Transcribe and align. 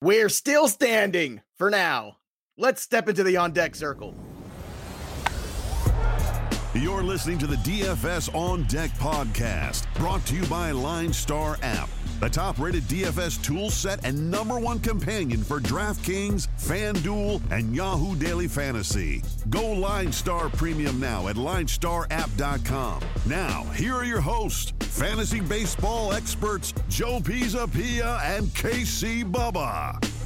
We're 0.00 0.28
still 0.28 0.68
standing 0.68 1.42
for 1.56 1.70
now. 1.70 2.18
Let's 2.56 2.82
step 2.82 3.08
into 3.08 3.24
the 3.24 3.36
on 3.36 3.50
deck 3.52 3.74
circle. 3.74 4.14
You're 6.80 7.02
listening 7.02 7.38
to 7.38 7.48
the 7.48 7.56
DFS 7.56 8.32
On 8.36 8.62
Deck 8.64 8.92
podcast, 8.92 9.92
brought 9.94 10.24
to 10.26 10.36
you 10.36 10.46
by 10.46 10.70
LineStar 10.70 11.58
app, 11.62 11.88
the 12.20 12.30
top 12.30 12.60
rated 12.60 12.84
DFS 12.84 13.42
tool 13.42 13.68
set 13.68 14.04
and 14.04 14.30
number 14.30 14.60
one 14.60 14.78
companion 14.78 15.42
for 15.42 15.58
DraftKings, 15.58 16.46
FanDuel, 16.56 17.42
and 17.50 17.74
Yahoo 17.74 18.14
Daily 18.14 18.46
Fantasy. 18.46 19.22
Go 19.50 19.62
LineStar 19.62 20.56
Premium 20.56 21.00
now 21.00 21.26
at 21.26 21.34
linestarapp.com. 21.34 23.02
Now, 23.26 23.64
here 23.74 23.94
are 23.94 24.04
your 24.04 24.20
hosts, 24.20 24.72
fantasy 24.78 25.40
baseball 25.40 26.12
experts 26.12 26.72
Joe 26.88 27.18
Pisapia 27.18 28.20
and 28.22 28.46
KC 28.48 29.28
Bubba. 29.30 30.17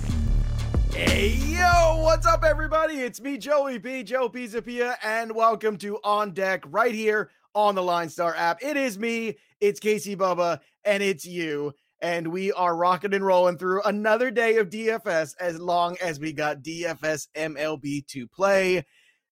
Hey, 0.95 1.28
yo, 1.28 2.02
what's 2.02 2.27
up, 2.27 2.45
everybody? 2.45 3.00
It's 3.00 3.19
me, 3.19 3.38
Joey 3.38 3.78
P, 3.78 4.02
Joe 4.02 4.28
Pisapia, 4.28 4.96
and 5.02 5.34
welcome 5.34 5.78
to 5.78 5.98
On 6.05 6.33
Deck 6.33 6.64
right 6.66 6.95
here 6.95 7.30
on 7.55 7.74
the 7.74 7.80
LineStar 7.80 8.37
app. 8.37 8.62
It 8.62 8.77
is 8.77 8.98
me, 8.98 9.38
it's 9.59 9.80
Casey 9.80 10.14
Bubba, 10.14 10.60
and 10.84 11.02
it's 11.02 11.24
you. 11.24 11.73
And 12.02 12.28
we 12.28 12.52
are 12.52 12.77
rocking 12.77 13.14
and 13.14 13.24
rolling 13.24 13.56
through 13.56 13.80
another 13.84 14.30
day 14.30 14.59
of 14.59 14.69
DFS 14.69 15.34
as 15.41 15.59
long 15.59 15.97
as 16.02 16.20
we 16.20 16.34
got 16.34 16.62
DFS 16.62 17.28
MLB 17.34 18.06
to 18.09 18.28
play. 18.28 18.84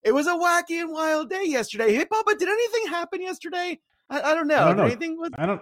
It 0.03 0.13
was 0.13 0.27
a 0.29 0.31
wacky 0.31 0.81
and 0.81 0.91
wild 0.91 1.29
day 1.29 1.45
yesterday. 1.45 1.93
Hey, 1.93 2.07
Bubba, 2.07 2.39
did 2.39 2.49
anything 2.49 2.87
happen 2.87 3.21
yesterday? 3.21 3.79
I, 4.09 4.23
I 4.23 4.35
don't 4.35 4.49
know. 4.49 4.57
I 4.63 4.69
don't 4.69 4.77
know. 4.79 4.85
Anything 4.85 5.19
was 5.19 5.31
I 5.37 5.45
don't. 5.45 5.61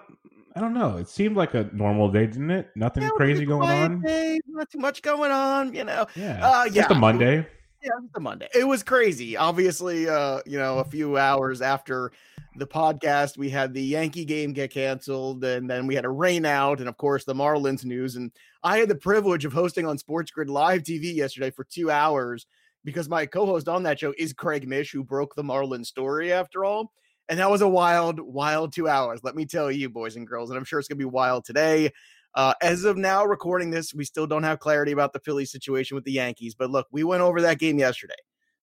I 0.58 0.60
don't 0.60 0.74
know. 0.74 0.96
It 0.96 1.08
seemed 1.08 1.36
like 1.36 1.54
a 1.54 1.70
normal 1.72 2.10
day, 2.10 2.26
didn't 2.26 2.50
it? 2.50 2.70
Nothing 2.74 3.04
Yeah, 3.04 3.10
a 3.10 3.12
crazy 3.12 3.46
going 3.46 3.70
on. 3.70 4.00
day, 4.00 4.40
not 4.48 4.68
too 4.68 4.78
much 4.78 5.02
going 5.02 5.30
on, 5.30 5.72
you 5.72 5.84
know. 5.84 6.04
Yeah. 6.16 6.44
Uh, 6.44 6.68
Just 6.68 6.90
a 6.90 6.96
Monday. 6.96 7.46
Yeah, 7.80 7.90
it 7.96 8.02
was 8.02 8.10
the 8.12 8.18
Monday. 8.20 8.48
It 8.52 8.66
was 8.66 8.82
crazy. 8.82 9.36
Obviously, 9.36 10.08
uh, 10.08 10.40
you 10.46 10.58
know, 10.58 10.80
a 10.80 10.84
few 10.84 11.16
hours 11.16 11.62
after 11.62 12.10
the 12.56 12.66
podcast, 12.66 13.38
we 13.38 13.50
had 13.50 13.72
the 13.72 13.80
Yankee 13.80 14.24
game 14.24 14.52
get 14.52 14.72
canceled, 14.72 15.44
and 15.44 15.70
then 15.70 15.86
we 15.86 15.94
had 15.94 16.04
a 16.04 16.10
rain 16.10 16.44
out, 16.44 16.80
and 16.80 16.88
of 16.88 16.96
course 16.96 17.24
the 17.24 17.36
Marlins 17.36 17.84
news. 17.84 18.16
And 18.16 18.32
I 18.64 18.78
had 18.78 18.88
the 18.88 18.96
privilege 18.96 19.44
of 19.44 19.52
hosting 19.52 19.86
on 19.86 19.96
Sports 19.96 20.32
Grid 20.32 20.50
Live 20.50 20.82
TV 20.82 21.14
yesterday 21.14 21.52
for 21.52 21.62
two 21.62 21.88
hours 21.88 22.46
because 22.84 23.08
my 23.08 23.26
co-host 23.26 23.68
on 23.68 23.84
that 23.84 24.00
show 24.00 24.12
is 24.18 24.32
Craig 24.32 24.66
Mish, 24.66 24.90
who 24.90 25.04
broke 25.04 25.36
the 25.36 25.44
Marlins 25.44 25.86
story 25.86 26.32
after 26.32 26.64
all. 26.64 26.90
And 27.28 27.38
that 27.38 27.50
was 27.50 27.60
a 27.60 27.68
wild, 27.68 28.20
wild 28.20 28.72
two 28.72 28.88
hours. 28.88 29.20
Let 29.22 29.34
me 29.34 29.44
tell 29.44 29.70
you, 29.70 29.90
boys 29.90 30.16
and 30.16 30.26
girls, 30.26 30.50
and 30.50 30.58
I'm 30.58 30.64
sure 30.64 30.78
it's 30.78 30.88
gonna 30.88 30.98
be 30.98 31.04
wild 31.04 31.44
today. 31.44 31.92
Uh, 32.34 32.54
as 32.62 32.84
of 32.84 32.96
now, 32.96 33.24
recording 33.24 33.70
this, 33.70 33.94
we 33.94 34.04
still 34.04 34.26
don't 34.26 34.42
have 34.42 34.60
clarity 34.60 34.92
about 34.92 35.12
the 35.12 35.20
Philly 35.20 35.44
situation 35.44 35.94
with 35.94 36.04
the 36.04 36.12
Yankees. 36.12 36.54
But 36.54 36.70
look, 36.70 36.86
we 36.90 37.04
went 37.04 37.22
over 37.22 37.40
that 37.42 37.58
game 37.58 37.78
yesterday, 37.78 38.14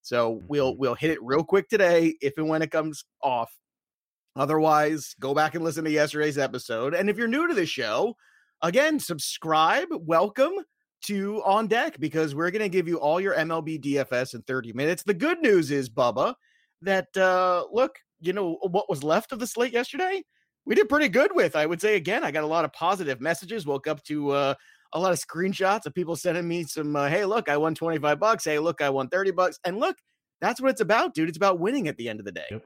so 0.02 0.42
we'll 0.48 0.78
we'll 0.78 0.96
hit 0.96 1.12
it 1.12 1.22
real 1.22 1.44
quick 1.44 1.70
today 1.70 2.16
if 2.22 2.38
and 2.38 2.48
when 2.48 2.62
it 2.62 2.72
comes 2.72 3.06
off. 3.22 3.52
Otherwise, 4.36 5.16
go 5.20 5.34
back 5.34 5.56
and 5.56 5.64
listen 5.64 5.86
to 5.86 5.92
yesterday's 5.92 6.38
episode. 6.38 6.94
And 6.94 7.10
if 7.10 7.18
you're 7.18 7.28
new 7.28 7.48
to 7.48 7.54
the 7.54 7.66
show, 7.66 8.16
again, 8.62 9.00
subscribe. 9.00 9.88
Welcome 9.92 10.54
to 11.06 11.42
On 11.44 11.68
Deck 11.68 12.00
because 12.00 12.36
we're 12.36 12.52
going 12.52 12.62
to 12.62 12.70
give 12.70 12.88
you 12.88 12.98
all 12.98 13.22
your 13.22 13.36
MLB 13.36 13.82
DFS 13.82 14.34
in 14.34 14.42
30 14.42 14.74
minutes. 14.74 15.04
The 15.04 15.14
good 15.14 15.40
news 15.42 15.72
is, 15.72 15.90
Bubba, 15.90 16.36
that 16.82 17.16
uh, 17.16 17.66
look, 17.72 17.98
you 18.20 18.34
know 18.34 18.58
what 18.62 18.90
was 18.90 19.04
left 19.04 19.32
of 19.32 19.40
the 19.40 19.48
slate 19.48 19.74
yesterday 19.74 20.24
we 20.66 20.76
did 20.76 20.90
pretty 20.90 21.10
good 21.10 21.32
with. 21.34 21.56
I 21.56 21.66
would 21.66 21.80
say 21.80 21.96
again, 21.96 22.24
I 22.24 22.32
got 22.32 22.44
a 22.44 22.48
lot 22.48 22.66
of 22.66 22.74
positive 22.74 23.22
messages. 23.22 23.66
Woke 23.66 23.88
up 23.88 24.04
to 24.06 24.32
uh, 24.32 24.54
a 24.94 25.00
lot 25.00 25.12
of 25.12 25.20
screenshots 25.20 25.86
of 25.86 25.94
people 25.94 26.16
sending 26.16 26.48
me 26.48 26.64
some. 26.64 26.96
Uh, 26.96 27.08
hey, 27.08 27.26
look, 27.26 27.50
I 27.50 27.58
won 27.58 27.76
twenty 27.76 28.00
five 28.00 28.20
bucks. 28.20 28.44
Hey, 28.46 28.60
look, 28.60 28.82
I 28.82 28.90
won 28.90 29.08
thirty 29.10 29.32
bucks. 29.32 29.60
And 29.64 29.78
look, 29.80 29.98
that's 30.42 30.60
what 30.60 30.72
it's 30.72 30.82
about, 30.82 31.14
dude. 31.14 31.30
It's 31.30 31.38
about 31.38 31.60
winning 31.60 31.88
at 31.88 31.98
the 31.98 32.10
end 32.10 32.20
of 32.20 32.26
the 32.26 32.32
day. 32.32 32.46
Yep. 32.52 32.66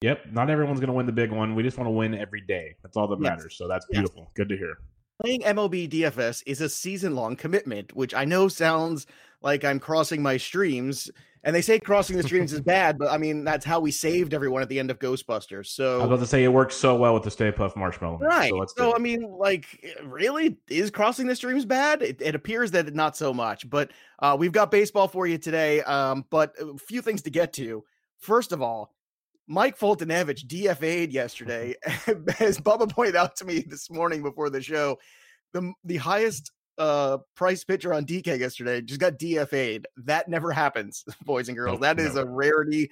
Yep. 0.00 0.26
Not 0.32 0.48
everyone's 0.48 0.80
going 0.80 0.88
to 0.88 0.94
win 0.94 1.06
the 1.06 1.12
big 1.12 1.32
one. 1.32 1.54
We 1.54 1.62
just 1.62 1.76
want 1.76 1.88
to 1.88 1.92
win 1.92 2.14
every 2.14 2.40
day. 2.40 2.76
That's 2.82 2.96
all 2.96 3.08
that 3.08 3.20
Yes. 3.20 3.30
matters. 3.30 3.56
So 3.56 3.66
that's 3.66 3.84
Yes. 3.90 4.00
beautiful. 4.00 4.30
Good 4.34 4.48
to 4.48 4.56
hear. 4.56 4.78
Playing 5.20 5.42
MLB 5.42 5.88
DFS 5.88 6.44
is 6.46 6.60
a 6.60 6.68
season 6.68 7.16
long 7.16 7.34
commitment, 7.34 7.94
which 7.96 8.14
I 8.14 8.24
know 8.24 8.46
sounds 8.46 9.06
like 9.42 9.64
I'm 9.64 9.80
crossing 9.80 10.22
my 10.22 10.36
streams. 10.36 11.10
And 11.48 11.56
they 11.56 11.62
say 11.62 11.78
crossing 11.78 12.18
the 12.18 12.22
streams 12.22 12.52
is 12.52 12.60
bad, 12.60 12.98
but 12.98 13.10
I 13.10 13.16
mean 13.16 13.42
that's 13.42 13.64
how 13.64 13.80
we 13.80 13.90
saved 13.90 14.34
everyone 14.34 14.60
at 14.60 14.68
the 14.68 14.78
end 14.78 14.90
of 14.90 14.98
Ghostbusters. 14.98 15.68
So 15.68 15.94
I 15.94 15.96
was 15.96 16.04
about 16.04 16.20
to 16.20 16.26
say 16.26 16.44
it 16.44 16.52
works 16.52 16.76
so 16.76 16.94
well 16.94 17.14
with 17.14 17.22
the 17.22 17.30
Stay 17.30 17.50
Puft 17.50 17.74
Marshmallow. 17.74 18.18
Right. 18.18 18.50
So 18.50 18.66
So, 18.76 18.94
I 18.94 18.98
mean, 18.98 19.22
like, 19.22 19.96
really, 20.04 20.58
is 20.68 20.90
crossing 20.90 21.26
the 21.26 21.34
streams 21.34 21.64
bad? 21.64 22.02
It, 22.02 22.20
it 22.20 22.34
appears 22.34 22.70
that 22.72 22.94
not 22.94 23.16
so 23.16 23.32
much, 23.32 23.70
but 23.70 23.92
uh, 24.18 24.36
we've 24.38 24.52
got 24.52 24.70
baseball 24.70 25.08
for 25.08 25.26
you 25.26 25.38
today. 25.38 25.80
Um, 25.84 26.26
but 26.28 26.54
a 26.60 26.76
few 26.76 27.00
things 27.00 27.22
to 27.22 27.30
get 27.30 27.54
to. 27.54 27.82
First 28.18 28.52
of 28.52 28.60
all, 28.60 28.94
Mike 29.46 29.78
Foltynewicz 29.78 30.44
DFA'd 30.44 31.14
yesterday, 31.14 31.76
as 32.40 32.58
Bubba 32.58 32.92
pointed 32.92 33.16
out 33.16 33.36
to 33.36 33.46
me 33.46 33.60
this 33.60 33.90
morning 33.90 34.22
before 34.22 34.50
the 34.50 34.60
show. 34.60 34.98
The 35.54 35.72
the 35.82 35.96
highest 35.96 36.52
uh 36.78 37.18
price 37.34 37.64
pitcher 37.64 37.92
on 37.92 38.06
DK 38.06 38.38
yesterday 38.38 38.80
just 38.80 39.00
got 39.00 39.18
DFA'd. 39.18 39.86
That 39.98 40.28
never 40.28 40.52
happens, 40.52 41.04
boys 41.24 41.48
and 41.48 41.56
girls. 41.56 41.74
Nope, 41.74 41.82
That 41.82 42.00
is 42.00 42.16
a 42.16 42.24
rarity. 42.24 42.90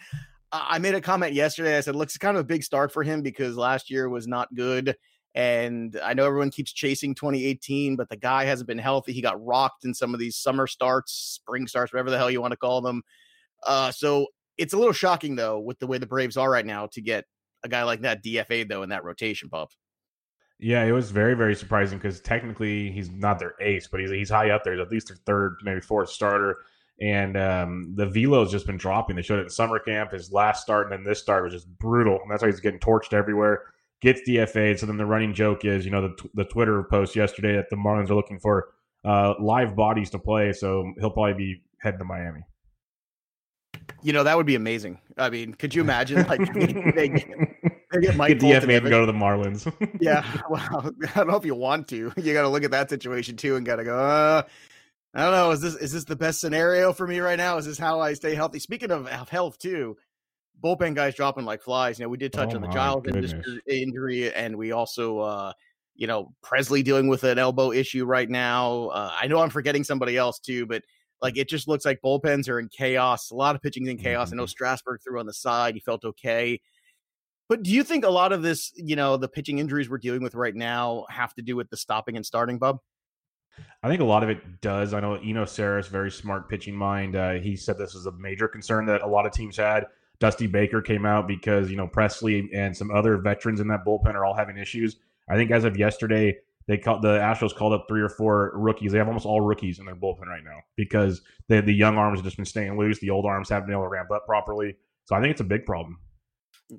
I 0.52 0.78
made 0.78 0.94
a 0.94 1.00
comment 1.00 1.32
yesterday. 1.32 1.76
I 1.76 1.80
said, 1.80 1.96
looks 1.96 2.16
kind 2.16 2.36
of 2.36 2.40
a 2.40 2.44
big 2.44 2.62
start 2.62 2.92
for 2.92 3.02
him 3.02 3.20
because 3.20 3.56
last 3.56 3.90
year 3.90 4.08
was 4.08 4.26
not 4.26 4.54
good. 4.54 4.96
And 5.34 5.98
I 6.02 6.14
know 6.14 6.24
everyone 6.24 6.50
keeps 6.50 6.72
chasing 6.72 7.14
2018, 7.14 7.96
but 7.96 8.08
the 8.08 8.16
guy 8.16 8.44
hasn't 8.44 8.68
been 8.68 8.78
healthy. 8.78 9.12
He 9.12 9.20
got 9.20 9.44
rocked 9.44 9.84
in 9.84 9.92
some 9.92 10.14
of 10.14 10.20
these 10.20 10.36
summer 10.36 10.66
starts, 10.66 11.12
spring 11.12 11.66
starts, 11.66 11.92
whatever 11.92 12.10
the 12.10 12.16
hell 12.16 12.30
you 12.30 12.40
want 12.40 12.52
to 12.52 12.56
call 12.56 12.80
them. 12.80 13.02
Uh, 13.66 13.90
so 13.90 14.28
it's 14.56 14.72
a 14.72 14.78
little 14.78 14.94
shocking, 14.94 15.36
though, 15.36 15.58
with 15.58 15.78
the 15.78 15.86
way 15.86 15.98
the 15.98 16.06
Braves 16.06 16.38
are 16.38 16.50
right 16.50 16.64
now 16.64 16.86
to 16.92 17.02
get 17.02 17.26
a 17.64 17.68
guy 17.68 17.82
like 17.82 18.00
that 18.00 18.24
DFA'd 18.24 18.68
though, 18.70 18.82
in 18.82 18.88
that 18.88 19.04
rotation, 19.04 19.50
pup. 19.50 19.70
Yeah, 20.58 20.84
it 20.84 20.92
was 20.92 21.10
very, 21.10 21.34
very 21.34 21.54
surprising 21.54 21.98
because 21.98 22.20
technically 22.20 22.90
he's 22.90 23.10
not 23.10 23.38
their 23.38 23.54
ace, 23.60 23.88
but 23.88 24.00
he's 24.00 24.10
he's 24.10 24.30
high 24.30 24.50
up 24.50 24.64
there. 24.64 24.72
He's 24.74 24.80
at 24.80 24.90
least 24.90 25.08
their 25.08 25.18
third, 25.26 25.56
maybe 25.62 25.80
fourth 25.80 26.08
starter. 26.08 26.58
And 26.98 27.36
um, 27.36 27.92
the 27.94 28.06
velo's 28.06 28.50
just 28.50 28.66
been 28.66 28.78
dropping. 28.78 29.16
They 29.16 29.22
showed 29.22 29.38
it 29.38 29.42
in 29.42 29.50
summer 29.50 29.78
camp. 29.78 30.12
His 30.12 30.32
last 30.32 30.62
start 30.62 30.86
and 30.86 30.92
then 30.92 31.04
this 31.04 31.20
start 31.20 31.44
was 31.44 31.52
just 31.52 31.68
brutal, 31.78 32.18
and 32.22 32.30
that's 32.30 32.42
why 32.42 32.48
he's 32.48 32.60
getting 32.60 32.80
torched 32.80 33.12
everywhere. 33.12 33.64
Gets 34.00 34.22
DFA'd. 34.26 34.78
So 34.78 34.86
then 34.86 34.96
the 34.96 35.04
running 35.04 35.34
joke 35.34 35.66
is, 35.66 35.84
you 35.84 35.90
know, 35.90 36.08
the 36.08 36.28
the 36.34 36.44
Twitter 36.44 36.82
post 36.84 37.14
yesterday 37.14 37.54
that 37.56 37.68
the 37.68 37.76
Marlins 37.76 38.08
are 38.08 38.14
looking 38.14 38.38
for 38.38 38.68
uh, 39.04 39.34
live 39.38 39.76
bodies 39.76 40.08
to 40.10 40.18
play. 40.18 40.54
So 40.54 40.90
he'll 40.98 41.10
probably 41.10 41.34
be 41.34 41.62
heading 41.80 41.98
to 41.98 42.04
Miami. 42.06 42.40
You 44.02 44.14
know, 44.14 44.24
that 44.24 44.36
would 44.36 44.46
be 44.46 44.54
amazing. 44.54 45.00
I 45.18 45.28
mean, 45.28 45.52
could 45.52 45.74
you 45.74 45.82
imagine? 45.82 46.26
Like, 46.26 46.52
they, 46.94 47.72
they 47.92 48.00
get 48.00 48.16
Mike 48.16 48.38
Get 48.38 48.62
Foltynewicz. 48.62 48.78
and 48.78 48.88
go 48.90 49.00
to 49.00 49.06
the 49.06 49.18
Marlins. 49.18 49.98
yeah, 50.00 50.24
well, 50.50 50.92
I 51.14 51.18
don't 51.18 51.28
know 51.28 51.36
if 51.36 51.44
you 51.44 51.54
want 51.54 51.88
to. 51.88 52.12
You 52.16 52.32
got 52.32 52.42
to 52.42 52.48
look 52.48 52.64
at 52.64 52.70
that 52.72 52.90
situation 52.90 53.36
too, 53.36 53.56
and 53.56 53.64
got 53.64 53.76
to 53.76 53.84
go. 53.84 53.98
Uh, 53.98 54.42
I 55.14 55.22
don't 55.22 55.32
know. 55.32 55.50
Is 55.52 55.60
this 55.60 55.74
is 55.76 55.92
this 55.92 56.04
the 56.04 56.16
best 56.16 56.40
scenario 56.40 56.92
for 56.92 57.06
me 57.06 57.20
right 57.20 57.38
now? 57.38 57.56
Is 57.56 57.66
this 57.66 57.78
how 57.78 58.00
I 58.00 58.12
stay 58.14 58.34
healthy? 58.34 58.58
Speaking 58.58 58.90
of 58.90 59.06
of 59.06 59.28
health 59.28 59.58
too, 59.58 59.96
bullpen 60.62 60.94
guys 60.94 61.14
dropping 61.14 61.44
like 61.44 61.62
flies. 61.62 61.98
You 61.98 62.04
know, 62.04 62.08
we 62.10 62.18
did 62.18 62.32
touch 62.32 62.52
Oh 62.52 62.56
on 62.56 62.62
the 62.62 62.68
Giles 62.68 63.04
injury, 63.66 64.32
and 64.32 64.56
we 64.56 64.72
also, 64.72 65.20
uh, 65.20 65.52
you 65.94 66.06
know, 66.06 66.32
Pressly 66.44 66.84
dealing 66.84 67.08
with 67.08 67.24
an 67.24 67.38
elbow 67.38 67.72
issue 67.72 68.04
right 68.04 68.28
now. 68.28 68.88
Uh, 68.88 69.12
I 69.18 69.26
know 69.26 69.40
I'm 69.40 69.50
forgetting 69.50 69.84
somebody 69.84 70.16
else 70.16 70.38
too, 70.38 70.66
but 70.66 70.82
like 71.22 71.38
it 71.38 71.48
just 71.48 71.66
looks 71.66 71.84
like 71.86 72.00
bullpens 72.04 72.48
are 72.48 72.58
in 72.60 72.68
chaos. 72.68 73.30
A 73.30 73.34
lot 73.34 73.54
of 73.56 73.62
pitching's 73.62 73.88
in 73.88 73.96
chaos. 73.96 74.32
I 74.32 74.36
know 74.36 74.44
Mhm. 74.44 74.50
Strasburg 74.50 75.00
threw 75.02 75.18
on 75.18 75.24
the 75.26 75.32
side. 75.32 75.72
He 75.74 75.80
felt 75.80 76.04
okay. 76.04 76.60
But 77.48 77.62
do 77.62 77.70
you 77.70 77.84
think 77.84 78.04
a 78.04 78.10
lot 78.10 78.32
of 78.32 78.42
this, 78.42 78.72
you 78.76 78.96
know, 78.96 79.16
the 79.16 79.28
pitching 79.28 79.58
injuries 79.58 79.88
we're 79.88 79.98
dealing 79.98 80.22
with 80.22 80.34
right 80.34 80.54
now 80.54 81.06
have 81.08 81.34
to 81.34 81.42
do 81.42 81.54
with 81.54 81.70
the 81.70 81.76
stopping 81.76 82.16
and 82.16 82.26
starting, 82.26 82.58
Bub? 82.58 82.80
I 83.82 83.88
think 83.88 84.00
a 84.00 84.04
lot 84.04 84.22
of 84.22 84.28
it 84.28 84.60
does. 84.60 84.92
I 84.92 85.00
know 85.00 85.14
Eno 85.14 85.44
Sarris, 85.44 85.88
very 85.88 86.10
smart 86.10 86.48
pitching 86.48 86.74
mind. 86.74 87.16
Uh, 87.16 87.34
he 87.34 87.56
said 87.56 87.78
this 87.78 87.94
was 87.94 88.06
a 88.06 88.12
major 88.12 88.48
concern 88.48 88.86
that 88.86 89.02
a 89.02 89.06
lot 89.06 89.26
of 89.26 89.32
teams 89.32 89.56
had. 89.56 89.86
Dusty 90.18 90.46
Baker 90.46 90.80
came 90.80 91.06
out 91.06 91.28
because 91.28 91.70
you 91.70 91.76
know 91.76 91.86
Pressly 91.86 92.48
and 92.54 92.76
some 92.76 92.90
other 92.90 93.18
veterans 93.18 93.60
in 93.60 93.68
that 93.68 93.84
bullpen 93.84 94.14
are 94.14 94.24
all 94.24 94.34
having 94.34 94.56
issues. 94.56 94.96
I 95.28 95.36
think 95.36 95.50
as 95.50 95.64
of 95.64 95.76
yesterday, 95.76 96.36
they 96.66 96.78
called 96.78 97.02
the 97.02 97.18
Astros 97.18 97.54
called 97.54 97.72
up 97.74 97.86
three 97.88 98.00
or 98.00 98.08
four 98.08 98.52
rookies. 98.54 98.92
They 98.92 98.98
have 98.98 99.08
almost 99.08 99.26
all 99.26 99.40
rookies 99.40 99.78
in 99.78 99.84
their 99.84 99.94
bullpen 99.94 100.26
right 100.26 100.44
now 100.44 100.60
because 100.74 101.20
the 101.48 101.60
the 101.60 101.72
young 101.72 101.96
arms 101.96 102.18
have 102.18 102.24
just 102.24 102.36
been 102.36 102.46
staying 102.46 102.78
loose. 102.78 102.98
The 102.98 103.10
old 103.10 103.26
arms 103.26 103.48
haven't 103.48 103.66
been 103.66 103.74
able 103.74 103.84
to 103.84 103.90
ramp 103.90 104.10
up 104.10 104.26
properly. 104.26 104.76
So 105.04 105.14
I 105.14 105.20
think 105.20 105.30
it's 105.30 105.40
a 105.40 105.44
big 105.44 105.64
problem. 105.64 105.98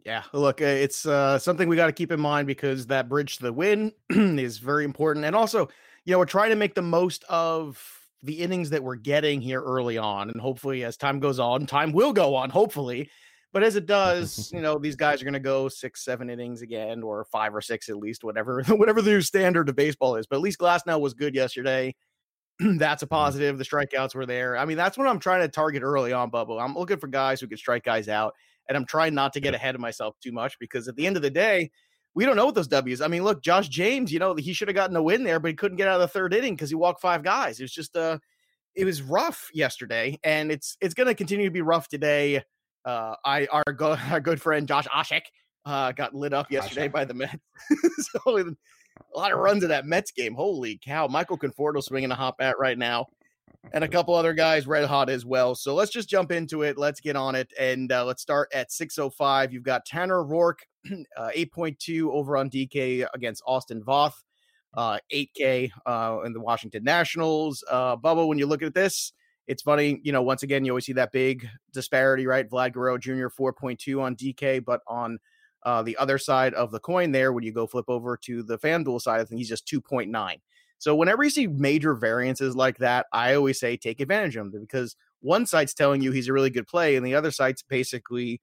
Yeah, 0.05 0.23
look, 0.33 0.61
uh, 0.61 0.65
it's 0.65 1.05
uh, 1.05 1.39
something 1.39 1.69
we 1.69 1.75
got 1.75 1.85
to 1.87 1.93
keep 1.93 2.11
in 2.11 2.19
mind 2.19 2.45
because 2.45 2.87
that 2.87 3.07
bridge 3.07 3.37
to 3.37 3.43
the 3.43 3.53
win 3.53 3.93
is 4.09 4.57
very 4.57 4.83
important. 4.83 5.25
And 5.25 5.35
also, 5.35 5.69
you 6.03 6.11
know, 6.11 6.19
we're 6.19 6.25
trying 6.25 6.49
to 6.49 6.55
make 6.55 6.75
the 6.75 6.81
most 6.81 7.23
of 7.29 7.81
the 8.23 8.41
innings 8.41 8.69
that 8.71 8.83
we're 8.83 8.95
getting 8.95 9.39
here 9.39 9.61
early 9.61 9.97
on. 9.97 10.29
And 10.29 10.41
hopefully, 10.41 10.83
as 10.83 10.97
time 10.97 11.19
goes 11.19 11.39
on, 11.39 11.65
time 11.65 11.93
will 11.93 12.11
go 12.11 12.35
on, 12.35 12.49
hopefully. 12.49 13.09
But 13.53 13.63
as 13.63 13.75
it 13.75 13.85
does, 13.85 14.51
you 14.51 14.61
know, 14.61 14.77
these 14.77 14.97
guys 14.97 15.21
are 15.21 15.25
going 15.25 15.33
to 15.33 15.39
go 15.39 15.69
six, 15.69 16.03
seven 16.03 16.29
innings 16.29 16.61
again, 16.61 17.01
or 17.01 17.23
five 17.25 17.55
or 17.55 17.61
six 17.61 17.87
at 17.87 17.97
least, 17.97 18.23
whatever, 18.23 18.61
whatever 18.67 19.01
the 19.01 19.11
new 19.11 19.21
standard 19.21 19.69
of 19.69 19.75
baseball 19.75 20.17
is. 20.17 20.27
But 20.27 20.37
at 20.37 20.41
least 20.41 20.59
Glasnow 20.59 20.99
was 20.99 21.13
good 21.13 21.33
yesterday. 21.33 21.95
that's 22.59 23.03
a 23.03 23.07
positive. 23.07 23.57
The 23.57 23.63
strikeouts 23.63 24.15
were 24.15 24.25
there. 24.25 24.57
I 24.57 24.65
mean, 24.65 24.77
that's 24.77 24.97
what 24.97 25.07
I'm 25.07 25.19
trying 25.19 25.41
to 25.41 25.47
target 25.47 25.83
early 25.83 26.11
on, 26.11 26.31
Bubba. 26.31 26.61
I'm 26.61 26.75
looking 26.75 26.97
for 26.97 27.07
guys 27.07 27.39
who 27.39 27.47
can 27.47 27.57
strike 27.57 27.83
guys 27.83 28.09
out, 28.09 28.33
and 28.67 28.77
I'm 28.77 28.85
trying 28.85 29.13
not 29.13 29.33
to 29.33 29.39
get 29.39 29.53
ahead 29.53 29.75
of 29.75 29.81
myself 29.81 30.15
too 30.21 30.31
much 30.31 30.57
because 30.59 30.87
at 30.87 30.95
the 30.95 31.07
end 31.07 31.15
of 31.15 31.21
the 31.21 31.29
day, 31.29 31.71
we 32.13 32.25
don't 32.25 32.35
know 32.35 32.45
what 32.45 32.55
those 32.55 32.67
W's. 32.67 33.01
I 33.01 33.07
mean, 33.07 33.23
look, 33.23 33.43
Josh 33.43 33.69
James, 33.69 34.11
you 34.11 34.19
know, 34.19 34.35
he 34.35 34.53
should 34.53 34.67
have 34.67 34.75
gotten 34.75 34.95
a 34.95 35.03
win 35.03 35.23
there, 35.23 35.39
but 35.39 35.49
he 35.49 35.53
couldn't 35.53 35.77
get 35.77 35.87
out 35.87 35.95
of 35.95 36.01
the 36.01 36.07
third 36.07 36.33
inning 36.33 36.55
because 36.55 36.69
he 36.69 36.75
walked 36.75 37.01
five 37.01 37.23
guys. 37.23 37.59
It 37.59 37.63
was 37.63 37.71
just 37.71 37.95
uh 37.95 38.17
it 38.75 38.85
was 38.85 39.01
rough 39.01 39.49
yesterday, 39.53 40.19
and 40.23 40.51
it's 40.51 40.77
it's 40.81 40.93
gonna 40.93 41.13
continue 41.13 41.45
to 41.45 41.51
be 41.51 41.61
rough 41.61 41.87
today. 41.87 42.43
Uh 42.85 43.15
I 43.23 43.47
our 43.47 43.63
go, 43.75 43.91
our 44.11 44.19
good 44.19 44.41
friend 44.41 44.67
Josh 44.67 44.87
Oshek 44.87 45.23
uh 45.65 45.91
got 45.91 46.15
lit 46.15 46.33
up 46.33 46.51
yesterday 46.51 46.87
by 46.87 47.05
the 47.05 47.13
Mets. 47.13 47.35
so 47.97 48.37
a 48.37 49.17
lot 49.17 49.31
of 49.31 49.37
runs 49.37 49.63
in 49.63 49.69
that 49.69 49.85
Mets 49.85 50.11
game. 50.11 50.33
Holy 50.33 50.79
cow. 50.83 51.07
Michael 51.07 51.37
Conforto 51.37 51.83
swinging 51.83 52.11
a 52.11 52.15
hop 52.15 52.37
at 52.39 52.57
right 52.57 52.77
now 52.77 53.07
and 53.73 53.83
a 53.83 53.87
couple 53.87 54.13
other 54.13 54.33
guys 54.33 54.67
red 54.67 54.85
hot 54.85 55.09
as 55.09 55.25
well. 55.25 55.55
So 55.55 55.75
let's 55.75 55.91
just 55.91 56.09
jump 56.09 56.31
into 56.31 56.63
it. 56.63 56.77
Let's 56.77 56.99
get 56.99 57.15
on 57.15 57.35
it. 57.35 57.51
And 57.59 57.91
uh, 57.91 58.05
let's 58.05 58.21
start 58.21 58.49
at 58.53 58.69
6.05. 58.69 59.51
You've 59.51 59.63
got 59.63 59.85
Tanner 59.85 60.23
Roark, 60.23 60.57
uh, 61.17 61.29
8.2 61.35 62.09
over 62.09 62.37
on 62.37 62.49
DK 62.49 63.07
against 63.13 63.43
Austin 63.45 63.81
Voth, 63.83 64.13
uh, 64.75 64.99
8K 65.13 65.71
uh, 65.85 66.19
in 66.25 66.33
the 66.33 66.41
Washington 66.41 66.83
Nationals. 66.83 67.63
Uh, 67.69 67.97
Bubba, 67.97 68.27
when 68.27 68.37
you 68.37 68.45
look 68.45 68.63
at 68.63 68.73
this, 68.73 69.13
it's 69.47 69.63
funny, 69.63 70.01
you 70.03 70.11
know, 70.11 70.21
once 70.21 70.43
again, 70.43 70.65
you 70.65 70.71
always 70.71 70.85
see 70.85 70.93
that 70.93 71.11
big 71.13 71.47
disparity, 71.73 72.27
right? 72.27 72.49
Vlad 72.49 72.73
Guerrero 72.73 72.97
Jr., 72.97 73.27
4.2 73.27 74.01
on 74.01 74.15
DK, 74.15 74.63
but 74.63 74.81
on 74.87 75.19
uh, 75.63 75.81
the 75.83 75.95
other 75.97 76.17
side 76.17 76.53
of 76.53 76.71
the 76.71 76.79
coin 76.79 77.11
there, 77.11 77.31
when 77.31 77.43
you 77.43 77.53
go 77.53 77.65
flip 77.65 77.85
over 77.87 78.17
to 78.17 78.43
the 78.43 78.57
FanDuel 78.59 79.01
side, 79.01 79.21
I 79.21 79.25
think 79.25 79.39
he's 79.39 79.49
just 79.49 79.65
2.9. 79.67 80.39
So 80.79 80.95
whenever 80.95 81.23
you 81.23 81.29
see 81.29 81.47
major 81.47 81.93
variances 81.95 82.55
like 82.55 82.77
that, 82.77 83.07
I 83.11 83.33
always 83.33 83.59
say 83.59 83.77
take 83.77 83.99
advantage 83.99 84.35
of 84.35 84.51
them 84.51 84.61
because 84.61 84.95
one 85.21 85.45
side's 85.45 85.73
telling 85.73 86.01
you 86.01 86.11
he's 86.11 86.27
a 86.27 86.33
really 86.33 86.49
good 86.49 86.67
play, 86.67 86.95
and 86.95 87.05
the 87.05 87.15
other 87.15 87.31
side's 87.31 87.63
basically, 87.63 88.39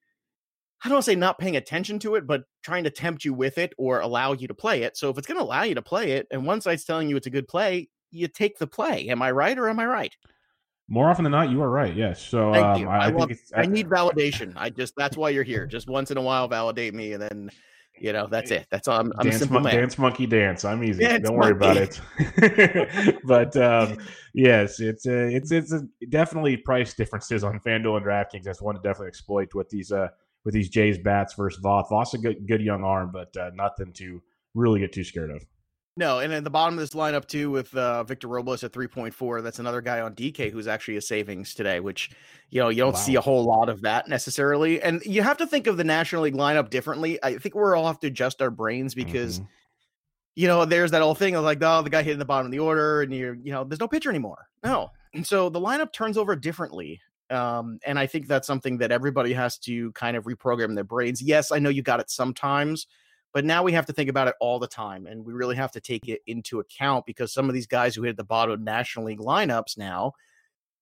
I 0.83 0.89
don't 0.89 0.95
want 0.95 1.05
to 1.05 1.11
say 1.11 1.15
not 1.15 1.39
paying 1.39 1.55
attention 1.55 1.99
to 1.99 2.15
it, 2.15 2.27
but 2.27 2.43
trying 2.63 2.83
to 2.83 2.89
tempt 2.89 3.23
you 3.23 3.33
with 3.33 3.57
it 3.57 3.73
or 3.77 4.01
allow 4.01 4.33
you 4.33 4.47
to 4.47 4.53
play 4.53 4.83
it. 4.83 4.97
So 4.97 5.09
if 5.09 5.17
it's 5.17 5.27
going 5.27 5.39
to 5.39 5.43
allow 5.43 5.63
you 5.63 5.75
to 5.75 5.81
play 5.81 6.11
it, 6.11 6.27
and 6.31 6.45
one 6.45 6.61
side's 6.61 6.83
telling 6.83 7.09
you 7.09 7.15
it's 7.15 7.27
a 7.27 7.31
good 7.31 7.47
play, 7.47 7.89
you 8.11 8.27
take 8.27 8.57
the 8.57 8.67
play. 8.67 9.07
Am 9.07 9.21
I 9.21 9.31
right 9.31 9.57
or 9.57 9.69
am 9.69 9.79
I 9.79 9.85
right? 9.85 10.15
More 10.87 11.09
often 11.09 11.23
than 11.23 11.31
not, 11.31 11.49
you 11.49 11.61
are 11.63 11.69
right. 11.69 11.95
Yes. 11.95 12.21
So 12.21 12.53
um, 12.53 12.87
I, 12.87 13.07
I, 13.07 13.11
I, 13.11 13.27
I 13.55 13.65
need 13.65 13.87
validation. 13.89 14.53
I 14.55 14.69
just 14.69 14.93
that's 14.95 15.17
why 15.17 15.29
you're 15.29 15.43
here. 15.43 15.65
Just 15.65 15.89
once 15.89 16.11
in 16.11 16.17
a 16.17 16.21
while, 16.21 16.47
validate 16.47 16.93
me, 16.93 17.13
and 17.13 17.21
then 17.23 17.49
you 17.99 18.13
know, 18.13 18.27
that's 18.27 18.51
it. 18.51 18.67
That's 18.69 18.87
all. 18.87 18.99
I'm, 18.99 19.13
I'm 19.17 19.23
dance, 19.23 19.35
a 19.35 19.39
simple 19.39 19.59
mon- 19.61 19.73
dance 19.73 19.97
monkey 19.97 20.25
dance. 20.25 20.65
I'm 20.65 20.83
easy. 20.83 21.03
Dance 21.03 21.27
Don't 21.27 21.37
worry 21.37 21.51
about 21.51 21.77
it. 21.77 23.19
but 23.25 23.55
um, 23.57 23.97
yes, 24.33 24.79
it's 24.79 25.05
a, 25.05 25.35
it's 25.35 25.51
it's 25.51 25.71
a, 25.71 25.81
definitely 26.09 26.57
price 26.57 26.93
differences 26.93 27.43
on 27.43 27.59
FanDuel 27.59 27.97
and 27.97 28.05
DraftKings. 28.05 28.43
That's 28.43 28.61
one 28.61 28.75
to 28.75 28.81
definitely 28.81 29.07
exploit 29.07 29.53
with 29.53 29.69
these 29.69 29.91
uh 29.91 30.09
with 30.43 30.53
these 30.53 30.69
Jays 30.69 30.97
bats 30.97 31.33
versus 31.33 31.61
Voth. 31.63 31.89
Voth's 31.89 32.13
a 32.13 32.17
good 32.17 32.47
good 32.47 32.61
young 32.61 32.83
arm, 32.83 33.11
but 33.11 33.35
uh, 33.37 33.51
nothing 33.55 33.93
to 33.93 34.21
really 34.53 34.79
get 34.79 34.91
too 34.91 35.03
scared 35.03 35.31
of. 35.31 35.45
No, 35.97 36.19
and 36.19 36.33
at 36.33 36.43
the 36.43 36.49
bottom 36.49 36.73
of 36.73 36.79
this 36.81 36.89
lineup 36.89 37.25
too, 37.25 37.49
with 37.49 37.73
uh, 37.75 38.03
Victor 38.03 38.27
Robles 38.27 38.63
at 38.65 38.73
three 38.73 38.87
point 38.87 39.13
four, 39.13 39.41
that's 39.41 39.59
another 39.59 39.79
guy 39.79 40.01
on 40.01 40.13
DK 40.13 40.51
who's 40.51 40.67
actually 40.67 40.97
a 40.97 41.01
savings 41.01 41.53
today, 41.53 41.79
which 41.79 42.11
you 42.49 42.59
know 42.59 42.67
you 42.67 42.81
don't 42.81 42.93
Wow. 42.93 42.99
see 42.99 43.15
a 43.15 43.21
whole 43.21 43.45
lot 43.45 43.69
of 43.69 43.81
that 43.83 44.09
necessarily. 44.09 44.81
And 44.81 45.01
you 45.05 45.21
have 45.21 45.37
to 45.37 45.47
think 45.47 45.67
of 45.67 45.77
the 45.77 45.85
National 45.85 46.23
League 46.23 46.33
lineup 46.35 46.69
differently. 46.69 47.17
I 47.23 47.37
think 47.37 47.55
we're 47.55 47.77
all 47.77 47.87
have 47.87 47.99
to 48.01 48.07
adjust 48.07 48.41
our 48.41 48.49
brains 48.51 48.93
because 48.93 49.39
Mhm. 49.39 49.47
you 50.35 50.47
know 50.49 50.65
there's 50.65 50.91
that 50.91 51.01
whole 51.01 51.15
thing 51.15 51.33
of 51.35 51.45
like, 51.45 51.59
oh, 51.61 51.81
the 51.81 51.89
guy 51.89 52.03
hitting 52.03 52.19
the 52.19 52.25
bottom 52.25 52.47
of 52.47 52.51
the 52.51 52.59
order, 52.59 53.01
and 53.01 53.13
you're 53.13 53.35
you 53.35 53.53
know 53.53 53.63
there's 53.63 53.79
no 53.79 53.87
pitcher 53.87 54.09
anymore. 54.09 54.47
No, 54.65 54.89
and 55.13 55.25
so 55.25 55.47
the 55.47 55.61
lineup 55.61 55.93
turns 55.93 56.17
over 56.17 56.35
differently. 56.35 56.99
Um, 57.29 57.79
and 57.85 57.97
I 57.97 58.05
think 58.05 58.27
that's 58.27 58.45
something 58.45 58.77
that 58.79 58.91
everybody 58.91 59.31
has 59.33 59.57
to 59.59 59.93
kind 59.93 60.15
of 60.17 60.25
reprogram 60.25 60.75
their 60.75 60.83
brains. 60.83 61.21
Yes, 61.23 61.51
I 61.53 61.57
know 61.59 61.69
you 61.69 61.81
got 61.81 61.99
it 62.01 62.11
sometimes, 62.11 62.85
but 63.35 63.43
now 63.43 63.61
we 63.63 63.73
have 63.73 63.85
to 63.85 63.91
think 63.91 64.09
about 64.09 64.29
it 64.29 64.35
all 64.39 64.59
the 64.59 64.67
time, 64.67 65.07
and 65.07 65.25
we 65.25 65.33
really 65.33 65.57
have 65.57 65.73
to 65.73 65.81
take 65.81 66.07
it 66.07 66.21
into 66.25 66.61
account 66.61 67.05
because 67.05 67.33
some 67.33 67.49
of 67.49 67.53
these 67.53 67.67
guys 67.67 67.93
who 67.93 68.03
hit 68.03 68.15
the 68.15 68.23
bottom 68.23 68.53
of 68.53 68.61
National 68.61 69.07
League 69.07 69.19
lineups 69.19 69.77
now, 69.77 70.13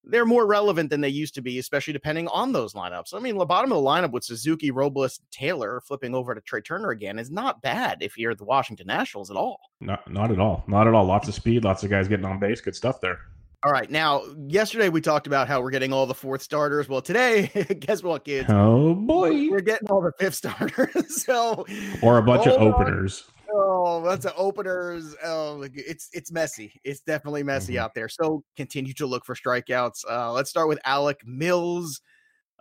they're 0.04 0.24
more 0.24 0.46
relevant 0.46 0.92
than 0.92 1.02
they 1.02 1.10
used 1.10 1.34
to 1.34 1.42
be, 1.42 1.58
especially 1.58 1.94
depending 1.94 2.28
on 2.28 2.52
those 2.52 2.76
lineups. 2.76 3.16
I 3.16 3.20
mean, 3.20 3.40
the 3.40 3.46
bottom 3.46 3.72
of 3.72 3.82
the 3.82 3.90
lineup 3.90 4.12
with 4.12 4.24
Suzuki, 4.24 4.70
Robles, 4.70 5.20
Taylor 5.32 5.82
flipping 5.82 6.14
over 6.14 6.36
to 6.36 6.42
Trey 6.42 6.62
Turner 6.62 6.92
again 6.92 7.18
is 7.18 7.32
not 7.32 7.60
bad 7.64 8.04
if 8.04 8.20
you're 8.20 8.36
the 8.36 8.46
Washington 8.46 8.86
Nationals 8.86 9.32
at 9.32 9.38
all. 9.38 9.60
Not 9.82 10.08
not 10.08 10.30
at 10.30 10.40
all. 10.40 10.64
Not 10.68 10.86
at 10.86 10.94
all. 10.94 11.06
Lots 11.06 11.28
of 11.28 11.34
speed. 11.34 11.64
Lots 11.64 11.84
of 11.84 11.90
guys 11.90 12.08
getting 12.08 12.26
on 12.26 12.38
base. 12.38 12.62
Good 12.62 12.76
stuff 12.76 13.02
there. 13.02 13.18
All 13.66 13.72
right, 13.72 13.90
now 13.90 14.24
yesterday 14.48 14.90
we 14.90 15.00
talked 15.00 15.26
about 15.26 15.48
how 15.48 15.62
we're 15.62 15.70
getting 15.72 15.94
all 15.94 16.06
the 16.06 16.14
fourth 16.14 16.42
starters. 16.42 16.90
Well, 16.90 17.02
today, 17.02 17.48
guess 17.80 18.04
what, 18.04 18.26
kids? 18.26 18.50
Oh 18.52 18.94
boy. 18.94 19.50
We're 19.50 19.62
getting 19.62 19.90
all 19.90 20.02
the 20.02 20.12
fifth 20.20 20.36
starters. 20.36 21.24
so 21.24 21.66
Or 22.02 22.18
a 22.18 22.22
bunch 22.24 22.46
of 22.46 22.60
on. 22.62 22.68
openers. 22.74 23.24
Oh, 23.56 24.04
that's 24.04 24.26
a 24.26 24.36
openers. 24.36 25.16
Oh, 25.24 25.62
it's 25.74 26.10
it's 26.12 26.32
messy. 26.32 26.74
It's 26.84 27.00
definitely 27.02 27.44
messy 27.44 27.76
Mhm. 27.76 27.80
out 27.80 27.94
there. 27.96 28.10
So 28.10 28.44
continue 28.58 28.94
to 28.96 29.06
look 29.06 29.24
for 29.26 29.34
strikeouts. 29.36 30.04
Uh, 30.10 30.34
let's 30.34 30.50
start 30.50 30.68
with 30.68 30.80
Alec 30.84 31.22
Mills, 31.26 32.02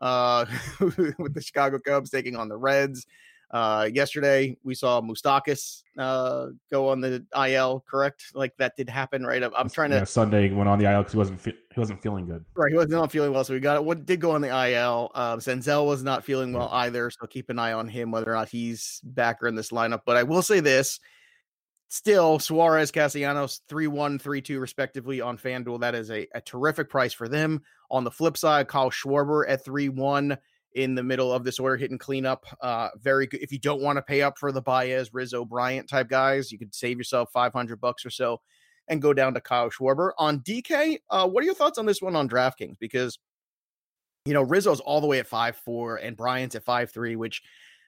uh, 0.01 0.45
with 0.81 1.35
the 1.35 1.43
Chicago 1.43 1.81
Cubs 1.85 2.11
taking 2.11 2.37
on 2.37 2.49
the 2.49 2.57
Reds. 2.57 3.07
Uh, 3.53 3.87
yesterday 3.93 4.57
we 4.65 4.75
saw 4.75 5.01
Moustakas 5.03 5.83
uh 5.99 6.47
go 6.71 6.89
on 6.89 7.03
the 7.03 7.23
IL. 7.37 7.85
Correct? 7.87 8.25
Like 8.35 8.57
that 8.57 8.77
did 8.77 8.89
happen, 8.89 9.27
right? 9.27 9.43
I'm, 9.43 9.53
I'm 9.55 9.69
trying 9.69 9.91
to. 9.91 9.97
Yeah, 9.97 10.05
Sunday 10.05 10.51
went 10.51 10.71
on 10.71 10.79
the 10.79 10.91
IL 10.91 11.01
because 11.01 11.13
he 11.13 11.19
wasn't 11.19 11.41
fe- 11.41 11.59
he 11.75 11.79
wasn't 11.79 12.03
feeling 12.03 12.27
good. 12.27 12.45
Right, 12.55 12.71
he 12.71 12.79
was 12.79 12.89
not 12.89 13.13
feeling 13.13 13.33
well, 13.33 13.45
so 13.45 13.53
we 13.53 13.61
got 13.61 13.77
it. 13.77 13.85
What 13.85 14.07
did 14.07 14.21
go 14.21 14.31
on 14.31 14.41
the 14.41 14.49
IL? 14.49 15.11
Um, 15.15 15.39
Senzel 15.39 15.87
was 15.87 16.03
not 16.03 16.25
feeling 16.25 16.55
well 16.55 16.71
either, 16.73 17.11
so 17.11 17.27
keep 17.27 17.51
an 17.51 17.59
eye 17.59 17.75
on 17.75 17.89
him 17.89 18.11
whether 18.11 18.31
or 18.31 18.35
not 18.35 18.49
he's 18.49 19.01
back 19.05 19.43
or 19.43 19.49
in 19.49 19.55
this 19.55 19.71
lineup. 19.71 20.01
But 20.07 20.17
I 20.17 20.23
will 20.23 20.43
say 20.43 20.61
this: 20.61 20.99
still, 21.89 22.39
Suarez, 22.39 22.91
Castellanos, 22.91 23.61
three 23.69 23.87
one, 23.87 24.19
three 24.19 24.41
two, 24.41 24.61
respectively 24.61 25.21
on 25.21 25.37
FanDuel. 25.37 25.81
That 25.81 25.95
is 25.95 26.11
a, 26.11 26.27
a 26.35 26.41
terrific 26.41 26.89
price 26.89 27.13
for 27.13 27.29
them. 27.29 27.61
On 27.91 28.03
the 28.03 28.11
flip 28.11 28.39
side, 28.39 28.69
Kyle 28.69 28.91
Schwarber 28.91 29.45
at 29.47 29.63
three 29.63 29.91
one 29.91 30.39
in 30.75 30.95
the 30.95 31.03
middle 31.03 31.33
of 31.33 31.45
this 31.45 31.59
order, 31.59 31.77
hitting 31.77 31.99
cleanup. 31.99 32.47
Uh, 32.61 32.89
very 33.01 33.27
good. 33.27 33.43
If 33.43 33.53
you 33.53 33.59
don't 33.59 33.83
want 33.83 33.97
to 33.97 34.03
pay 34.03 34.23
up 34.23 34.39
for 34.39 34.53
the 34.53 34.63
Baez, 34.63 35.13
Rizzo, 35.13 35.45
Bryant 35.45 35.89
type 35.89 36.09
guys, 36.09 36.51
you 36.51 36.59
could 36.59 36.75
save 36.75 36.99
yourself 36.99 37.31
five 37.33 37.53
hundred 37.53 37.81
bucks 37.81 38.05
or 38.05 38.11
so 38.11 38.41
and 38.89 39.03
go 39.03 39.13
down 39.13 39.35
to 39.35 39.41
Kyle 39.41 39.71
Schwarber. 39.71 40.13
On 40.19 40.41
DK, 40.41 40.99
uh, 41.11 41.29
what 41.29 41.43
are 41.43 41.47
your 41.47 41.55
thoughts 41.55 41.79
on 41.79 41.87
this 41.87 42.03
one 42.03 42.17
on 42.17 42.29
DraftKings? 42.29 42.79
Because 42.79 43.19
you 44.25 44.35
know 44.35 44.43
Rizzo's 44.43 44.81
all 44.81 45.01
the 45.01 45.07
way 45.07 45.19
at 45.19 45.27
five 45.27 45.57
four 45.57 45.97
and 45.97 46.17
Bryant's 46.17 46.55
at 46.55 46.65
five 46.65 46.91
three, 46.91 47.17
which 47.17 47.43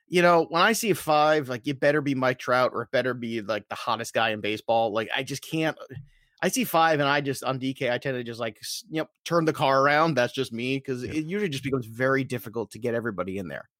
you 0.07 0.23
know 0.23 0.47
when 0.51 0.63
I 0.63 0.73
see 0.73 0.91
a 0.91 0.95
five, 0.95 1.49
like 1.49 1.67
it 1.67 1.81
better 1.81 2.01
be 2.01 2.15
Mike 2.15 2.39
Trout 2.39 2.73
or 2.75 2.83
it 2.83 2.91
better 2.91 3.15
be 3.15 3.41
like 3.41 3.69
the 3.69 3.75
hottest 3.75 4.15
guy 4.15 4.31
in 4.31 4.41
baseball. 4.41 4.93
Like 4.93 5.09
I 5.15 5.23
just 5.23 5.43
can't. 5.43 5.77
I 6.45 6.49
see 6.49 6.65
five 6.65 7.01
and 7.01 7.09
I 7.09 7.23
just 7.23 7.43
on 7.43 7.59
DK, 7.59 7.91
I 7.91 7.97
tend 7.97 8.17
to 8.19 8.23
just 8.23 8.39
like 8.39 8.59
s- 8.61 8.85
yep 8.91 9.09
turn 9.25 9.47
the 9.47 9.53
car 9.55 9.81
around. 9.81 10.15
That's 10.15 10.33
just 10.35 10.53
me 10.53 10.77
because 10.77 11.03
Yeah. 11.03 11.13
it 11.13 11.25
usually 11.25 11.49
just 11.49 11.65
becomes 11.65 11.87
very 11.87 12.23
difficult 12.23 12.71
to 12.73 12.79
get 12.79 12.95
everybody 12.95 13.39
in 13.39 13.49
there. 13.49 13.71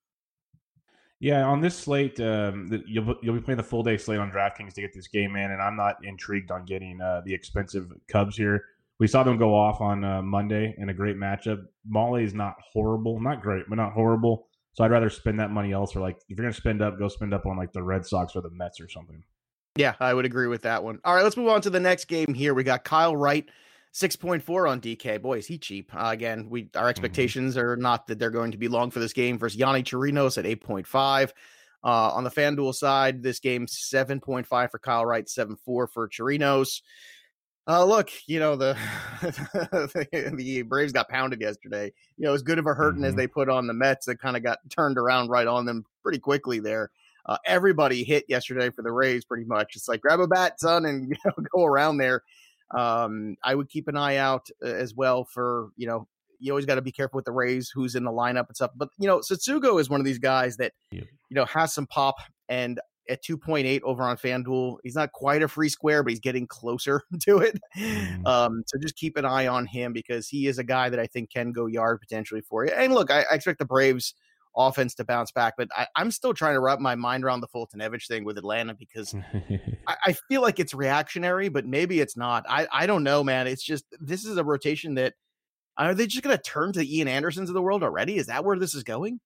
Yeah, 1.21 1.45
on 1.45 1.61
this 1.61 1.77
slate, 1.77 2.19
um, 2.21 2.67
the, 2.69 2.83
you'll 2.87 3.17
you'll 3.23 3.35
be 3.35 3.41
playing 3.43 3.59
the 3.59 3.63
full 3.63 3.83
day 3.83 3.99
slate 3.99 4.19
on 4.19 4.31
DraftKings 4.31 4.73
to 4.75 4.81
get 4.81 4.95
this 4.95 5.09
game 5.09 5.37
in, 5.37 5.51
and 5.51 5.61
I'm 5.61 5.77
not 5.77 5.97
intrigued 6.05 6.51
on 6.51 6.65
getting 6.65 7.01
uh, 7.03 7.21
the 7.27 7.35
expensive 7.35 7.93
Cubs 8.09 8.37
here. 8.37 8.65
We 8.99 9.09
saw 9.09 9.23
them 9.25 9.37
go 9.37 9.55
off 9.55 9.81
on 9.83 10.03
uh, 10.03 10.23
Monday 10.23 10.75
in 10.79 10.89
a 10.89 10.95
great 10.95 11.17
matchup. 11.17 11.63
Molly 11.87 12.25
is 12.25 12.33
not 12.33 12.55
horrible, 12.73 13.21
not 13.21 13.43
great, 13.43 13.65
but 13.69 13.77
not 13.77 13.93
horrible. 13.93 14.49
So 14.73 14.85
I'd 14.85 14.91
rather 14.91 15.11
spend 15.11 15.39
that 15.41 15.51
money 15.51 15.73
elsewhere. 15.73 16.03
Like 16.03 16.17
if 16.29 16.39
you're 16.39 16.45
gonna 16.47 16.53
spend 16.55 16.81
up, 16.81 16.99
go 16.99 17.09
spend 17.09 17.35
up 17.35 17.45
on 17.45 17.57
like 17.59 17.73
the 17.75 17.83
Red 17.83 18.07
Sox 18.07 18.35
or 18.35 18.41
the 18.41 18.51
Mets 18.51 18.81
or 18.81 18.89
something. 18.89 19.23
Yeah, 19.77 19.95
I 19.99 20.15
would 20.15 20.25
agree 20.25 20.47
with 20.47 20.63
that 20.63 20.85
one. 20.85 21.01
All 21.05 21.15
right, 21.15 21.25
let's 21.25 21.37
move 21.37 21.49
on 21.49 21.61
to 21.63 21.71
the 21.71 21.81
next 21.81 22.05
game 22.05 22.33
here. 22.33 22.55
We 22.55 22.63
got 22.63 22.85
Kyle 22.85 23.17
Wright, 23.17 23.49
6.4 23.93 24.71
on 24.71 24.81
DK. 24.81 25.21
Boy, 25.21 25.39
is 25.39 25.47
he 25.49 25.59
cheap. 25.59 25.93
Uh, 25.95 26.11
again, 26.13 26.49
we 26.49 26.69
our 26.77 26.89
expectations 26.89 27.57
are 27.57 27.77
not 27.77 28.07
that 28.07 28.19
they're 28.21 28.31
going 28.31 28.53
to 28.53 28.59
be 28.59 28.69
long 28.69 28.91
for 28.93 29.01
this 29.01 29.13
game 29.13 29.37
versus 29.39 29.59
Yonny 29.61 29.83
Chirinos 29.83 30.39
at 30.39 30.45
8.5. 30.45 31.33
Uh, 31.83 31.89
on 32.15 32.25
the 32.25 32.31
FanDuel 32.31 32.75
side, 32.75 33.23
this 33.23 33.41
game 33.41 33.67
7.5 33.67 34.71
for 34.71 34.79
Kyle 34.79 35.05
Wright, 35.05 35.27
7.4 35.27 35.57
for 35.91 36.09
Chirinos. 36.09 36.81
Uh, 37.67 37.85
look, 37.85 38.11
you 38.27 38.39
know, 38.39 38.57
the, 38.57 38.77
the 39.23 40.63
Braves 40.69 40.93
got 40.93 41.09
pounded 41.09 41.41
yesterday. 41.41 41.93
You 42.17 42.27
know, 42.27 42.33
as 42.35 42.43
good 42.43 42.59
of 42.59 42.67
a 42.67 42.75
hurting 42.75 43.05
as 43.05 43.15
Mhm. 43.15 43.17
they 43.17 43.27
put 43.27 43.49
on 43.49 43.67
the 43.67 43.73
Mets, 43.75 44.07
it 44.09 44.19
kind 44.19 44.37
of 44.37 44.43
got 44.43 44.59
turned 44.71 44.99
around 44.99 45.29
right 45.31 45.47
on 45.47 45.65
them 45.67 45.85
pretty 46.03 46.19
quickly 46.19 46.59
there. 46.61 46.91
Uh, 47.27 47.39
everybody 47.47 48.05
hit 48.05 48.25
yesterday 48.29 48.71
for 48.71 48.83
the 48.83 48.93
Rays 48.93 49.25
pretty 49.25 49.45
much. 49.45 49.77
It's 49.77 49.89
like 49.89 50.01
grab 50.01 50.21
a 50.21 50.27
bat, 50.27 50.61
son, 50.61 50.85
and 50.85 51.09
you 51.09 51.17
know, 51.25 51.33
go 51.55 51.65
around 51.65 51.99
there. 51.99 52.23
Um, 52.77 53.37
I 53.43 53.55
would 53.55 53.69
keep 53.69 53.89
an 53.89 53.97
eye 53.97 54.17
out 54.17 54.49
uh, 54.63 54.69
as 54.69 54.95
well 54.95 55.25
for 55.25 55.71
you 55.77 55.87
know 55.87 56.09
you 56.39 56.53
always 56.53 56.67
got 56.67 56.75
to 56.75 56.83
be 56.83 56.93
careful 56.93 57.17
with 57.17 57.25
the 57.25 57.33
Rays, 57.33 57.71
who's 57.73 57.95
in 57.95 58.05
the 58.05 58.11
lineup 58.11 58.49
and 58.49 58.57
stuff. 58.57 58.73
But 58.77 58.89
you 58.99 59.07
know, 59.07 59.21
Tsutsugo 59.21 59.81
is 59.81 59.89
one 59.89 60.01
of 60.01 60.07
these 60.07 60.19
guys 60.19 60.57
that 60.59 60.73
Yep. 60.91 61.05
you 61.31 61.35
know 61.35 61.45
has 61.47 61.73
some 61.73 61.87
pop, 61.87 62.17
and 62.49 62.81
at 63.09 63.23
2.8 63.23 63.83
over 63.83 64.03
on 64.03 64.17
FanDuel. 64.17 64.79
He's 64.83 64.95
not 64.95 65.13
quite 65.13 65.43
a 65.43 65.49
free 65.49 65.69
square, 65.69 66.03
but 66.03 66.11
he's 66.11 66.21
getting 66.21 66.47
closer 66.47 67.03
to 67.21 67.39
it. 67.39 67.61
Mm. 67.77 68.27
Um, 68.27 68.63
so 68.67 68.79
just 68.79 68.97
keep 68.97 69.17
an 69.17 69.25
eye 69.25 69.47
on 69.47 69.67
him 69.67 69.93
because 69.93 70.29
he 70.29 70.47
is 70.47 70.59
a 70.59 70.65
guy 70.65 70.89
that 70.89 71.01
I 71.01 71.07
think 71.07 71.31
can 71.31 71.53
go 71.53 71.67
yard 71.67 72.01
potentially 72.01 72.41
for 72.41 72.65
you. 72.65 72.73
And 72.73 72.95
look, 72.95 73.11
I, 73.11 73.25
I 73.31 73.35
expect 73.35 73.59
the 73.59 73.65
Braves 73.65 74.15
offense 74.57 74.95
to 74.97 75.05
bounce 75.05 75.33
back, 75.33 75.55
but 75.57 75.69
I, 75.77 75.87
am 75.97 76.11
still 76.11 76.35
trying 76.35 76.55
to 76.55 76.61
wrap 76.61 76.79
my 76.79 76.95
mind 76.95 77.25
around 77.25 77.41
the 77.41 77.49
Foltynewicz 77.49 78.07
thing 78.07 78.25
with 78.25 78.39
Atlanta 78.39 78.75
because 78.75 79.15
I, 79.87 79.97
I, 80.07 80.13
feel 80.29 80.43
like 80.43 80.61
it's 80.61 80.75
reactionary, 80.75 81.49
but 81.49 81.67
maybe 81.67 82.01
it's 82.01 82.17
not. 82.17 82.45
I, 82.49 82.67
I 82.73 82.87
don't 82.87 83.03
know, 83.03 83.25
man. 83.25 83.47
It's 83.47 83.63
just 83.63 83.85
this 84.01 84.25
is 84.25 84.37
a 84.37 84.45
rotation 84.45 84.95
that 84.95 85.15
are 85.77 85.95
they 85.95 86.07
just 86.07 86.23
going 86.23 86.37
to 86.37 86.43
turn 86.43 86.73
to 86.75 86.87
Ian 86.87 87.09
Andersons 87.09 87.51
of 87.51 87.55
the 87.55 87.63
world 87.63 87.83
already? 87.83 88.17
Is 88.17 88.27
that 88.27 88.45
where 88.45 88.59
this 88.59 88.75
is 88.75 88.85
going? 88.85 89.21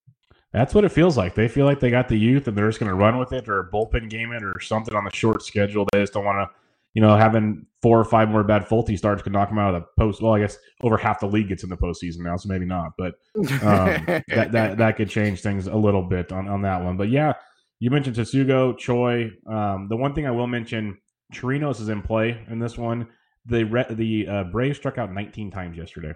That's 0.51 0.73
what 0.73 0.83
it 0.83 0.89
feels 0.89 1.15
like. 1.15 1.35
They 1.35 1.47
feel 1.47 1.65
like 1.65 1.79
they 1.79 1.91
got 1.91 2.09
the 2.09 2.17
youth 2.17 2.47
and 2.47 2.57
they're 2.57 2.67
just 2.67 2.79
going 2.79 2.89
to 2.89 2.95
run 2.95 3.19
with 3.19 3.33
it 3.33 3.47
or 3.47 3.69
bullpen 3.71 4.09
game 4.09 4.31
it 4.31 4.43
or 4.43 4.59
something 4.59 4.95
on 4.95 5.03
the 5.03 5.11
short 5.11 5.43
schedule. 5.43 5.85
They 5.93 5.99
just 5.99 6.13
don't 6.13 6.25
want 6.25 6.49
to, 6.49 6.55
you 6.99 7.05
know, 7.05 7.15
having 7.15 7.65
four 7.81 7.97
or 7.97 8.03
five 8.03 8.27
more 8.27 8.43
bad 8.43 8.67
Folty 8.67 8.97
starts 8.97 9.21
could 9.21 9.31
knock 9.31 9.47
them 9.47 9.57
out 9.57 9.73
of 9.73 9.83
the 9.83 9.87
post. 9.97 10.21
Well, 10.21 10.33
I 10.33 10.41
guess 10.41 10.57
over 10.81 10.97
half 10.97 11.21
the 11.21 11.27
league 11.27 11.47
gets 11.47 11.63
in 11.63 11.69
the 11.69 11.77
postseason 11.77 12.19
now, 12.19 12.35
so 12.35 12.49
maybe 12.49 12.65
not. 12.65 12.91
But 12.97 13.13
um, 13.37 14.05
that, 14.27 14.49
that 14.51 14.77
that 14.77 14.97
could 14.97 15.09
change 15.09 15.39
things 15.39 15.67
a 15.67 15.75
little 15.75 16.03
bit 16.03 16.33
on, 16.33 16.49
on 16.49 16.61
that 16.63 16.83
one. 16.83 16.97
But 16.97 17.07
yeah, 17.07 17.35
you 17.79 17.89
mentioned 17.89 18.17
Tsutsugo, 18.17 18.77
Choi. 18.77 19.31
Um, 19.49 19.87
the 19.87 19.95
one 19.95 20.13
thing 20.13 20.27
I 20.27 20.31
will 20.31 20.45
mention, 20.45 20.97
Chirinos 21.33 21.79
is 21.79 21.87
in 21.87 22.01
play 22.01 22.45
in 22.49 22.59
this 22.59 22.77
one. 22.77 23.07
The 23.45 23.63
the 23.91 24.27
uh, 24.27 24.43
Braves 24.51 24.75
struck 24.77 24.97
out 24.97 25.13
19 25.13 25.49
times 25.49 25.77
yesterday, 25.77 26.11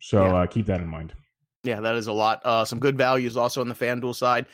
so 0.00 0.24
yeah. 0.24 0.34
uh, 0.36 0.46
keep 0.46 0.64
that 0.64 0.80
in 0.80 0.88
mind. 0.88 1.12
Yeah, 1.64 1.80
that 1.80 1.96
is 1.96 2.06
a 2.06 2.14
lot. 2.14 2.40
Uh, 2.46 2.64
some 2.64 2.78
good 2.78 2.96
values 2.96 3.36
also 3.36 3.60
on 3.60 3.68
the 3.68 3.74
FanDuel 3.74 4.14
side. 4.14 4.46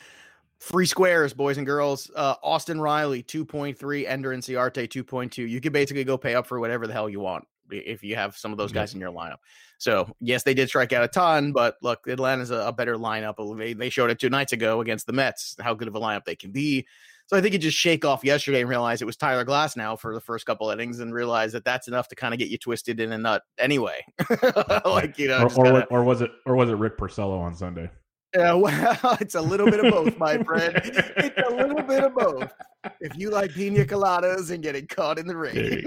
Free 0.61 0.85
squares, 0.85 1.33
boys 1.33 1.57
and 1.57 1.65
girls. 1.65 2.11
Uh, 2.15 2.35
Austin 2.43 2.79
Riley, 2.79 3.23
2.3. 3.23 4.07
Ender 4.07 4.29
Inciarte, 4.29 4.87
2.2. 4.87 5.49
You 5.49 5.59
could 5.59 5.73
basically 5.73 6.03
go 6.03 6.19
pay 6.19 6.35
up 6.35 6.45
for 6.45 6.59
whatever 6.59 6.85
the 6.85 6.93
hell 6.93 7.09
you 7.09 7.19
want 7.19 7.47
if 7.71 8.03
you 8.03 8.15
have 8.15 8.37
some 8.37 8.51
of 8.51 8.59
those 8.59 8.71
guys 8.71 8.93
in 8.93 8.99
your 8.99 9.11
lineup. 9.11 9.37
So, 9.79 10.07
yes, 10.19 10.43
they 10.43 10.53
did 10.53 10.67
strike 10.67 10.93
out 10.93 11.03
a 11.03 11.07
ton, 11.07 11.51
but 11.51 11.77
look, 11.81 12.07
Atlanta's 12.07 12.51
a, 12.51 12.57
a 12.57 12.71
better 12.71 12.95
lineup. 12.95 13.57
They, 13.57 13.73
they 13.73 13.89
showed 13.89 14.11
it 14.11 14.19
two 14.19 14.29
nights 14.29 14.53
ago 14.53 14.81
against 14.81 15.07
the 15.07 15.13
Mets, 15.13 15.55
how 15.59 15.73
good 15.73 15.87
of 15.87 15.95
a 15.95 15.99
lineup 15.99 16.25
they 16.25 16.35
can 16.35 16.51
be. 16.51 16.85
So 17.25 17.37
I 17.37 17.41
think 17.41 17.53
you 17.53 17.59
just 17.59 17.77
shake 17.77 18.05
off 18.05 18.23
yesterday 18.23 18.61
and 18.61 18.69
realize 18.69 19.01
it 19.01 19.05
was 19.05 19.17
Tyler 19.17 19.45
Glasnow 19.45 19.97
for 19.97 20.13
the 20.13 20.21
first 20.21 20.45
couple 20.45 20.69
innings 20.69 20.99
and 20.99 21.11
realize 21.11 21.53
that 21.53 21.65
that's 21.65 21.87
enough 21.87 22.07
to 22.09 22.15
kind 22.15 22.35
of 22.35 22.39
get 22.39 22.49
you 22.49 22.59
twisted 22.59 22.99
in 22.99 23.11
a 23.13 23.17
nut 23.17 23.41
anyway. 23.57 24.05
like 24.85 25.17
you 25.17 25.29
know, 25.29 25.39
or, 25.39 25.45
or, 25.45 25.63
kinda... 25.63 25.87
or, 25.89 26.03
was 26.03 26.21
it 26.21 26.29
or 26.45 26.55
was 26.55 26.69
it 26.69 26.75
Rick 26.75 26.97
Porcello 26.97 27.39
on 27.39 27.55
Sunday? 27.55 27.89
Yeah, 28.35 28.53
uh, 28.53 28.57
well, 29.03 29.17
it's 29.19 29.35
a 29.35 29.41
little 29.41 29.69
bit 29.69 29.83
of 29.83 29.91
both, 29.91 30.17
my 30.17 30.41
friend. 30.43 30.79
It's 30.83 31.49
a 31.49 31.53
little 31.53 31.81
bit 31.83 32.03
of 32.03 32.15
both. 32.15 32.51
If 32.99 33.17
you 33.17 33.29
like 33.29 33.53
pina 33.53 33.85
coladas 33.85 34.51
and 34.51 34.63
getting 34.63 34.87
caught 34.87 35.19
in 35.19 35.27
the 35.27 35.35
rain. 35.37 35.83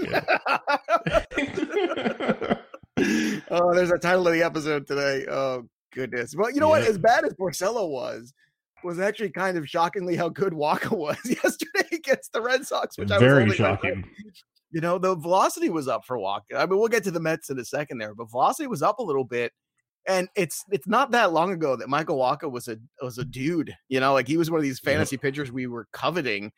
oh, 3.49 3.73
there's 3.73 3.91
a 3.91 3.97
title 3.97 4.27
of 4.27 4.33
the 4.33 4.43
episode 4.43 4.87
today. 4.87 5.25
Oh 5.29 5.67
goodness. 5.91 6.35
Well, 6.35 6.51
you 6.51 6.59
know 6.59 6.67
yeah. 6.67 6.81
what? 6.81 6.87
As 6.87 6.97
bad 6.97 7.25
as 7.25 7.33
Porcello 7.33 7.89
was, 7.89 8.33
was 8.83 8.99
actually 8.99 9.31
kind 9.31 9.57
of 9.57 9.67
shockingly 9.67 10.15
how 10.15 10.29
good 10.29 10.53
Wacha 10.53 10.91
was 10.97 11.17
yesterday 11.25 11.87
against 11.91 12.31
the 12.31 12.41
Red 12.41 12.65
Sox, 12.65 12.97
which 12.97 13.09
very 13.09 13.43
I 13.43 13.47
was 13.47 13.55
shocking. 13.55 14.03
You 14.71 14.81
know, 14.81 14.97
the 14.97 15.15
velocity 15.15 15.69
was 15.69 15.87
up 15.87 16.05
for 16.05 16.17
Wacha. 16.17 16.55
I 16.55 16.65
mean, 16.65 16.77
we'll 16.77 16.89
get 16.89 17.03
to 17.05 17.11
the 17.11 17.19
Mets 17.19 17.49
in 17.49 17.57
a 17.59 17.65
second 17.65 17.97
there, 17.97 18.13
but 18.13 18.29
velocity 18.29 18.67
was 18.67 18.81
up 18.81 18.99
a 18.99 19.03
little 19.03 19.23
bit. 19.23 19.51
And 20.07 20.27
it's 20.35 20.63
it's 20.71 20.87
not 20.87 21.11
that 21.11 21.33
long 21.33 21.51
ago 21.51 21.75
that 21.75 21.89
Michael 21.89 22.17
Wacha 22.17 22.49
was 22.49 22.67
a 22.67 22.77
was 23.01 23.17
a 23.17 23.25
dude, 23.25 23.75
you 23.89 23.99
know, 23.99 24.13
like 24.13 24.27
he 24.27 24.37
was 24.37 24.51
one 24.51 24.59
of 24.59 24.63
these 24.63 24.79
fantasy 24.79 25.17
pitchers 25.17 25.51
we 25.51 25.67
were 25.67 25.87
coveting. 25.91 26.51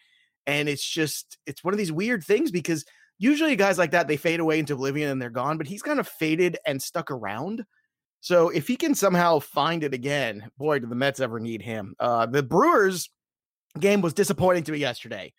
And 0.45 0.67
it's 0.67 0.85
just 0.85 1.37
it's 1.45 1.63
one 1.63 1.73
of 1.73 1.77
these 1.77 1.91
weird 1.91 2.23
things 2.23 2.51
because 2.51 2.85
usually 3.17 3.55
guys 3.55 3.77
like 3.77 3.91
that 3.91 4.07
they 4.07 4.17
fade 4.17 4.39
away 4.39 4.59
into 4.59 4.73
oblivion 4.73 5.09
and 5.09 5.21
they're 5.21 5.29
gone, 5.29 5.57
but 5.57 5.67
he's 5.67 5.81
kind 5.81 5.99
of 5.99 6.07
faded 6.07 6.57
and 6.65 6.81
stuck 6.81 7.09
around. 7.09 7.63
So 8.19 8.49
if 8.49 8.67
he 8.67 8.75
can 8.75 8.95
somehow 8.95 9.39
find 9.39 9.83
it 9.83 9.93
again, 9.93 10.49
boy, 10.57 10.79
do 10.79 10.87
the 10.87 10.95
Mets 10.95 11.19
ever 11.19 11.39
need 11.39 11.61
him. 11.61 11.95
Uh, 11.99 12.25
the 12.25 12.43
Brewers 12.43 13.09
game 13.79 14.01
was 14.01 14.13
disappointing 14.13 14.63
to 14.63 14.71
me 14.71 14.79
yesterday. 14.79 15.33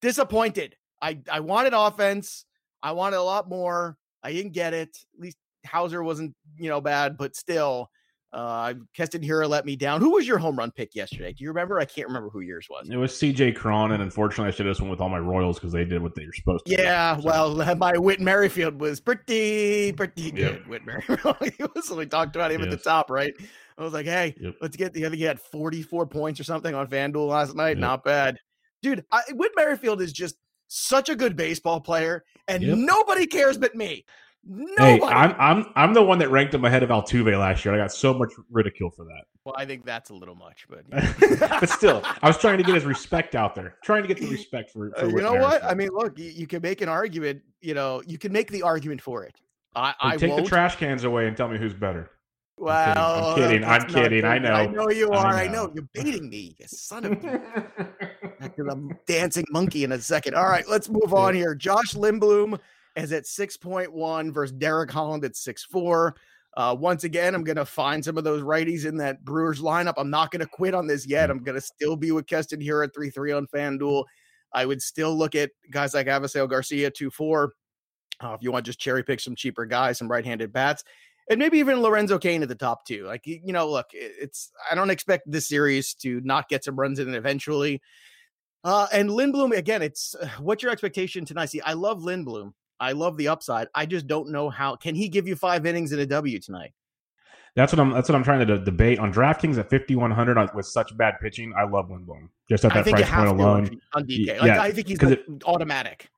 Disappointed. 0.00 0.76
I, 1.02 1.18
I 1.30 1.40
wanted 1.40 1.72
offense. 1.74 2.44
I 2.82 2.92
wanted 2.92 3.16
a 3.16 3.22
lot 3.22 3.48
more. 3.48 3.96
I 4.22 4.32
didn't 4.32 4.52
get 4.52 4.74
it. 4.74 4.96
At 5.14 5.20
least 5.20 5.38
Houser 5.64 6.02
wasn't, 6.02 6.34
you 6.56 6.68
know, 6.68 6.80
bad, 6.80 7.16
but 7.16 7.36
still, 7.36 7.90
uh, 8.32 8.74
Keston 8.94 9.22
Hiura 9.22 9.48
let 9.48 9.66
me 9.66 9.74
down. 9.74 10.00
Who 10.00 10.10
was 10.10 10.26
your 10.26 10.38
home 10.38 10.56
run 10.56 10.70
pick 10.70 10.94
yesterday? 10.94 11.32
Do 11.32 11.42
you 11.42 11.50
remember? 11.50 11.80
I 11.80 11.84
can't 11.84 12.06
remember 12.06 12.30
who 12.30 12.40
yours 12.40 12.68
was. 12.70 12.88
It 12.88 12.96
was 12.96 13.12
CJ 13.12 13.56
Cron, 13.56 13.92
and 13.92 14.02
unfortunately, 14.02 14.48
I 14.48 14.50
should 14.52 14.66
have 14.66 14.76
this 14.76 14.80
one 14.80 14.90
with 14.90 15.00
all 15.00 15.08
my 15.08 15.18
Royals 15.18 15.58
because 15.58 15.72
they 15.72 15.84
did 15.84 16.00
what 16.00 16.14
they 16.14 16.26
were 16.26 16.32
supposed 16.32 16.66
to. 16.66 16.72
Yeah, 16.72 17.16
do, 17.16 17.22
so. 17.22 17.26
well, 17.26 17.76
my 17.76 17.98
Whit 17.98 18.20
Merrifield 18.20 18.80
was 18.80 19.00
pretty, 19.00 19.92
pretty 19.92 20.30
good. 20.30 20.60
Yep. 20.60 20.66
Whit 20.68 20.86
Merrifield. 20.86 21.36
was 21.74 21.90
we 21.90 22.06
talked 22.06 22.36
about 22.36 22.52
him 22.52 22.60
yes. 22.60 22.72
at 22.72 22.78
the 22.78 22.84
top, 22.84 23.10
right? 23.10 23.34
I 23.76 23.82
was 23.82 23.92
like, 23.92 24.06
hey, 24.06 24.34
yep. 24.38 24.54
let's 24.60 24.76
get 24.76 24.92
the 24.92 25.04
other. 25.06 25.16
He 25.16 25.24
had 25.24 25.40
44 25.40 26.06
points 26.06 26.38
or 26.38 26.44
something 26.44 26.74
on 26.74 26.86
FanDuel 26.86 27.28
last 27.28 27.56
night. 27.56 27.70
Yep. 27.70 27.78
Not 27.78 28.04
bad, 28.04 28.38
dude. 28.80 29.04
I, 29.10 29.22
Whit 29.32 29.52
Merrifield 29.56 30.00
is 30.00 30.12
just 30.12 30.36
such 30.68 31.08
a 31.08 31.16
good 31.16 31.34
baseball 31.34 31.80
player, 31.80 32.24
and 32.46 32.62
nobody 32.86 33.26
cares 33.26 33.58
but 33.58 33.74
me. 33.74 34.04
Nobody. 34.44 35.00
Hey, 35.00 35.00
I'm 35.06 35.34
I'm 35.38 35.66
I'm 35.76 35.94
the 35.94 36.02
one 36.02 36.18
that 36.18 36.30
ranked 36.30 36.54
him 36.54 36.64
ahead 36.64 36.82
of 36.82 36.88
Altuve 36.88 37.38
last 37.38 37.64
year. 37.64 37.74
I 37.74 37.76
got 37.76 37.92
so 37.92 38.14
much 38.14 38.32
ridicule 38.50 38.90
for 38.90 39.04
that. 39.04 39.24
Well, 39.44 39.54
I 39.56 39.66
think 39.66 39.84
that's 39.84 40.10
a 40.10 40.14
little 40.14 40.34
much, 40.34 40.66
but 40.68 40.84
but 41.60 41.68
still, 41.68 42.02
I 42.22 42.26
was 42.26 42.38
trying 42.38 42.58
to 42.58 42.64
get 42.64 42.74
his 42.74 42.84
respect 42.84 43.34
out 43.34 43.54
there. 43.54 43.76
Trying 43.84 44.02
to 44.02 44.08
get 44.08 44.18
the 44.18 44.30
respect 44.30 44.70
for. 44.70 44.90
for 44.98 45.04
uh, 45.04 45.08
you 45.08 45.20
know 45.20 45.34
what? 45.34 45.62
I 45.62 45.74
mean, 45.74 45.90
look, 45.92 46.18
you, 46.18 46.30
you, 46.30 46.46
can 46.46 46.62
make 46.62 46.80
an 46.80 46.88
argument. 46.88 47.42
You 47.60 47.74
know, 47.74 48.02
you 48.06 48.16
can 48.16 48.32
make 48.32 48.50
the 48.50 48.62
argument 48.62 49.02
for 49.02 49.24
it. 49.24 49.40
I, 49.76 49.94
I 50.00 50.16
take 50.16 50.30
won't. 50.30 50.44
the 50.44 50.48
trash 50.48 50.76
cans 50.76 51.04
away 51.04 51.26
and 51.26 51.36
tell 51.36 51.48
me 51.48 51.58
who's 51.58 51.74
better. 51.74 52.10
Well, 52.56 53.34
I'm 53.34 53.36
kidding. 53.36 53.64
I'm 53.64 53.80
kidding. 53.82 53.96
I'm 53.96 54.04
kidding. 54.04 54.24
I 54.24 54.38
know. 54.38 54.52
I 54.52 54.66
know 54.66 54.90
you 54.90 55.10
are. 55.10 55.26
I 55.26 55.46
know. 55.46 55.64
I 55.64 55.66
know. 55.66 55.72
You're 55.74 55.88
baiting 55.94 56.28
me, 56.28 56.56
you 56.58 56.66
son 56.66 57.04
of 57.04 57.12
a 57.24 58.70
I'm 58.70 58.98
dancing 59.06 59.46
monkey 59.50 59.84
in 59.84 59.92
a 59.92 60.00
second. 60.00 60.34
All 60.34 60.48
right, 60.48 60.68
let's 60.68 60.88
move 60.88 61.14
on 61.14 61.34
here. 61.34 61.54
Josh 61.54 61.94
Lindblom 61.94 62.58
is 63.00 63.12
at 63.12 63.24
6.1 63.24 64.32
versus 64.32 64.52
Derek 64.56 64.90
Holland 64.90 65.24
at 65.24 65.32
6.4. 65.32 66.12
Uh, 66.56 66.76
once 66.78 67.04
again, 67.04 67.34
I'm 67.34 67.44
going 67.44 67.56
to 67.56 67.64
find 67.64 68.04
some 68.04 68.18
of 68.18 68.24
those 68.24 68.42
righties 68.42 68.84
in 68.84 68.96
that 68.96 69.24
Brewers 69.24 69.60
lineup. 69.60 69.94
I'm 69.96 70.10
not 70.10 70.30
going 70.30 70.40
to 70.40 70.46
quit 70.46 70.74
on 70.74 70.86
this 70.86 71.06
yet. 71.06 71.30
I'm 71.30 71.42
going 71.42 71.54
to 71.54 71.60
still 71.60 71.96
be 71.96 72.10
with 72.10 72.26
Keston 72.26 72.60
here 72.60 72.82
at 72.82 72.94
3 72.94 73.10
3 73.10 73.32
on 73.32 73.46
FanDuel. 73.46 74.04
I 74.52 74.66
would 74.66 74.82
still 74.82 75.16
look 75.16 75.34
at 75.34 75.50
guys 75.70 75.94
like 75.94 76.08
Avisail 76.08 76.48
Garcia 76.48 76.90
2 76.90 77.10
4. 77.10 77.52
Uh, 78.22 78.34
if 78.34 78.42
you 78.42 78.50
want 78.50 78.64
to 78.64 78.68
just 78.68 78.80
cherry 78.80 79.02
pick 79.02 79.20
some 79.20 79.36
cheaper 79.36 79.64
guys, 79.64 79.98
some 79.98 80.10
right 80.10 80.24
handed 80.24 80.52
bats, 80.52 80.82
and 81.30 81.38
maybe 81.38 81.58
even 81.58 81.80
Lorenzo 81.80 82.18
Cain 82.18 82.42
at 82.42 82.48
the 82.48 82.54
top 82.56 82.84
two. 82.84 83.06
Like, 83.06 83.22
you 83.24 83.52
know, 83.52 83.70
look, 83.70 83.86
it's, 83.92 84.50
I 84.70 84.74
don't 84.74 84.90
expect 84.90 85.30
this 85.30 85.48
series 85.48 85.94
to 85.94 86.20
not 86.22 86.48
get 86.48 86.64
some 86.64 86.78
runs 86.78 86.98
in 86.98 87.14
eventually. 87.14 87.80
Uh, 88.64 88.88
and 88.92 89.08
Lindblom, 89.08 89.56
again, 89.56 89.80
it's 89.80 90.14
uh, 90.16 90.28
what's 90.40 90.62
your 90.62 90.72
expectation 90.72 91.24
tonight? 91.24 91.46
See, 91.50 91.60
I 91.60 91.74
love 91.74 92.00
Lindblom. 92.00 92.52
I 92.80 92.92
love 92.92 93.16
the 93.16 93.28
upside. 93.28 93.68
I 93.74 93.86
just 93.86 94.06
don't 94.06 94.30
know 94.30 94.48
how. 94.48 94.74
Can 94.74 94.94
he 94.94 95.08
give 95.08 95.28
you 95.28 95.36
five 95.36 95.66
innings 95.66 95.92
in 95.92 96.00
a 96.00 96.06
W 96.06 96.38
tonight? 96.38 96.72
That's 97.56 97.72
what 97.72 97.80
I'm. 97.80 97.90
That's 97.90 98.08
what 98.08 98.16
I'm 98.16 98.24
trying 98.24 98.46
to 98.46 98.58
debate 98.58 98.98
on 98.98 99.12
DraftKings 99.12 99.58
at 99.58 99.68
5100 99.70 100.54
with 100.54 100.66
such 100.66 100.96
bad 100.96 101.14
pitching. 101.20 101.52
I 101.56 101.64
love 101.64 101.88
Lindblom 101.88 102.28
just 102.48 102.64
at 102.64 102.72
that 102.72 102.86
price 102.86 103.08
point 103.10 103.28
alone. 103.28 103.80
On 103.94 104.04
DK, 104.04 104.38
like, 104.38 104.46
yeah, 104.46 104.62
I 104.62 104.70
think 104.70 104.88
he's 104.88 105.02
like 105.02 105.18
it, 105.18 105.42
automatic. 105.44 106.08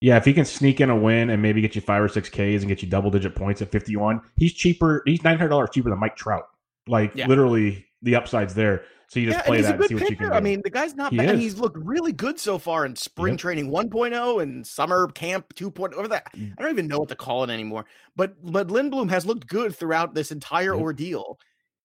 Yeah, 0.00 0.16
if 0.16 0.24
he 0.24 0.32
can 0.32 0.44
sneak 0.44 0.80
in 0.80 0.90
a 0.90 0.96
win 0.96 1.30
and 1.30 1.42
maybe 1.42 1.60
get 1.60 1.74
you 1.74 1.80
five 1.80 2.02
or 2.02 2.08
six 2.08 2.28
Ks 2.28 2.38
and 2.38 2.68
get 2.68 2.82
you 2.82 2.88
double 2.88 3.10
digit 3.10 3.34
points 3.34 3.60
at 3.60 3.70
51, 3.70 4.20
he's 4.36 4.52
cheaper. 4.52 5.02
He's 5.06 5.22
nine 5.22 5.36
hundred 5.36 5.50
dollars 5.50 5.70
cheaper 5.72 5.90
than 5.90 6.00
Mike 6.00 6.16
Trout. 6.16 6.48
Like 6.88 7.12
yeah. 7.14 7.26
literally, 7.26 7.86
the 8.02 8.16
upside's 8.16 8.54
there. 8.54 8.84
So 9.10 9.18
you 9.18 9.26
just 9.26 9.38
yeah, 9.38 9.42
play 9.42 9.60
that 9.60 9.74
and 9.74 9.82
see 9.82 9.88
pitcher. 9.88 9.94
what 9.96 10.10
you 10.10 10.16
can 10.16 10.28
do. 10.28 10.32
I 10.32 10.40
mean, 10.40 10.60
the 10.62 10.70
guy's 10.70 10.94
not 10.94 11.10
he 11.10 11.16
bad. 11.16 11.34
Is. 11.34 11.40
He's 11.40 11.58
looked 11.58 11.76
really 11.76 12.12
good 12.12 12.38
so 12.38 12.58
far 12.58 12.86
in 12.86 12.94
spring 12.94 13.32
yep. 13.32 13.40
training 13.40 13.68
1.0 13.68 14.40
and 14.40 14.64
summer 14.64 15.08
camp 15.08 15.52
2.0. 15.56 15.94
Over 15.94 16.06
that, 16.06 16.32
mm. 16.32 16.52
I 16.56 16.62
don't 16.62 16.70
even 16.70 16.86
know 16.86 17.00
what 17.00 17.08
to 17.08 17.16
call 17.16 17.42
it 17.42 17.50
anymore. 17.50 17.86
But 18.14 18.34
but 18.40 18.68
Lindblom 18.68 19.10
has 19.10 19.26
looked 19.26 19.48
good 19.48 19.74
throughout 19.74 20.14
this 20.14 20.30
entire 20.30 20.74
yep. 20.74 20.80
ordeal. 20.80 21.40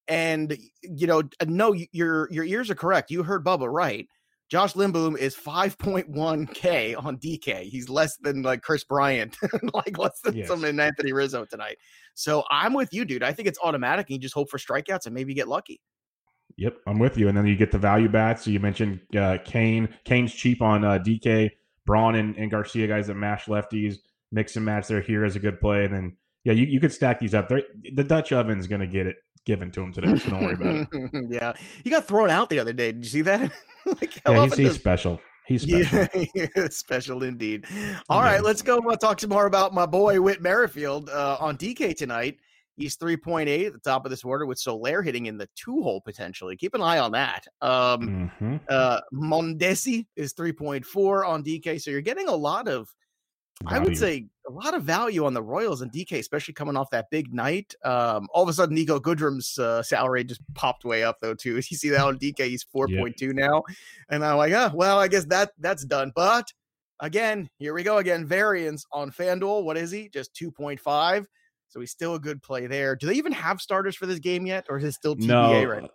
And 0.07 0.55
you 0.83 1.07
know, 1.07 1.23
uh, 1.39 1.45
no, 1.47 1.73
your 1.91 2.31
your 2.31 2.45
ears 2.45 2.69
are 2.69 2.75
correct. 2.75 3.09
You 3.09 3.23
heard 3.23 3.43
Bubba 3.43 3.73
right. 3.73 4.07
Josh 4.51 4.73
Lindblom 4.73 5.17
is 5.17 5.35
5.1K 5.35 7.03
on 7.03 7.17
DK. 7.17 7.63
He's 7.63 7.89
less 7.89 8.17
than 8.17 8.43
like 8.43 8.61
Kris 8.61 8.83
Bryant, 8.83 9.35
like 9.73 9.97
less 9.97 10.19
than 10.23 10.35
yes. 10.35 10.51
Anthony 10.51 11.11
Rizzo 11.11 11.45
tonight. 11.45 11.77
So 12.13 12.43
I'm 12.51 12.73
with 12.73 12.93
you, 12.93 13.03
dude. 13.03 13.23
I 13.23 13.33
think 13.33 13.47
it's 13.47 13.57
automatic. 13.63 14.07
And 14.07 14.13
you 14.13 14.19
just 14.19 14.35
hope 14.35 14.51
for 14.51 14.59
strikeouts 14.59 15.07
and 15.07 15.15
maybe 15.15 15.33
get 15.33 15.47
lucky. 15.47 15.81
Yep, 16.57 16.77
I'm 16.87 16.99
with 16.99 17.17
you. 17.17 17.27
And 17.27 17.37
then 17.37 17.45
you 17.45 17.55
get 17.55 17.71
the 17.71 17.77
value 17.77 18.09
bats. 18.09 18.45
So 18.45 18.51
you 18.51 18.59
mentioned 18.59 19.01
uh, 19.17 19.37
Cain. 19.43 19.89
Cain's 20.05 20.33
cheap 20.33 20.61
on 20.61 20.83
uh, 20.85 20.99
DK. 20.99 21.51
Braun 21.85 22.15
and, 22.15 22.35
and 22.37 22.49
Garcia 22.49 22.87
guys 22.87 23.07
that 23.07 23.15
mash 23.15 23.45
lefties. 23.45 23.97
Mix 24.31 24.55
and 24.55 24.65
match 24.65 24.87
They're 24.87 25.01
here 25.01 25.23
as 25.23 25.35
a 25.35 25.39
good 25.39 25.59
play. 25.59 25.85
And 25.85 25.93
then 25.93 26.17
yeah, 26.43 26.53
you, 26.53 26.65
you 26.65 26.79
could 26.79 26.93
stack 26.93 27.19
these 27.19 27.33
up. 27.33 27.49
They're, 27.49 27.63
the 27.93 28.03
Dutch 28.03 28.31
oven's 28.31 28.67
going 28.67 28.81
to 28.81 28.87
get 28.87 29.07
it 29.07 29.17
given 29.45 29.71
to 29.71 29.81
him 29.81 29.91
today. 29.91 30.15
So 30.17 30.29
don't 30.29 30.43
worry 30.43 30.53
about 30.53 30.87
it. 30.91 31.27
yeah, 31.29 31.53
he 31.83 31.89
got 31.89 32.07
thrown 32.07 32.29
out 32.29 32.49
the 32.49 32.59
other 32.59 32.73
day. 32.73 32.91
Did 32.91 33.03
you 33.03 33.09
see 33.09 33.21
that? 33.21 33.51
like, 33.85 34.21
yeah, 34.27 34.45
he's, 34.45 34.55
he's 34.55 34.75
special. 34.75 35.19
He's 35.45 35.61
special. 35.63 36.07
Yeah, 36.33 36.67
special 36.69 37.23
indeed. 37.23 37.65
All 38.09 38.21
right, 38.21 38.43
let's 38.43 38.61
go 38.61 38.77
uh, 38.77 38.95
talk 38.95 39.19
some 39.19 39.29
more 39.29 39.45
about 39.45 39.73
my 39.73 39.85
boy 39.85 40.19
Whit 40.21 40.41
Merrifield 40.41 41.09
uh, 41.09 41.37
on 41.39 41.57
DK 41.57 41.95
tonight. 41.95 42.39
He's 42.77 42.97
3.8 42.97 43.67
at 43.67 43.73
the 43.73 43.79
top 43.79 44.05
of 44.05 44.09
this 44.09 44.23
order 44.23 44.45
with 44.45 44.59
Soler 44.59 45.01
hitting 45.01 45.27
in 45.27 45.37
the 45.37 45.47
two 45.55 45.81
hole 45.81 46.01
potentially. 46.01 46.57
Keep 46.57 46.73
an 46.75 46.81
eye 46.81 46.99
on 46.99 47.11
that. 47.13 47.45
Um, 47.61 48.29
Mhm. 48.41 48.59
uh, 48.69 49.01
Mondesi 49.13 50.05
is 50.15 50.33
3.4 50.33 51.25
on 51.25 51.41
DK. 51.43 51.79
So 51.79 51.89
you're 51.91 52.01
getting 52.01 52.27
a 52.27 52.35
lot 52.35 52.67
of, 52.67 52.93
I 53.65 53.79
would 53.79 53.95
say, 53.97 54.27
a 54.47 54.51
lot 54.51 54.73
of 54.73 54.83
value 54.83 55.25
on 55.25 55.33
the 55.33 55.41
Royals 55.41 55.81
and 55.81 55.89
DK, 55.91 56.19
especially 56.19 56.53
coming 56.53 56.75
off 56.75 56.89
that 56.91 57.09
big 57.09 57.33
night. 57.33 57.73
Um, 57.85 58.27
all 58.33 58.43
of 58.43 58.49
a 58.49 58.53
sudden, 58.53 58.75
Niko 58.75 59.01
Goodrum's 59.01 59.57
uh, 59.57 59.81
salary 59.81 60.23
just 60.25 60.41
popped 60.53 60.83
way 60.83 61.03
up, 61.03 61.17
though, 61.21 61.33
too. 61.33 61.55
You 61.71 61.77
see 61.77 61.89
that 61.89 62.01
on 62.01 62.19
DK, 62.19 62.49
he's 62.49 62.65
4.2 62.65 63.33
now. 63.33 63.63
And 64.09 64.23
I'm 64.25 64.37
like, 64.37 64.51
oh, 64.51 64.71
well, 64.73 64.99
I 64.99 65.07
guess 65.07 65.25
that 65.27 65.53
that's 65.59 65.85
done. 65.85 66.11
But 66.13 66.51
again, 66.99 67.49
here 67.57 67.73
we 67.73 67.83
go 67.83 67.97
again. 67.99 68.25
Variance 68.25 68.85
on 68.91 69.11
FanDuel. 69.11 69.63
What 69.63 69.77
is 69.77 69.91
he? 69.91 70.09
Just 70.09 70.33
2.5. 70.35 71.25
So 71.67 71.79
he's 71.79 71.91
still 71.91 72.15
a 72.15 72.19
good 72.19 72.41
play 72.41 72.67
there. 72.67 72.95
Do 72.95 73.07
they 73.07 73.15
even 73.15 73.31
have 73.33 73.59
starters 73.59 73.95
for 73.95 74.05
this 74.05 74.19
game 74.19 74.45
yet, 74.45 74.65
or 74.69 74.77
is 74.77 74.83
it 74.83 74.93
still 74.93 75.15
TBA 75.15 75.27
no, 75.27 75.63
right 75.65 75.81
now? 75.83 75.89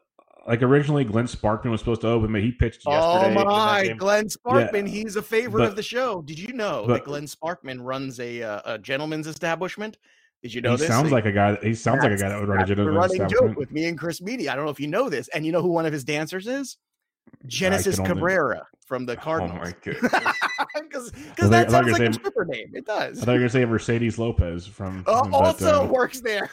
like 0.46 0.62
originally, 0.62 1.04
Glenn 1.04 1.26
Sparkman 1.26 1.70
was 1.70 1.80
supposed 1.80 2.00
to 2.02 2.08
open, 2.08 2.32
but 2.32 2.42
he 2.42 2.52
pitched 2.52 2.86
yesterday. 2.86 3.40
Oh 3.40 3.44
my. 3.44 3.94
Glenn 3.96 4.26
Sparkman, 4.26 4.88
he's 4.88 5.16
a 5.16 5.22
favorite 5.22 5.64
of 5.64 5.76
the 5.76 5.82
show. 5.82 6.22
Did 6.22 6.38
you 6.38 6.52
know 6.52 6.86
that 6.86 7.04
Glenn 7.04 7.24
Sparkman 7.24 7.78
runs 7.80 8.18
a 8.20 8.42
uh, 8.42 8.60
a 8.64 8.78
gentleman's 8.78 9.26
establishment? 9.26 9.98
Did 10.42 10.54
you 10.54 10.62
know 10.62 10.72
he 10.72 10.78
this? 10.78 10.88
sounds 10.88 11.12
like 11.12 11.26
a 11.26 11.32
guy. 11.32 11.56
He 11.62 11.74
sounds 11.74 12.02
like 12.02 12.12
a 12.12 12.16
guy 12.16 12.30
that 12.30 12.40
would 12.40 12.48
run 12.48 12.62
a 12.62 12.66
gentleman's 12.66 12.96
running 12.96 13.18
joke 13.18 13.26
establishment. 13.26 13.58
with 13.58 13.72
me 13.72 13.84
and 13.86 13.98
Chris 13.98 14.22
Media. 14.22 14.52
I 14.52 14.56
don't 14.56 14.64
know 14.64 14.70
if 14.70 14.80
you 14.80 14.88
know 14.88 15.10
this, 15.10 15.28
and 15.28 15.44
you 15.44 15.52
know 15.52 15.60
who 15.60 15.68
one 15.68 15.86
of 15.86 15.92
his 15.92 16.04
dancers 16.04 16.46
is? 16.46 16.78
Genesis 17.46 17.98
only- 17.98 18.08
Cabrera 18.12 18.66
from 18.86 19.06
the 19.06 19.12
Oh 19.16 19.20
Cardinals. 19.20 19.58
my! 19.58 19.74
Because 19.82 21.12
I 21.40 21.46
that 21.48 21.70
sounds 21.70 21.90
like 21.92 22.02
a 22.02 22.12
stripper 22.12 22.44
name. 22.44 22.72
It 22.74 22.84
does. 22.86 23.22
I 23.22 23.24
thought 23.24 23.32
you 23.32 23.38
were 23.38 23.42
gonna 23.44 23.50
say 23.50 23.64
Mercedes 23.64 24.18
Lopez 24.18 24.66
from. 24.66 25.04
Uh, 25.06 25.24
but, 25.28 25.32
also 25.36 25.84
uh, 25.84 25.86
works 25.86 26.20
there. 26.20 26.50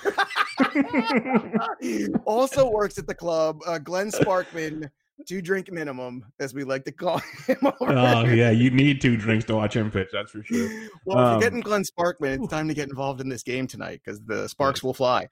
also 2.25 2.69
works 2.69 2.97
at 2.97 3.07
the 3.07 3.15
club. 3.15 3.59
Uh, 3.65 3.77
Glenn 3.79 4.09
Sparkman, 4.11 4.89
two 5.27 5.41
drink 5.41 5.71
minimum, 5.71 6.25
as 6.39 6.53
we 6.53 6.63
like 6.63 6.85
to 6.85 6.91
call 6.91 7.17
him. 7.47 7.57
oh 7.81 8.25
yeah, 8.25 8.51
you 8.51 8.69
need 8.69 9.01
two 9.01 9.17
drinks 9.17 9.45
to 9.45 9.55
watch 9.55 9.75
him 9.75 9.89
pitch. 9.91 10.09
That's 10.13 10.31
for 10.31 10.43
sure. 10.43 10.69
Well, 11.05 11.17
if 11.17 11.25
Um, 11.25 11.31
you're 11.31 11.39
getting 11.49 11.61
Glenn 11.61 11.83
Sparkman, 11.83 12.35
it's 12.43 12.47
time 12.47 12.67
to 12.67 12.73
get 12.73 12.89
involved 12.89 13.21
in 13.21 13.29
this 13.29 13.43
game 13.43 13.67
tonight 13.67 14.01
because 14.03 14.21
the 14.21 14.47
sparks 14.47 14.83
will 14.83 14.93
fly. 14.93 15.27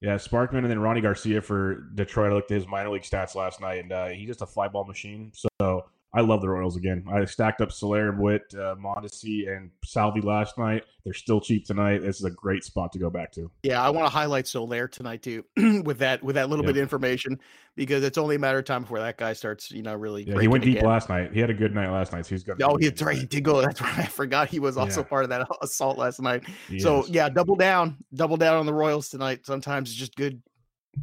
Yeah, 0.00 0.16
Sparkman 0.16 0.58
and 0.58 0.70
then 0.70 0.78
Rony 0.78 1.00
Garcia 1.02 1.40
for 1.40 1.88
Detroit. 1.94 2.30
I 2.30 2.34
looked 2.34 2.50
at 2.50 2.56
his 2.56 2.66
minor 2.66 2.90
league 2.90 3.02
stats 3.02 3.34
last 3.34 3.60
night, 3.60 3.78
and 3.78 3.92
uh, 3.92 4.08
he's 4.08 4.28
just 4.28 4.42
a 4.42 4.46
fly 4.46 4.68
ball 4.68 4.84
machine. 4.84 5.32
So 5.34 5.86
I 6.16 6.22
love 6.22 6.40
the 6.40 6.48
Royals 6.48 6.76
again. 6.78 7.04
I 7.12 7.24
stacked 7.26 7.60
up 7.60 7.70
Soler, 7.70 8.10
Whit, 8.10 8.42
uh, 8.54 8.74
Mondesi, 8.76 9.54
and 9.54 9.70
Salvi 9.84 10.22
last 10.22 10.56
night. 10.56 10.84
They're 11.04 11.12
still 11.12 11.42
cheap 11.42 11.66
tonight. 11.66 11.98
This 12.00 12.16
is 12.18 12.24
a 12.24 12.30
great 12.30 12.64
spot 12.64 12.90
to 12.92 12.98
go 12.98 13.10
back 13.10 13.30
to. 13.32 13.50
Yeah, 13.62 13.82
I 13.82 13.90
want 13.90 14.06
to 14.06 14.10
highlight 14.10 14.46
Soler 14.48 14.88
tonight 14.88 15.22
too, 15.22 15.44
with 15.84 15.98
that 15.98 16.22
with 16.22 16.36
that 16.36 16.48
little 16.48 16.64
Yep. 16.64 16.74
bit 16.74 16.80
of 16.80 16.82
information 16.82 17.38
because 17.76 18.02
it's 18.02 18.16
only 18.16 18.36
a 18.36 18.38
matter 18.38 18.58
of 18.58 18.64
time 18.64 18.82
before 18.82 18.98
that 18.98 19.18
guy 19.18 19.34
starts, 19.34 19.70
you 19.70 19.82
know, 19.82 19.94
really. 19.94 20.24
Yeah, 20.26 20.40
he 20.40 20.48
went 20.48 20.64
deep 20.64 20.78
again. 20.78 20.88
last 20.88 21.10
night. 21.10 21.34
He 21.34 21.38
had 21.40 21.50
a 21.50 21.54
good 21.54 21.74
night 21.74 21.90
last 21.90 22.12
night, 22.14 22.24
so 22.24 22.30
he's 22.34 22.42
got. 22.42 22.62
Oh, 22.62 22.76
he's 22.76 23.00
right. 23.02 23.18
He 23.18 23.26
did 23.26 23.44
go. 23.44 23.60
That's 23.60 23.80
right. 23.82 23.98
I 23.98 24.06
forgot 24.06 24.48
he 24.48 24.58
was 24.58 24.78
also 24.78 25.02
Yeah. 25.02 25.08
part 25.08 25.24
of 25.24 25.30
that 25.30 25.46
assault 25.62 25.98
last 25.98 26.20
night. 26.22 26.44
So 26.78 27.04
yeah, 27.08 27.28
double 27.28 27.56
down, 27.56 27.98
double 28.14 28.38
down 28.38 28.56
on 28.56 28.64
the 28.64 28.74
Royals 28.74 29.10
tonight. 29.10 29.44
Sometimes 29.44 29.90
it's 29.90 29.98
just 29.98 30.16
good 30.16 30.42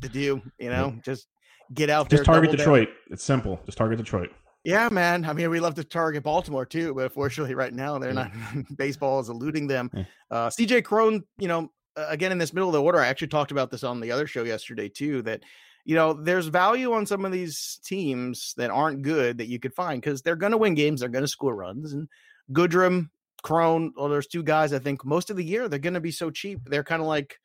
to 0.02 0.10
do, 0.10 0.42
you 0.58 0.70
know, 0.70 0.98
just 1.06 1.28
get 1.72 1.92
out 1.92 2.10
just 2.10 2.26
there. 2.26 2.34
target 2.34 2.50
double 2.58 2.58
down. 2.66 2.74
Detroit. 2.80 2.90
It's 3.12 3.24
simple. 3.24 3.62
Just 3.68 3.78
target 3.78 4.00
Detroit. 4.00 4.32
Yeah, 4.64 4.88
man. 4.90 5.26
I 5.26 5.34
mean, 5.34 5.50
we 5.50 5.60
love 5.60 5.76
to 5.76 5.84
target 5.84 6.24
Baltimore 6.24 6.66
too, 6.66 6.94
but 6.94 7.06
unfortunately, 7.06 7.54
right 7.54 7.74
now 7.74 8.00
they're 8.00 8.14
not. 8.14 8.32
baseball 8.78 9.20
is 9.20 9.30
eluding 9.30 9.68
them. 9.68 9.92
Yeah. 9.94 10.04
Uh, 10.32 10.50
CJ 10.50 10.86
Cron, 10.86 11.24
you 11.38 11.48
know, 11.50 11.70
again 11.96 12.32
in 12.32 12.38
this 12.38 12.54
middle 12.54 12.70
of 12.70 12.74
the 12.74 12.82
order. 12.82 13.00
I 13.00 13.08
actually 13.08 13.28
talked 13.28 13.52
about 13.52 13.72
this 13.72 13.84
on 13.84 14.00
the 14.00 14.12
other 14.12 14.26
show 14.26 14.44
yesterday 14.44 14.90
too. 14.90 15.22
That 15.24 15.44
you 15.86 15.96
know, 15.96 16.14
there's 16.14 16.48
value 16.48 16.94
on 16.94 17.06
some 17.06 17.26
of 17.26 17.32
these 17.32 17.80
teams 17.84 18.54
that 18.56 18.72
aren't 18.72 19.02
good 19.02 19.38
that 19.38 19.48
you 19.48 19.60
could 19.60 19.74
find 19.74 20.02
because 20.02 20.22
they're 20.22 20.38
going 20.38 20.54
to 20.54 20.58
win 20.58 20.76
games. 20.76 21.02
They're 21.02 21.10
going 21.10 21.26
to 21.26 21.28
score 21.28 21.56
runs. 21.56 21.92
And 21.92 22.08
Goodrum, 22.54 23.10
Cron, 23.42 23.92
well, 23.98 24.08
there's 24.08 24.28
two 24.28 24.44
guys. 24.44 24.72
I 24.72 24.80
think 24.80 25.04
most 25.04 25.30
of 25.30 25.36
the 25.36 25.44
year 25.44 25.68
they're 25.68 25.80
going 25.80 25.94
to 25.94 26.00
be 26.00 26.12
so 26.12 26.32
cheap. 26.32 26.62
They're 26.66 26.84
kind 26.84 27.02
of 27.02 27.08
like. 27.08 27.40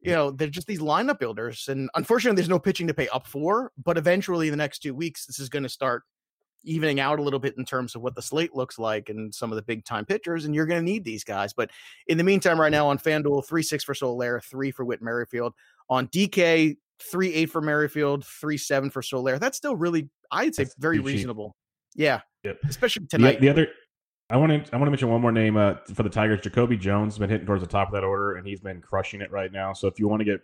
You 0.00 0.12
know, 0.12 0.30
they're 0.30 0.46
just 0.46 0.68
these 0.68 0.78
lineup 0.78 1.18
builders. 1.18 1.66
And 1.66 1.90
unfortunately, 1.96 2.36
there's 2.36 2.48
no 2.48 2.60
pitching 2.60 2.86
to 2.86 2.94
pay 2.94 3.08
up 3.08 3.26
for. 3.26 3.72
But 3.84 3.98
eventually, 3.98 4.46
in 4.46 4.52
the 4.52 4.56
next 4.56 4.78
two 4.78 4.94
weeks, 4.94 5.26
this 5.26 5.40
is 5.40 5.48
going 5.48 5.64
to 5.64 5.68
start 5.68 6.04
evening 6.70 7.00
out 7.00 7.18
a 7.18 7.22
little 7.22 7.38
bit 7.38 7.56
in 7.58 7.64
terms 7.64 7.94
of 7.94 8.02
what 8.02 8.14
the 8.14 8.22
slate 8.22 8.54
looks 8.54 8.78
like 8.78 9.08
and 9.08 9.34
some 9.34 9.50
of 9.52 9.56
the 9.56 9.62
big 9.62 9.84
time 9.84 10.04
pitchers, 10.04 10.44
and 10.44 10.54
you're 10.54 10.66
going 10.66 10.80
to 10.84 10.84
need 10.84 11.04
these 11.04 11.24
guys. 11.24 11.52
But 11.52 11.70
in 12.06 12.18
the 12.18 12.24
meantime, 12.24 12.60
right 12.60 12.70
now 12.72 12.86
on 12.88 12.98
FanDuel, 12.98 13.46
three 13.46 13.62
six 13.62 13.84
for 13.84 13.94
Soler, 13.94 14.40
three 14.40 14.70
for 14.70 14.84
Whit 14.84 15.00
Merrifield. 15.02 15.54
On 15.90 16.06
DK, 16.08 16.76
three 17.10 17.32
eight 17.34 17.50
for 17.50 17.60
Merrifield, 17.60 18.24
three 18.24 18.58
seven 18.58 18.90
for 18.90 19.02
Soler. 19.02 19.38
That's 19.38 19.56
still 19.56 19.76
really, 19.76 20.08
I'd 20.30 20.54
say, 20.54 20.64
That's 20.64 20.74
very 20.76 20.96
too 20.98 21.02
cheap. 21.04 21.06
reasonable. 21.14 21.56
Yeah, 21.94 22.20
Yep. 22.44 22.58
especially 22.68 23.04
The, 23.04 23.18
tonight. 23.18 23.40
the 23.40 23.48
other, 23.48 23.68
I 24.30 24.36
want 24.36 24.50
to 24.52 24.74
I 24.74 24.76
want 24.76 24.86
to 24.86 24.90
mention 24.90 25.08
one 25.08 25.20
more 25.22 25.32
name 25.32 25.56
uh, 25.56 25.74
for 25.94 26.02
the 26.02 26.10
Tigers. 26.10 26.40
Jacoby 26.42 26.76
Jones 26.76 27.14
has 27.14 27.18
been 27.18 27.30
hitting 27.30 27.46
towards 27.46 27.62
the 27.62 27.68
top 27.68 27.88
of 27.88 27.94
that 27.94 28.04
order, 28.04 28.36
and 28.36 28.46
he's 28.46 28.60
been 28.60 28.80
crushing 28.82 29.20
it 29.22 29.30
right 29.32 29.50
now. 29.50 29.72
So 29.72 29.88
if 29.88 29.98
you 29.98 30.06
want 30.06 30.20
to 30.20 30.24
get 30.26 30.40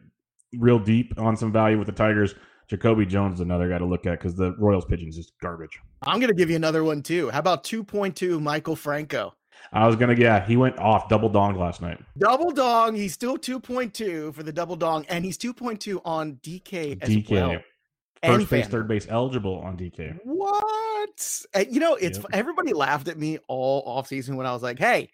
real 0.57 0.79
deep 0.79 1.13
on 1.19 1.37
some 1.37 1.53
value 1.53 1.77
with 1.79 1.87
the 1.87 1.93
Tigers, 1.93 2.35
Jacoby 2.69 3.07
Jones 3.07 3.35
is 3.35 3.41
another 3.41 3.69
guy 3.69 3.79
to 3.79 3.85
look 3.85 4.07
at 4.07 4.19
because 4.19 4.35
the 4.35 4.55
Royals 4.59 4.85
pitching 4.85 5.09
is 5.09 5.17
just 5.17 5.33
garbage. 5.41 5.79
I'm 6.03 6.19
going 6.19 6.29
to 6.29 6.35
give 6.35 6.51
you 6.51 6.57
another 6.57 6.85
one 6.85 7.03
too. 7.03 7.31
How 7.31 7.39
about 7.39 7.65
2.2 7.65 8.15
Maikel 8.41 8.77
Franco? 8.77 9.35
I 9.73 9.87
was 9.87 9.97
gonna, 9.97 10.15
yeah, 10.15 10.45
he 10.45 10.57
went 10.57 10.79
off 10.79 11.09
double 11.09 11.29
dong 11.29 11.59
last 11.59 11.81
night. 11.81 11.99
Double 12.19 12.51
dong. 12.51 12.95
He's 12.95 13.15
still 13.15 13.39
2.2 13.39 14.35
for 14.35 14.43
the 14.43 14.53
double 14.53 14.77
dong, 14.77 15.07
and 15.09 15.25
he's 15.25 15.39
2.2 15.39 16.01
on 16.05 16.35
DK 16.43 17.03
as 17.03 17.09
DK, 17.09 17.31
well. 17.31 17.61
First 18.23 18.51
base, 18.51 18.69
third 18.69 18.89
base 18.89 19.07
eligible 19.09 19.59
on 19.61 19.77
DK. 19.77 20.19
What? 20.25 21.45
And, 21.55 21.73
you 21.73 21.81
know, 21.81 21.95
it's 21.95 22.19
Yep. 22.19 22.27
everybody 22.33 22.73
laughed 22.73 23.09
at 23.09 23.19
me 23.19 23.39
all 23.49 23.83
off 23.87 24.09
season 24.09 24.37
when 24.37 24.47
I 24.47 24.53
was 24.53 24.63
like, 24.63 24.79
"Hey, 24.79 25.11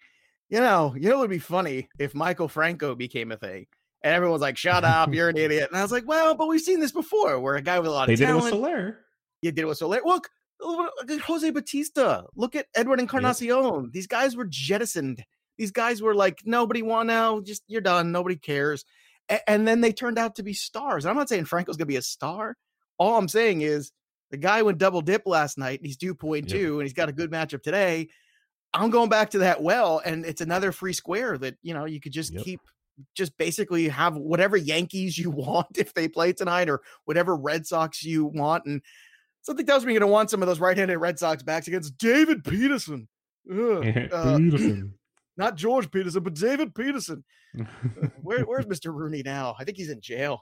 you 0.49 0.59
know, 0.59 0.95
you 0.97 1.09
know, 1.09 1.17
it 1.17 1.19
would 1.19 1.29
be 1.29 1.39
funny 1.39 1.89
if 1.99 2.13
Maikel 2.13 2.49
Franco 2.49 2.95
became 2.95 3.31
a 3.31 3.37
thing." 3.37 3.67
And 4.03 4.13
everyone's 4.13 4.41
like, 4.41 4.57
"Shut 4.57 4.83
up, 4.83 5.13
you're 5.13 5.29
an 5.29 5.37
idiot." 5.37 5.69
And 5.69 5.77
I 5.77 5.81
was 5.83 5.91
like, 5.91 6.07
"Well, 6.07 6.35
but 6.35 6.47
we've 6.47 6.61
seen 6.61 6.79
this 6.79 6.91
before, 6.91 7.39
where 7.39 7.55
a 7.55 7.61
guy 7.61 7.79
with 7.79 7.87
a 7.87 7.91
lot 7.91 8.07
They 8.07 8.13
of 8.13 8.19
did 8.19 8.29
it 8.29 8.35
with 8.35 8.49
Soler. 8.49 8.99
you 9.41 9.51
did 9.51 9.61
it 9.61 9.65
with 9.67 9.77
Soler. 9.77 10.01
Look, 10.03 10.29
look 10.59 10.91
Jose 11.21 11.49
Bautista. 11.51 12.25
Look 12.35 12.55
at 12.55 12.65
Edward 12.75 12.99
Encarnacion. 12.99 13.91
These 13.93 14.07
guys 14.07 14.35
were 14.35 14.45
jettisoned. 14.47 15.23
These 15.57 15.71
guys 15.71 16.01
were 16.01 16.15
like, 16.15 16.39
nobody 16.45 16.81
want 16.81 17.07
now. 17.07 17.39
Just 17.41 17.63
you're 17.67 17.81
done. 17.81 18.11
Nobody 18.11 18.35
cares. 18.35 18.83
A- 19.29 19.47
and 19.47 19.67
then 19.67 19.81
they 19.81 19.91
turned 19.91 20.17
out 20.17 20.35
to 20.35 20.43
be 20.43 20.53
stars. 20.53 21.05
And 21.05 21.09
I'm 21.11 21.17
not 21.17 21.29
saying 21.29 21.45
Franco's 21.45 21.77
gonna 21.77 21.85
be 21.85 21.97
a 21.97 22.01
star. 22.01 22.55
All 22.97 23.17
I'm 23.17 23.27
saying 23.27 23.61
is 23.61 23.91
the 24.31 24.37
guy 24.37 24.63
went 24.63 24.77
double 24.79 25.01
dip 25.01 25.23
last 25.27 25.57
night. 25.59 25.79
And 25.79 25.85
he's 25.85 25.97
2.2, 25.97 26.73
and 26.73 26.81
he's 26.83 26.93
got 26.93 27.09
a 27.09 27.13
good 27.13 27.29
matchup 27.31 27.61
today. 27.61 28.07
I'm 28.73 28.89
going 28.89 29.09
back 29.09 29.31
to 29.31 29.39
that 29.39 29.61
well, 29.61 30.01
and 30.03 30.25
it's 30.25 30.41
another 30.41 30.71
free 30.71 30.93
square 30.93 31.37
that 31.37 31.55
you 31.61 31.73
know 31.75 31.85
you 31.85 31.99
could 31.99 32.13
just 32.13 32.33
Yep. 32.33 32.43
keep 32.43 32.61
just 33.15 33.37
basically 33.37 33.87
have 33.89 34.15
whatever 34.17 34.57
Yankees 34.57 35.17
you 35.17 35.29
want 35.31 35.77
if 35.77 35.93
they 35.93 36.07
play 36.07 36.33
tonight, 36.33 36.69
or 36.69 36.81
whatever 37.05 37.35
Red 37.35 37.65
Sox 37.67 38.03
you 38.03 38.25
want, 38.25 38.65
and 38.65 38.81
something 39.41 39.65
tells 39.65 39.85
me 39.85 39.93
you're 39.93 39.99
going 39.99 40.09
to 40.09 40.13
want 40.13 40.29
some 40.29 40.41
of 40.41 40.47
those 40.47 40.59
right-handed 40.59 40.97
Red 40.97 41.17
Sox 41.19 41.43
backs 41.43 41.67
against 41.67 41.97
David 41.97 42.43
Peterson. 42.43 43.07
Ugh, 43.51 43.57
uh, 44.11 44.37
Peterson. 44.37 44.93
not 45.37 45.55
George 45.55 45.89
Peterson, 45.91 46.21
but 46.23 46.35
David 46.35 46.75
Peterson. 46.75 47.23
Where, 48.21 48.43
where's 48.45 48.65
Mr. 48.65 48.93
Rooney 48.93 49.23
now? 49.25 49.55
I 49.59 49.65
think 49.65 49.75
he's 49.77 49.89
in 49.89 49.99
jail. 49.99 50.41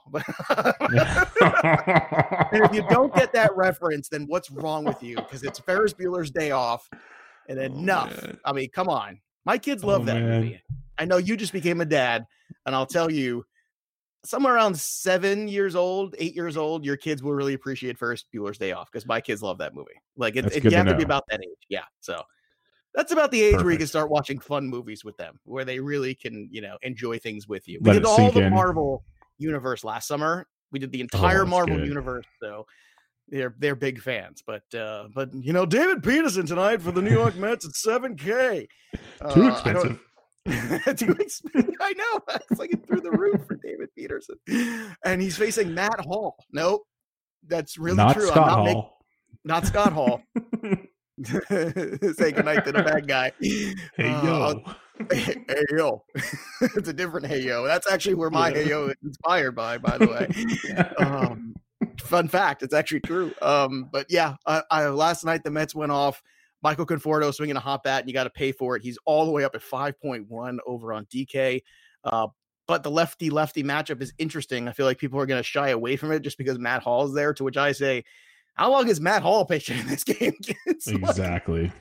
And 2.52 2.64
if 2.64 2.74
you 2.74 2.84
don't 2.88 3.14
get 3.14 3.32
that 3.32 3.50
reference, 3.56 4.08
then 4.08 4.26
what's 4.26 4.50
wrong 4.50 4.84
with 4.84 5.02
you? 5.02 5.16
Because 5.16 5.42
it's 5.42 5.58
Ferris 5.58 5.92
Bueller's 5.92 6.30
Day 6.30 6.50
Off, 6.50 6.88
and 7.48 7.58
Oh, 7.58 7.62
enough. 7.62 8.22
man. 8.22 8.38
I 8.44 8.52
mean, 8.52 8.70
come 8.70 8.88
on. 8.88 9.20
My 9.44 9.58
kids 9.58 9.82
love 9.84 10.02
Oh, 10.02 10.04
that 10.06 10.20
man. 10.20 10.40
movie. 10.42 10.62
I 10.98 11.04
know 11.04 11.16
you 11.16 11.36
just 11.36 11.52
became 11.52 11.80
a 11.80 11.84
dad, 11.86 12.26
and 12.66 12.74
I'll 12.74 12.86
tell 12.86 13.10
you, 13.10 13.44
somewhere 14.24 14.54
around 14.54 14.78
seven 14.78 15.48
years 15.48 15.74
old, 15.74 16.14
eight 16.18 16.34
years 16.34 16.56
old, 16.56 16.84
your 16.84 16.96
kids 16.96 17.22
will 17.22 17.32
really 17.32 17.54
appreciate 17.54 17.98
Ferris 17.98 18.24
Bueller's 18.34 18.58
Day 18.58 18.72
Off 18.72 18.90
because 18.92 19.06
my 19.06 19.20
kids 19.20 19.42
love 19.42 19.58
that 19.58 19.74
movie. 19.74 19.90
Like 20.16 20.36
it, 20.36 20.44
it- 20.46 20.62
you 20.64 20.70
to 20.70 20.76
have 20.76 20.86
to 20.86 20.96
be 20.96 21.02
about 21.02 21.24
that 21.30 21.40
age. 21.40 21.66
Yeah. 21.68 21.84
So 22.00 22.20
that's 22.94 23.12
about 23.12 23.30
the 23.30 23.40
age 23.40 23.56
where 23.62 23.70
you 23.70 23.78
can 23.78 23.86
start 23.86 24.10
watching 24.10 24.38
fun 24.38 24.66
movies 24.66 25.04
with 25.04 25.16
them, 25.16 25.38
where 25.44 25.64
they 25.64 25.78
really 25.80 26.14
can, 26.14 26.48
you 26.50 26.60
know, 26.60 26.76
enjoy 26.82 27.18
things 27.18 27.46
with 27.48 27.66
you. 27.68 27.78
We 27.82 27.90
Let 27.92 27.94
did 28.00 28.04
all 28.04 28.30
the 28.30 28.42
in. 28.42 28.52
Marvel 28.52 29.04
universe 29.38 29.84
last 29.84 30.06
summer. 30.08 30.46
We 30.72 30.78
did 30.78 30.92
the 30.92 31.00
entire 31.00 31.38
that's 31.38 31.50
Marvel 31.50 31.76
good. 31.76 31.86
universe, 31.86 32.26
so 32.42 32.66
they're 33.28 33.54
they're 33.58 33.76
big 33.76 34.00
fans. 34.00 34.42
But 34.44 34.62
uh 34.74 35.06
but 35.14 35.32
you 35.32 35.52
know, 35.52 35.64
David 35.64 36.02
Peterson 36.02 36.46
tonight 36.46 36.82
for 36.82 36.90
the 36.92 37.00
New 37.00 37.12
York 37.12 37.36
Mets 37.36 37.64
at 37.64 37.72
7K. 37.72 38.66
Too 39.34 39.44
Uh, 39.44 39.52
expensive. 39.52 40.00
Expensive. 40.46 41.50
I 41.80 41.92
know. 41.94 42.20
It's 42.50 42.58
like 42.60 42.72
it 42.72 42.86
through 42.86 43.00
the 43.02 43.10
roof 43.10 43.46
for 43.46 43.56
David 43.56 43.88
Peterson. 43.96 44.36
And 45.04 45.20
he's 45.22 45.36
facing 45.36 45.74
Matt 45.74 46.00
Hall. 46.00 46.36
Nope. 46.52 46.82
That's 47.46 47.78
really 47.78 47.96
not 47.96 48.14
true. 48.14 48.26
Scott 48.28 48.48
I'm 48.58 48.64
not, 48.64 48.72
Hall. 48.74 48.98
not 49.44 49.66
Scott 49.66 49.92
Hall. 49.92 50.20
Say 51.24 52.32
goodnight 52.32 52.64
to 52.64 52.72
the 52.72 52.82
bad 52.84 53.06
guy. 53.06 53.32
Hey 53.40 53.74
Uh, 53.98 54.24
yo. 54.24 54.62
hey, 55.12 55.44
hey, 55.48 55.64
yo. 55.76 56.02
it's 56.60 56.88
a 56.88 56.92
different 56.92 57.26
hey 57.26 57.40
yo. 57.42 57.64
That's 57.66 57.90
actually 57.90 58.14
where 58.14 58.30
my 58.30 58.48
Yeah. 58.48 58.54
hey 58.54 58.68
yo 58.68 58.86
is 58.88 58.96
inspired 59.02 59.52
by, 59.54 59.78
by 59.78 59.98
the 59.98 60.06
way. 60.06 60.86
um, 61.04 61.54
fun 62.00 62.28
fact, 62.28 62.62
it's 62.62 62.74
actually 62.74 63.00
true. 63.00 63.32
Um, 63.42 63.88
but 63.92 64.06
yeah, 64.08 64.36
I, 64.46 64.62
I, 64.70 64.86
last 64.88 65.24
night 65.24 65.44
the 65.44 65.50
Mets 65.50 65.74
went 65.74 65.92
off. 65.92 66.22
Michael 66.62 66.86
Conforto 66.86 67.32
swinging 67.34 67.56
a 67.56 67.60
hot 67.60 67.82
bat, 67.82 68.00
and 68.00 68.08
you 68.08 68.14
got 68.14 68.24
to 68.24 68.30
pay 68.30 68.52
for 68.52 68.76
it. 68.76 68.82
He's 68.82 68.98
all 69.04 69.24
the 69.24 69.30
way 69.30 69.44
up 69.44 69.54
at 69.54 69.62
5.1 69.62 70.58
over 70.66 70.92
on 70.92 71.06
DK. 71.06 71.62
Uh, 72.04 72.28
but 72.66 72.82
the 72.82 72.90
lefty 72.90 73.30
lefty 73.30 73.62
matchup 73.64 74.00
is 74.00 74.12
interesting. 74.18 74.68
I 74.68 74.72
feel 74.72 74.86
like 74.86 74.98
people 74.98 75.18
are 75.20 75.26
going 75.26 75.40
to 75.40 75.46
shy 75.46 75.70
away 75.70 75.96
from 75.96 76.12
it 76.12 76.20
just 76.20 76.38
because 76.38 76.58
Matt 76.58 76.82
Hall 76.82 77.04
is 77.06 77.14
there. 77.14 77.32
To 77.34 77.44
which 77.44 77.56
I 77.56 77.72
say, 77.72 78.04
how 78.54 78.70
long 78.70 78.88
is 78.88 79.00
Matt 79.00 79.22
Hall 79.22 79.44
pitching 79.44 79.78
in 79.78 79.86
this 79.86 80.04
game? 80.04 80.34
Like- 80.66 80.86
exactly. 80.86 81.72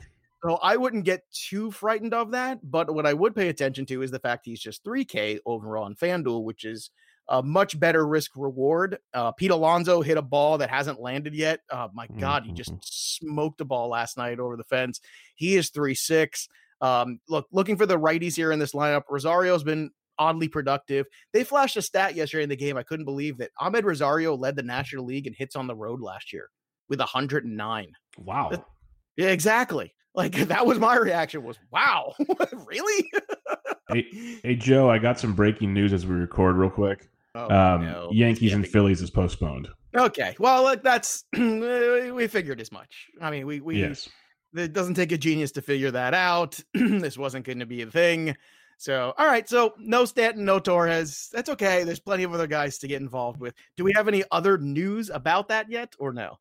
so 0.43 0.55
I 0.63 0.77
wouldn't 0.77 1.03
get 1.05 1.23
too 1.31 1.71
frightened 1.71 2.13
of 2.13 2.31
that. 2.31 2.59
But 2.63 2.93
what 2.93 3.05
I 3.05 3.13
would 3.13 3.35
pay 3.35 3.49
attention 3.49 3.85
to 3.87 4.01
is 4.01 4.11
the 4.11 4.19
fact 4.19 4.45
he's 4.45 4.61
just 4.61 4.83
3K 4.83 5.39
overall 5.45 5.83
on 5.85 5.95
FanDuel, 5.95 6.43
which 6.43 6.65
is 6.65 6.89
a 7.29 7.41
much 7.43 7.79
better 7.79 8.05
risk 8.07 8.31
reward. 8.35 8.97
Uh, 9.13 9.31
Pete 9.31 9.51
Alonso 9.51 10.01
hit 10.01 10.17
a 10.17 10.21
ball 10.21 10.57
that 10.57 10.69
hasn't 10.69 10.99
landed 10.99 11.33
yet. 11.35 11.59
Uh, 11.69 11.87
my 11.93 12.07
God, 12.19 12.43
he 12.45 12.51
just 12.51 12.71
Mhm. 12.73 12.79
smoked 12.83 13.61
a 13.61 13.65
ball 13.65 13.87
last 13.89 14.17
night 14.17 14.39
over 14.39 14.57
the 14.57 14.63
fence. 14.63 14.99
He 15.35 15.55
is 15.55 15.69
3 15.69 15.93
6. 15.95 16.49
Um, 16.81 17.19
look, 17.29 17.47
looking 17.51 17.77
for 17.77 17.85
the 17.85 17.99
righties 17.99 18.35
here 18.35 18.51
in 18.51 18.59
this 18.59 18.73
lineup. 18.73 19.03
Rosario's 19.09 19.63
been 19.63 19.91
oddly 20.17 20.47
productive. 20.47 21.05
They 21.31 21.43
flashed 21.43 21.77
a 21.77 21.81
stat 21.81 22.15
yesterday 22.15 22.43
in 22.43 22.49
the 22.49 22.55
game. 22.55 22.77
I 22.77 22.83
couldn't 22.83 23.05
believe 23.05 23.37
that 23.37 23.51
Amed 23.61 23.83
Rosario 23.83 24.35
led 24.35 24.55
the 24.55 24.63
National 24.63 25.05
League 25.05 25.27
in 25.27 25.33
hits 25.33 25.55
on 25.55 25.67
the 25.67 25.75
road 25.75 26.01
last 26.01 26.33
year 26.33 26.49
with 26.89 26.99
109. 26.99 27.93
Wow. 28.17 28.49
That- 28.49 28.65
Yeah, 29.17 29.29
exactly. 29.29 29.93
Like 30.15 30.31
that 30.47 30.65
was 30.65 30.79
my 30.79 30.95
reaction 30.97 31.43
was 31.43 31.59
wow, 31.71 32.15
really? 32.65 33.11
Hey, 33.89 34.01
hey 34.43 34.55
Joe, 34.55 34.89
I 34.89 34.97
got 34.97 35.19
some 35.19 35.33
breaking 35.33 35.73
news 35.73 35.93
as 35.93 36.05
we 36.07 36.15
record 36.15 36.55
real 36.55 36.69
quick. 36.71 37.07
Oh, 37.49 37.75
Um, 37.75 37.85
no. 37.85 38.09
Yankees 38.11 38.53
and 38.53 38.67
Phillies 38.67 39.01
is 39.01 39.09
postponed. 39.09 39.67
Okay, 39.95 40.35
well 40.39 40.63
like, 40.63 40.83
that's 40.83 41.23
we 41.37 42.27
figured 42.27 42.61
as 42.61 42.71
much. 42.71 43.07
I 43.21 43.31
mean, 43.31 43.45
we 43.47 43.59
we 43.59 43.79
yes. 43.79 44.07
it 44.55 44.73
doesn't 44.73 44.93
take 44.95 45.11
a 45.11 45.17
genius 45.17 45.51
to 45.53 45.61
figure 45.61 45.91
that 45.91 46.13
out. 46.13 46.59
this 46.73 47.17
wasn't 47.17 47.45
going 47.45 47.59
to 47.59 47.65
be 47.65 47.81
a 47.81 47.87
thing. 47.87 48.35
So, 48.77 49.13
all 49.17 49.25
right. 49.27 49.47
So, 49.49 49.73
no 49.77 50.05
Stanton, 50.05 50.45
no 50.45 50.57
Torres. 50.59 51.29
That's 51.33 51.49
okay. 51.49 51.83
There's 51.83 51.99
plenty 51.99 52.23
of 52.23 52.33
other 52.33 52.47
guys 52.47 52.77
to 52.77 52.87
get 52.87 53.01
involved 53.01 53.39
with. 53.41 53.53
Do 53.75 53.83
we 53.83 53.91
have 53.95 54.07
any 54.07 54.23
other 54.31 54.57
news 54.57 55.09
about 55.09 55.49
that 55.49 55.69
yet, 55.69 55.95
or 55.99 56.13
no? 56.13 56.37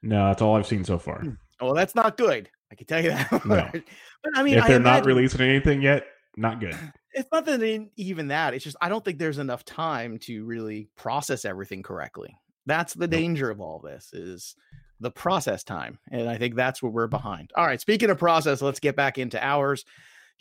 No, 0.00 0.26
that's 0.28 0.40
all 0.40 0.54
I've 0.54 0.66
seen 0.68 0.84
so 0.84 0.98
far. 0.98 1.24
Oh, 1.60 1.66
well, 1.66 1.74
that's 1.74 1.94
not 1.96 2.16
good. 2.16 2.48
I 2.70 2.76
can 2.76 2.86
tell 2.86 3.02
you 3.02 3.10
that. 3.10 3.44
No. 3.44 3.68
but 4.22 4.32
I 4.36 4.42
mean, 4.42 4.58
if 4.58 4.66
they're 4.66 4.78
not 4.78 4.98
imagine- 4.98 5.06
releasing 5.06 5.40
anything 5.40 5.82
yet, 5.82 6.04
not 6.36 6.60
good. 6.60 6.76
it's 7.14 7.28
not 7.32 7.46
that 7.46 7.88
even 7.96 8.28
that. 8.28 8.54
It's 8.54 8.64
just 8.64 8.76
I 8.80 8.88
don't 8.88 9.04
think 9.04 9.18
there's 9.18 9.38
enough 9.38 9.64
time 9.64 10.18
to 10.20 10.44
really 10.44 10.88
process 10.96 11.44
everything 11.44 11.82
correctly. 11.82 12.36
That's 12.66 12.94
the 12.94 13.08
danger 13.08 13.50
of 13.50 13.60
all 13.60 13.78
this 13.78 14.10
is 14.12 14.56
the 15.00 15.10
process 15.10 15.64
time, 15.64 15.98
and 16.10 16.28
I 16.28 16.38
think 16.38 16.54
that's 16.54 16.82
where 16.82 16.90
we're 16.90 17.06
behind. 17.06 17.52
All 17.56 17.66
right, 17.66 17.80
speaking 17.80 18.10
of 18.10 18.18
process, 18.18 18.62
let's 18.62 18.80
get 18.80 18.96
back 18.96 19.18
into 19.18 19.42
ours. 19.44 19.84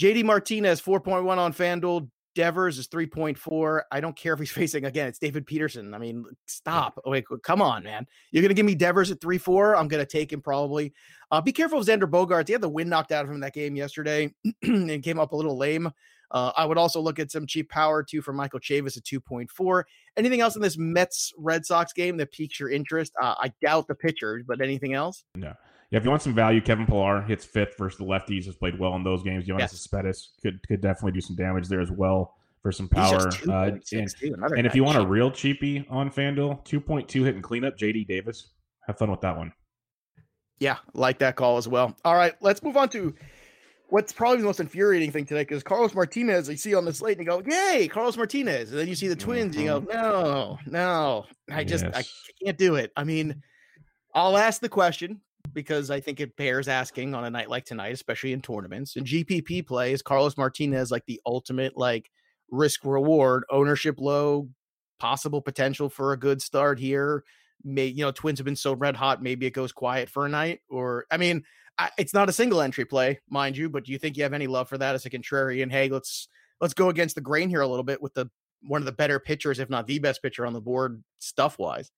JD 0.01 0.23
Martinez 0.23 0.81
4.1 0.81 1.37
on 1.37 1.53
FanDuel. 1.53 2.09
Devers 2.35 2.79
is 2.79 2.87
3.4. 2.87 3.81
I 3.91 3.99
don't 3.99 4.15
care 4.15 4.33
if 4.33 4.39
he's 4.39 4.51
facing 4.53 4.85
again. 4.85 5.07
It's 5.07 5.19
David 5.19 5.45
Peterson. 5.45 5.93
I 5.93 5.97
mean, 5.99 6.25
stop. 6.47 6.99
Wait, 7.05 7.25
come 7.43 7.61
on, 7.61 7.83
man. 7.83 8.07
You're 8.31 8.41
gonna 8.41 8.53
give 8.53 8.65
me 8.65 8.75
Devers 8.75 9.11
at 9.11 9.19
3-4. 9.19 9.77
I'm 9.77 9.87
gonna 9.87 10.05
take 10.05 10.33
him 10.33 10.41
probably. 10.41 10.93
Uh, 11.31 11.41
be 11.41 11.51
careful 11.51 11.79
of 11.79 11.85
Xander 11.85 12.09
Bogaerts. 12.09 12.47
He 12.47 12.53
had 12.53 12.61
the 12.61 12.69
wind 12.69 12.89
knocked 12.89 13.11
out 13.11 13.23
of 13.23 13.29
him 13.29 13.35
in 13.35 13.41
that 13.41 13.53
game 13.53 13.75
yesterday 13.75 14.33
and 14.63 15.03
came 15.03 15.19
up 15.19 15.31
a 15.31 15.35
little 15.35 15.57
lame. 15.57 15.91
Uh, 16.33 16.51
I 16.57 16.65
would 16.65 16.77
also 16.77 16.99
look 16.99 17.19
at 17.19 17.31
some 17.31 17.45
cheap 17.45 17.69
power 17.69 18.03
too 18.03 18.21
for 18.21 18.33
Michael 18.33 18.59
Chavis 18.59 18.97
at 18.97 19.03
2.4. 19.03 19.83
Anything 20.17 20.41
else 20.41 20.55
in 20.55 20.61
this 20.61 20.77
Mets 20.77 21.31
Red 21.37 21.65
Sox 21.65 21.93
game 21.93 22.17
that 22.17 22.31
piques 22.31 22.59
your 22.59 22.71
interest? 22.71 23.13
Uh, 23.21 23.35
I 23.39 23.53
doubt 23.61 23.87
the 23.87 23.95
pitchers, 23.95 24.43
but 24.47 24.59
anything 24.61 24.93
else? 24.93 25.23
No. 25.35 25.53
Yeah, 25.91 25.99
if 25.99 26.05
you 26.05 26.09
want 26.09 26.23
some 26.23 26.33
value, 26.33 26.59
Kevin 26.59 26.87
Pillar 26.87 27.21
hits 27.21 27.45
fifth 27.45 27.77
versus 27.77 27.99
the 27.99 28.03
lefties. 28.05 28.45
Has 28.45 28.55
played 28.55 28.79
well 28.79 28.95
in 28.95 29.03
those 29.03 29.21
games. 29.21 29.45
Jonas 29.45 29.61
Yes. 29.61 29.71
Cespedes 29.73 30.31
could 30.41 30.67
could 30.67 30.81
definitely 30.81 31.11
do 31.11 31.21
some 31.21 31.35
damage 31.35 31.67
there 31.67 31.81
as 31.81 31.91
well 31.91 32.33
for 32.63 32.71
some 32.71 32.89
power. 32.89 33.27
Uh, 33.47 33.71
and, 33.91 34.15
and 34.57 34.65
if 34.65 34.73
you 34.73 34.83
want 34.83 34.97
a 34.97 35.05
real 35.05 35.29
cheapie 35.29 35.85
on 35.91 36.09
FanDuel, 36.09 36.63
two 36.65 36.79
point 36.79 37.07
two 37.07 37.23
hitting 37.23 37.43
cleanup, 37.43 37.77
JD 37.77 38.07
Davis. 38.07 38.53
Have 38.87 38.97
fun 38.97 39.11
with 39.11 39.21
that 39.21 39.37
one. 39.37 39.53
Yeah, 40.59 40.77
like 40.95 41.19
that 41.19 41.35
call 41.35 41.57
as 41.57 41.67
well. 41.67 41.95
All 42.03 42.15
right, 42.15 42.33
let's 42.41 42.63
move 42.63 42.75
on 42.75 42.89
to 42.89 43.13
what's 43.93 44.11
probably 44.11 44.39
the 44.39 44.43
most 44.43 44.59
infuriating 44.59 45.11
thing 45.11 45.23
today 45.23 45.43
because 45.43 45.61
Carlos 45.61 45.93
Martinez, 45.93 46.49
you 46.49 46.57
see 46.57 46.73
on 46.73 46.83
the 46.83 46.91
slate 46.91 47.19
and 47.19 47.27
you 47.27 47.31
go, 47.31 47.43
Yay, 47.45 47.87
Carlos 47.87 48.17
Martinez. 48.17 48.71
And 48.71 48.79
then 48.79 48.87
you 48.87 48.95
see 48.95 49.07
the 49.07 49.15
twins, 49.15 49.55
and 49.55 49.65
you 49.65 49.69
go, 49.69 49.81
mm-hmm. 49.81 49.93
No, 49.93 50.57
no, 50.65 51.25
I 51.51 51.63
just 51.63 51.85
I 51.85 52.03
can't 52.43 52.57
do 52.57 52.73
it. 52.73 52.91
I 52.97 53.03
mean, 53.03 53.43
I'll 54.15 54.35
ask 54.35 54.61
the 54.61 54.67
question 54.67 55.21
because 55.53 55.91
I 55.91 55.99
think 55.99 56.19
it 56.19 56.35
bears 56.35 56.67
asking 56.67 57.13
on 57.13 57.23
a 57.23 57.29
night 57.29 57.51
like 57.51 57.65
tonight, 57.65 57.93
especially 57.93 58.33
in 58.33 58.41
tournaments. 58.41 58.95
And 58.95 59.05
GPP 59.05 59.67
play, 59.67 59.93
is 59.93 60.01
Carlos 60.01 60.37
Martinez 60.37 60.89
like 60.89 61.05
the 61.05 61.21
ultimate 61.23 61.77
like 61.77 62.09
risk 62.49 62.85
reward, 62.85 63.43
ownership 63.51 63.99
low, 63.99 64.49
possible 64.97 65.39
potential 65.39 65.87
for 65.87 66.13
a 66.13 66.17
good 66.17 66.41
start 66.41 66.79
here? 66.79 67.23
May 67.63 67.85
you 67.85 68.03
know, 68.03 68.11
twins 68.11 68.39
have 68.39 68.45
been 68.45 68.55
so 68.55 68.73
red 68.73 68.95
hot, 68.95 69.21
maybe 69.21 69.45
it 69.45 69.53
goes 69.53 69.71
quiet 69.71 70.09
for 70.09 70.25
a 70.25 70.29
night. 70.29 70.61
Or 70.67 71.05
I 71.11 71.17
mean, 71.17 71.43
I, 71.77 71.89
it's 71.97 72.13
not 72.13 72.29
a 72.29 72.33
single 72.33 72.61
entry 72.61 72.85
play, 72.85 73.19
mind 73.29 73.57
you, 73.57 73.69
but 73.69 73.85
do 73.85 73.91
you 73.91 73.97
think 73.97 74.17
you 74.17 74.23
have 74.23 74.33
any 74.33 74.47
love 74.47 74.69
for 74.69 74.77
that 74.77 74.95
as 74.95 75.05
a 75.05 75.09
contrarian? 75.09 75.71
Hey, 75.71 75.89
let's 75.89 76.27
let's 76.61 76.73
go 76.73 76.89
against 76.89 77.15
the 77.15 77.21
grain 77.21 77.49
here 77.49 77.61
a 77.61 77.67
little 77.67 77.83
bit 77.83 78.01
with 78.01 78.13
the 78.13 78.29
one 78.61 78.81
of 78.81 78.85
the 78.85 78.91
better 78.91 79.19
pitchers, 79.19 79.59
if 79.59 79.69
not 79.69 79.87
the 79.87 79.99
best 79.99 80.21
pitcher 80.21 80.45
on 80.45 80.53
the 80.53 80.61
board, 80.61 81.03
stuff 81.19 81.59
wise. 81.59 81.91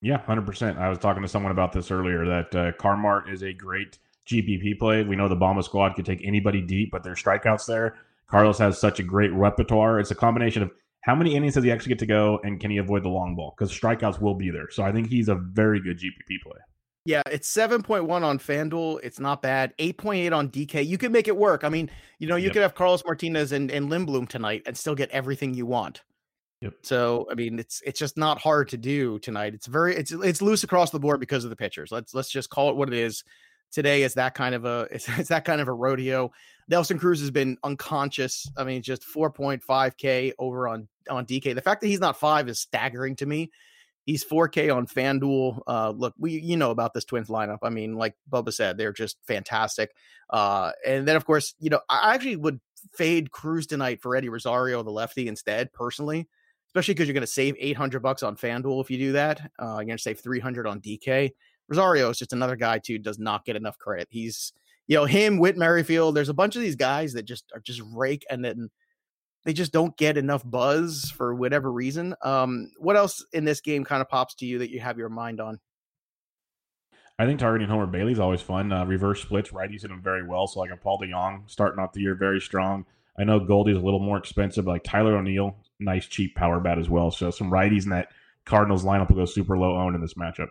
Yeah, 0.00 0.18
hundred 0.18 0.46
percent. 0.46 0.78
I 0.78 0.88
was 0.88 0.98
talking 0.98 1.22
to 1.22 1.28
someone 1.28 1.52
about 1.52 1.72
this 1.72 1.90
earlier. 1.90 2.24
That 2.24 2.54
uh, 2.54 2.72
Carmart 2.72 3.32
is 3.32 3.42
a 3.42 3.52
great 3.52 3.98
GPP 4.26 4.78
play. 4.78 5.02
We 5.02 5.16
know 5.16 5.28
the 5.28 5.36
Bomba 5.36 5.62
squad 5.62 5.94
could 5.94 6.06
take 6.06 6.20
anybody 6.24 6.60
deep, 6.60 6.90
but 6.90 7.02
there's 7.02 7.22
strikeouts 7.22 7.66
there. 7.66 7.96
Carlos 8.28 8.58
has 8.58 8.78
such 8.78 9.00
a 9.00 9.02
great 9.02 9.32
repertoire. 9.32 9.98
It's 9.98 10.10
a 10.10 10.14
combination 10.14 10.62
of 10.62 10.70
how 11.00 11.14
many 11.14 11.34
innings 11.34 11.54
does 11.54 11.64
he 11.64 11.72
actually 11.72 11.90
get 11.90 12.00
to 12.00 12.06
go, 12.06 12.38
and 12.44 12.60
can 12.60 12.70
he 12.70 12.76
avoid 12.76 13.02
the 13.02 13.08
long 13.08 13.34
ball? 13.34 13.54
Because 13.56 13.72
strikeouts 13.72 14.20
will 14.20 14.34
be 14.34 14.50
there. 14.50 14.70
So 14.70 14.82
I 14.82 14.92
think 14.92 15.08
he's 15.08 15.28
a 15.28 15.34
very 15.34 15.80
good 15.80 15.98
GPP 15.98 16.42
play. 16.42 16.58
Yeah, 17.08 17.22
it's 17.30 17.50
7.1 17.50 18.06
on 18.22 18.38
FanDuel. 18.38 19.00
It's 19.02 19.18
not 19.18 19.40
bad. 19.40 19.72
8.8 19.78 20.30
on 20.30 20.50
DK. 20.50 20.86
You 20.86 20.98
can 20.98 21.10
make 21.10 21.26
it 21.26 21.34
work. 21.34 21.64
I 21.64 21.70
mean, 21.70 21.90
you 22.18 22.28
know, 22.28 22.36
you 22.36 22.44
Yep. 22.48 22.52
could 22.52 22.62
have 22.62 22.74
Carlos 22.74 23.02
Martinez 23.02 23.52
and, 23.52 23.70
and 23.70 23.88
Lindblom 23.88 24.28
tonight 24.28 24.64
and 24.66 24.76
still 24.76 24.94
get 24.94 25.08
everything 25.08 25.54
you 25.54 25.64
want. 25.64 26.02
Yep. 26.60 26.74
So 26.82 27.26
I 27.30 27.34
mean, 27.34 27.58
it's 27.58 27.80
it's 27.86 27.98
just 27.98 28.18
not 28.18 28.38
hard 28.38 28.68
to 28.68 28.76
do 28.76 29.18
tonight. 29.20 29.54
It's 29.54 29.66
very 29.66 29.96
it's 29.96 30.12
it's 30.12 30.42
loose 30.42 30.64
across 30.64 30.90
the 30.90 31.00
board 31.00 31.18
because 31.18 31.44
of 31.44 31.50
the 31.50 31.56
pitchers. 31.56 31.90
Let's 31.90 32.12
let's 32.12 32.28
just 32.28 32.50
call 32.50 32.68
it 32.68 32.76
what 32.76 32.88
it 32.88 32.94
is. 32.94 33.24
Today 33.72 34.02
is 34.02 34.12
that 34.14 34.34
kind 34.34 34.54
of 34.54 34.66
a 34.66 34.86
it's, 34.90 35.08
it's 35.18 35.30
that 35.30 35.46
kind 35.46 35.62
of 35.62 35.68
a 35.68 35.72
rodeo. 35.72 36.30
Nelson 36.68 36.98
Cruz 36.98 37.20
has 37.20 37.30
been 37.30 37.56
unconscious. 37.64 38.46
I 38.58 38.64
mean, 38.64 38.82
just 38.82 39.02
4.5k 39.02 40.32
over 40.38 40.68
on 40.68 40.88
on 41.08 41.24
DK. 41.24 41.54
The 41.54 41.62
fact 41.62 41.80
that 41.80 41.86
he's 41.86 42.00
not 42.00 42.20
five 42.20 42.50
is 42.50 42.58
staggering 42.58 43.16
to 43.16 43.24
me. 43.24 43.50
He's 44.08 44.24
4K 44.24 44.74
on 44.74 44.86
FanDuel. 44.86 45.60
Uh, 45.66 45.90
look, 45.90 46.14
we 46.18 46.40
you 46.40 46.56
know 46.56 46.70
about 46.70 46.94
this 46.94 47.04
Twins 47.04 47.28
lineup. 47.28 47.58
I 47.62 47.68
mean, 47.68 47.94
like 47.94 48.14
Bubba 48.32 48.54
said, 48.54 48.78
they're 48.78 48.90
just 48.90 49.18
fantastic. 49.26 49.90
Uh, 50.30 50.72
and 50.86 51.06
then 51.06 51.14
of 51.14 51.26
course, 51.26 51.54
you 51.60 51.68
know, 51.68 51.80
I 51.90 52.14
actually 52.14 52.36
would 52.36 52.58
fade 52.94 53.30
Cruz 53.32 53.66
tonight 53.66 54.00
for 54.00 54.16
Eddie 54.16 54.30
Rosario, 54.30 54.82
the 54.82 54.90
lefty, 54.90 55.28
instead, 55.28 55.74
personally, 55.74 56.26
especially 56.68 56.94
because 56.94 57.06
you're 57.06 57.12
going 57.12 57.20
to 57.20 57.26
save 57.26 57.54
800 57.58 58.00
bucks 58.00 58.22
on 58.22 58.34
FanDuel 58.34 58.80
if 58.80 58.90
you 58.90 58.96
do 58.96 59.12
that. 59.12 59.42
Uh, 59.60 59.76
you're 59.76 59.84
going 59.84 59.98
to 59.98 60.02
save 60.02 60.20
300 60.20 60.66
on 60.66 60.80
DK. 60.80 61.32
Rosario 61.68 62.08
is 62.08 62.18
just 62.18 62.32
another 62.32 62.56
guy 62.56 62.78
too 62.78 62.98
does 62.98 63.18
not 63.18 63.44
get 63.44 63.56
enough 63.56 63.76
credit. 63.76 64.08
He's 64.10 64.54
you 64.86 64.96
know 64.96 65.04
him, 65.04 65.36
Whit 65.36 65.58
Merrifield. 65.58 66.14
There's 66.14 66.30
a 66.30 66.34
bunch 66.34 66.56
of 66.56 66.62
these 66.62 66.76
guys 66.76 67.12
that 67.12 67.24
just 67.24 67.44
are 67.54 67.60
just 67.60 67.82
rake 67.92 68.24
and 68.30 68.42
then 68.42 68.70
they 69.44 69.52
just 69.52 69.72
don't 69.72 69.96
get 69.96 70.16
enough 70.16 70.42
buzz 70.44 71.12
for 71.16 71.34
whatever 71.34 71.72
reason. 71.72 72.14
Um, 72.22 72.70
what 72.78 72.96
else 72.96 73.24
in 73.32 73.44
this 73.44 73.60
game 73.60 73.84
kind 73.84 74.02
of 74.02 74.08
pops 74.08 74.34
to 74.36 74.46
you 74.46 74.58
that 74.58 74.70
you 74.70 74.80
have 74.80 74.98
your 74.98 75.08
mind 75.08 75.40
on? 75.40 75.60
I 77.18 77.26
think 77.26 77.40
targeting 77.40 77.68
Homer 77.68 77.86
Bailey's 77.86 78.20
always 78.20 78.40
fun. 78.40 78.72
Uh, 78.72 78.84
reverse 78.84 79.20
splits, 79.22 79.50
righties 79.50 79.82
hit 79.82 79.90
him 79.90 80.02
very 80.02 80.26
well. 80.26 80.46
So 80.46 80.60
like 80.60 80.70
a 80.70 80.76
Paul 80.76 81.00
DeJong 81.00 81.50
starting 81.50 81.80
off 81.82 81.92
the 81.92 82.00
year 82.00 82.14
very 82.14 82.40
strong. 82.40 82.84
I 83.18 83.24
know 83.24 83.40
Goldie's 83.40 83.76
a 83.76 83.80
little 83.80 83.98
more 83.98 84.16
expensive, 84.16 84.66
but 84.66 84.72
like 84.72 84.84
Tyler 84.84 85.16
O'Neill, 85.16 85.56
nice 85.80 86.06
cheap 86.06 86.36
power 86.36 86.60
bat 86.60 86.78
as 86.78 86.88
well. 86.88 87.10
So 87.10 87.30
some 87.30 87.50
righties 87.50 87.84
in 87.84 87.90
that 87.90 88.08
Cardinals 88.44 88.84
lineup 88.84 89.08
will 89.08 89.16
go 89.16 89.24
super 89.24 89.58
low 89.58 89.76
owned 89.76 89.96
in 89.96 90.00
this 90.00 90.14
matchup. 90.14 90.48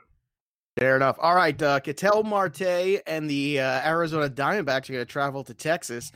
Fair 0.77 0.95
enough. 0.95 1.17
All 1.19 1.33
right, 1.33 1.59
uh, 1.59 1.79
Ketel 1.79 2.23
Marte 2.23 3.01
and 3.07 3.29
the 3.29 3.59
uh, 3.59 3.89
Arizona 3.89 4.29
Diamondbacks 4.29 4.89
are 4.89 4.93
going 4.93 5.05
to 5.05 5.05
travel 5.05 5.43
to 5.45 5.53
Texas. 5.53 6.11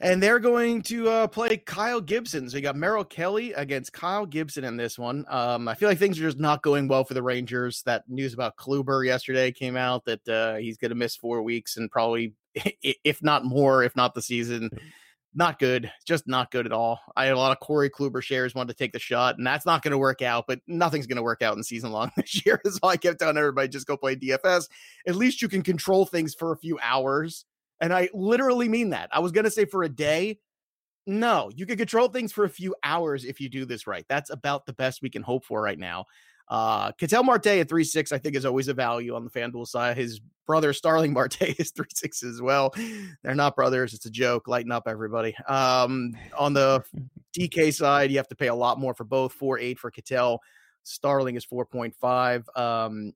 And 0.00 0.22
they're 0.22 0.38
going 0.38 0.80
to 0.82 1.08
uh, 1.08 1.26
play 1.26 1.58
Kyle 1.58 2.00
Gibson. 2.00 2.48
So 2.48 2.56
you 2.56 2.62
got 2.62 2.76
Merrill 2.76 3.04
Kelly 3.04 3.52
against 3.52 3.92
Kyle 3.92 4.24
Gibson 4.24 4.64
in 4.64 4.76
this 4.76 4.98
one. 4.98 5.26
Um, 5.28 5.68
I 5.68 5.74
feel 5.74 5.88
like 5.88 5.98
things 5.98 6.18
are 6.18 6.22
just 6.22 6.38
not 6.38 6.62
going 6.62 6.88
well 6.88 7.04
for 7.04 7.14
the 7.14 7.22
Rangers. 7.22 7.82
That 7.82 8.08
news 8.08 8.32
about 8.32 8.56
Kluber 8.56 9.04
yesterday 9.04 9.52
came 9.52 9.76
out 9.76 10.06
that 10.06 10.26
uh, 10.28 10.56
he's 10.56 10.78
going 10.78 10.88
to 10.88 10.94
miss 10.94 11.16
four 11.16 11.42
weeks 11.42 11.76
and 11.76 11.90
probably, 11.90 12.32
if 12.54 13.22
not 13.22 13.44
more, 13.44 13.82
if 13.82 13.94
not 13.94 14.14
the 14.14 14.22
season. 14.22 14.70
Not 15.32 15.60
good, 15.60 15.92
just 16.04 16.26
not 16.26 16.50
good 16.50 16.66
at 16.66 16.72
all. 16.72 16.98
I 17.14 17.26
had 17.26 17.34
a 17.34 17.38
lot 17.38 17.52
of 17.52 17.60
Corey 17.60 17.88
Kluber 17.88 18.20
shares 18.20 18.52
wanted 18.52 18.72
to 18.72 18.78
take 18.82 18.92
the 18.92 18.98
shot, 18.98 19.38
and 19.38 19.46
that's 19.46 19.64
not 19.64 19.80
going 19.80 19.92
to 19.92 19.98
work 19.98 20.22
out. 20.22 20.46
But 20.48 20.58
nothing's 20.66 21.06
going 21.06 21.18
to 21.18 21.22
work 21.22 21.40
out 21.40 21.56
in 21.56 21.62
season 21.62 21.92
long 21.92 22.10
this 22.16 22.44
year. 22.44 22.60
Is 22.64 22.74
So 22.82 22.88
I 22.88 22.96
kept 22.96 23.20
telling 23.20 23.36
everybody 23.36 23.68
just 23.68 23.86
go 23.86 23.96
play 23.96 24.16
DFS. 24.16 24.68
At 25.06 25.14
least 25.14 25.40
you 25.40 25.48
can 25.48 25.62
control 25.62 26.04
things 26.04 26.34
for 26.34 26.50
a 26.50 26.56
few 26.56 26.80
hours 26.82 27.44
and 27.80 27.92
I 27.92 28.08
literally 28.12 28.68
mean 28.68 28.90
that. 28.90 29.08
I 29.12 29.20
was 29.20 29.32
going 29.32 29.44
to 29.44 29.50
say 29.50 29.64
for 29.64 29.82
a 29.82 29.88
day. 29.88 30.38
No, 31.06 31.50
you 31.54 31.66
can 31.66 31.78
control 31.78 32.08
things 32.08 32.32
for 32.32 32.44
a 32.44 32.48
few 32.48 32.74
hours 32.84 33.24
if 33.24 33.40
you 33.40 33.48
do 33.48 33.64
this 33.64 33.86
right. 33.86 34.04
That's 34.08 34.30
about 34.30 34.66
the 34.66 34.72
best 34.74 35.02
we 35.02 35.10
can 35.10 35.22
hope 35.22 35.44
for 35.44 35.60
right 35.60 35.78
now. 35.78 36.04
Uh, 36.50 36.90
Ketel 36.92 37.22
Marte 37.22 37.46
at 37.46 37.68
3 37.68 37.84
6, 37.84 38.12
I 38.12 38.18
think, 38.18 38.34
is 38.34 38.44
always 38.44 38.68
a 38.68 38.74
value 38.74 39.14
on 39.14 39.24
the 39.24 39.30
FanDuel 39.30 39.66
side. 39.66 39.96
His 39.96 40.20
brother, 40.46 40.72
Starling 40.72 41.12
Marte, 41.14 41.42
is 41.58 41.70
3 41.70 41.86
6 41.94 42.22
as 42.24 42.42
well. 42.42 42.74
They're 43.22 43.34
not 43.34 43.56
brothers. 43.56 43.94
It's 43.94 44.06
a 44.06 44.10
joke. 44.10 44.48
Lighten 44.48 44.72
up, 44.72 44.88
everybody. 44.88 45.34
Um, 45.46 46.12
on 46.36 46.52
the 46.52 46.84
DK 47.38 47.72
side, 47.72 48.10
you 48.10 48.16
have 48.16 48.28
to 48.28 48.36
pay 48.36 48.48
a 48.48 48.54
lot 48.54 48.80
more 48.80 48.94
for 48.94 49.04
both 49.04 49.32
4 49.32 49.58
8 49.58 49.78
for 49.78 49.90
Ketel. 49.90 50.40
Starling 50.82 51.36
is 51.36 51.46
4.5. 51.46 52.58
Um, 52.58 53.12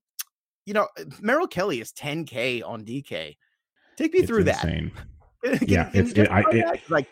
you 0.64 0.74
know, 0.74 0.88
Merrill 1.20 1.48
Kelly 1.48 1.81
is 1.81 1.92
10K 1.92 2.62
on 2.64 2.85
DK. 2.85 3.37
Take 3.96 4.12
me 4.14 4.20
It's 4.20 4.28
through 4.28 4.44
insane. 4.44 4.92
that. 5.42 5.59
Can- 5.61 5.68
Yeah, 5.68 5.90
can 5.90 6.07
it's- 6.07 6.12
it- 6.18 6.30
I- 6.30 6.40
it- 6.50 6.64
that? 6.88 6.92
I. 6.92 7.07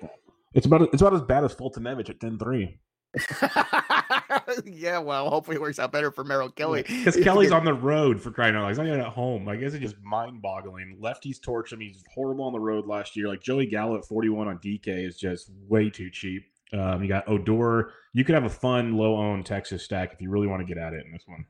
It's 0.55 0.67
about 0.67 0.83
it's 0.93 1.01
about 1.01 1.15
as 1.15 1.23
bad 1.23 1.45
as 1.45 1.53
Fulton 1.55 1.83
Foltynewicz 1.85 2.11
at 2.11 2.19
10-3. 2.19 2.77
yeah, 4.65 4.99
well, 4.99 5.29
hopefully 5.31 5.57
it 5.57 5.61
works 5.61 5.79
out 5.79 5.93
better 5.93 6.11
for 6.11 6.25
Merrill 6.25 6.51
Kelly. 6.51 6.83
Because 6.83 7.17
Kelly's 7.17 7.53
on 7.59 7.65
the 7.65 7.73
road 7.75 8.21
for 8.21 8.31
crying 8.31 8.55
out 8.55 8.63
loud. 8.63 8.69
He's 8.69 8.79
not 8.79 8.87
even 8.87 9.01
at 9.01 9.07
home. 9.07 9.49
I 9.49 9.57
guess 9.57 9.73
it's 9.75 9.83
just 9.83 10.01
mind 10.03 10.43
boggling. 10.43 10.99
Lefties 11.01 11.41
torch 11.43 11.73
him. 11.73 11.81
He's 11.81 12.03
horrible 12.15 12.45
on 12.47 12.53
the 12.53 12.61
road 12.61 12.87
last 12.87 13.17
year. 13.17 13.29
Like 13.29 13.43
Joey 13.43 13.67
Gallo 13.67 13.97
at 13.99 14.05
41 14.05 14.49
on 14.49 14.59
DK 14.59 15.07
is 15.07 15.17
just 15.17 15.51
way 15.69 15.91
too 15.91 16.11
cheap. 16.11 16.43
Um, 16.73 17.03
you 17.03 17.09
got 17.09 17.29
Odor. 17.29 17.93
You 18.15 18.25
could 18.25 18.35
have 18.35 18.45
a 18.45 18.51
fun 18.51 18.95
low 18.97 19.17
owned 19.17 19.45
Texas 19.47 19.83
stack 19.83 20.13
if 20.15 20.21
you 20.21 20.31
really 20.31 20.47
want 20.47 20.61
to 20.61 20.67
get 20.67 20.83
at 20.83 20.93
it 20.95 21.05
in 21.05 21.13
this 21.13 21.25
one. 21.27 21.45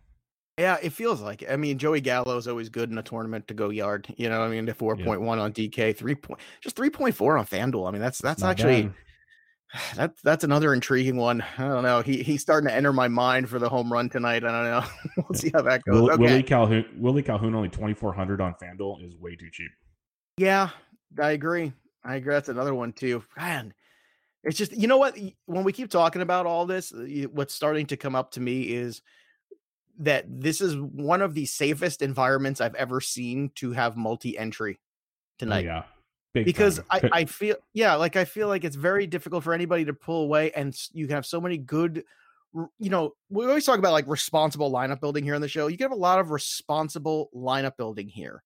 Yeah, 0.59 0.77
it 0.83 0.93
feels 0.93 1.21
like. 1.21 1.43
it. 1.43 1.51
I 1.51 1.57
mean, 1.57 1.79
Joey 1.79 2.01
Gallo 2.01 2.37
is 2.37 2.47
always 2.47 2.69
good 2.69 2.91
in 2.91 2.99
a 2.99 3.03
tournament 3.03 3.49
to 3.49 3.55
go 3.55 3.71
yard. 3.71 4.13
You 4.17 4.29
know, 4.29 4.41
what 4.41 4.47
I 4.47 4.51
mean, 4.51 4.67
the 4.67 4.75
four 4.75 4.97
point 4.97 5.23
one 5.23 5.39
on 5.39 5.53
DK, 5.53 5.97
three 5.97 6.15
point, 6.15 6.41
just 6.61 6.77
three 6.77 6.91
point 6.91 7.15
four 7.15 7.39
on 7.39 7.47
FanDuel. 7.47 7.89
I 7.89 7.91
mean, 7.91 8.03
that's 8.03 8.19
that's 8.19 8.43
actually 8.43 8.83
bad. 8.83 8.95
that 9.97 10.15
that's 10.23 10.45
another 10.45 10.75
intriguing 10.75 11.17
one. 11.17 11.43
I 11.57 11.69
don't 11.69 11.83
know. 11.83 12.03
He 12.03 12.23
he's 12.23 12.43
starting 12.43 12.69
to 12.69 12.75
enter 12.75 12.93
my 12.93 13.09
mind 13.09 13.49
for 13.49 13.59
the 13.59 13.69
home 13.69 13.91
run 13.91 14.11
tonight. 14.11 14.45
I 14.45 14.53
don't 14.53 14.65
know. 14.65 14.85
we'll 15.29 15.39
see 15.39 15.51
how 15.55 15.63
that 15.63 15.85
goes. 15.85 16.03
Will, 16.03 16.11
okay. 16.13 16.23
Willie 16.23 16.43
Calhoun. 16.43 16.85
Willie 16.99 17.23
Calhoun 17.23 17.55
only 17.55 17.71
2400 17.71 18.41
on 18.43 18.55
FanDuel 18.63 19.07
is 19.07 19.17
way 19.17 19.37
too 19.37 19.49
cheap. 19.51 19.71
Yeah, 20.37 20.69
I 21.21 21.31
agree. 21.31 21.73
I 22.05 22.17
agree. 22.17 22.35
That's 22.35 22.51
another 22.51 22.75
one 22.75 22.93
too. 22.93 23.23
Man, 23.39 23.73
it's 24.45 24.59
just 24.59 24.73
you 24.73 24.87
know 24.87 24.99
what? 24.99 25.19
When 25.47 25.65
we 25.65 25.73
keep 25.73 25.91
talking 25.91 26.21
about 26.21 26.45
all 26.45 26.67
this, 26.67 26.93
what's 27.33 27.55
starting 27.55 27.87
to 27.87 27.97
come 27.97 28.15
up 28.15 28.33
to 28.33 28.41
me 28.41 28.63
is 28.63 29.01
that 29.99 30.25
this 30.29 30.61
is 30.61 30.77
one 30.77 31.23
of 31.23 31.35
the 31.35 31.45
safest 31.47 32.03
environments 32.03 32.61
I've 32.61 32.75
ever 32.75 33.01
seen 33.01 33.51
to 33.57 33.73
have 33.73 33.97
multi-entry 33.97 34.79
Oh, 34.79 35.37
tonight. 35.39 35.65
yeah. 35.65 35.83
Big 36.35 36.45
because. 36.47 36.81
I, 36.91 37.01
I 37.13 37.25
feel 37.27 37.57
yeah 37.75 37.95
like 37.95 38.17
i 38.17 38.25
feel 38.25 38.49
like 38.49 38.65
it's 38.65 38.77
very 38.77 39.07
difficult 39.07 39.45
for 39.45 39.53
anybody 39.53 39.85
to 39.85 39.93
pull 39.93 40.23
away 40.23 40.51
and 40.53 40.75
you 40.93 41.07
can 41.07 41.15
have 41.17 41.27
so 41.27 41.41
many 41.41 41.59
good 41.59 42.05
you 42.79 42.91
know 42.91 43.13
we 43.29 43.45
always 43.47 43.65
talk 43.67 43.79
about 43.79 43.93
like 43.93 44.07
responsible 44.07 44.71
lineup 44.73 45.01
building 45.01 45.25
here 45.25 45.35
on 45.35 45.41
the 45.41 45.49
show 45.49 45.67
you 45.67 45.77
can 45.77 45.85
have 45.85 45.93
a 45.93 46.01
lot 46.01 46.19
of 46.19 46.31
responsible 46.31 47.29
lineup 47.35 47.77
building 47.77 48.09
here 48.09 48.43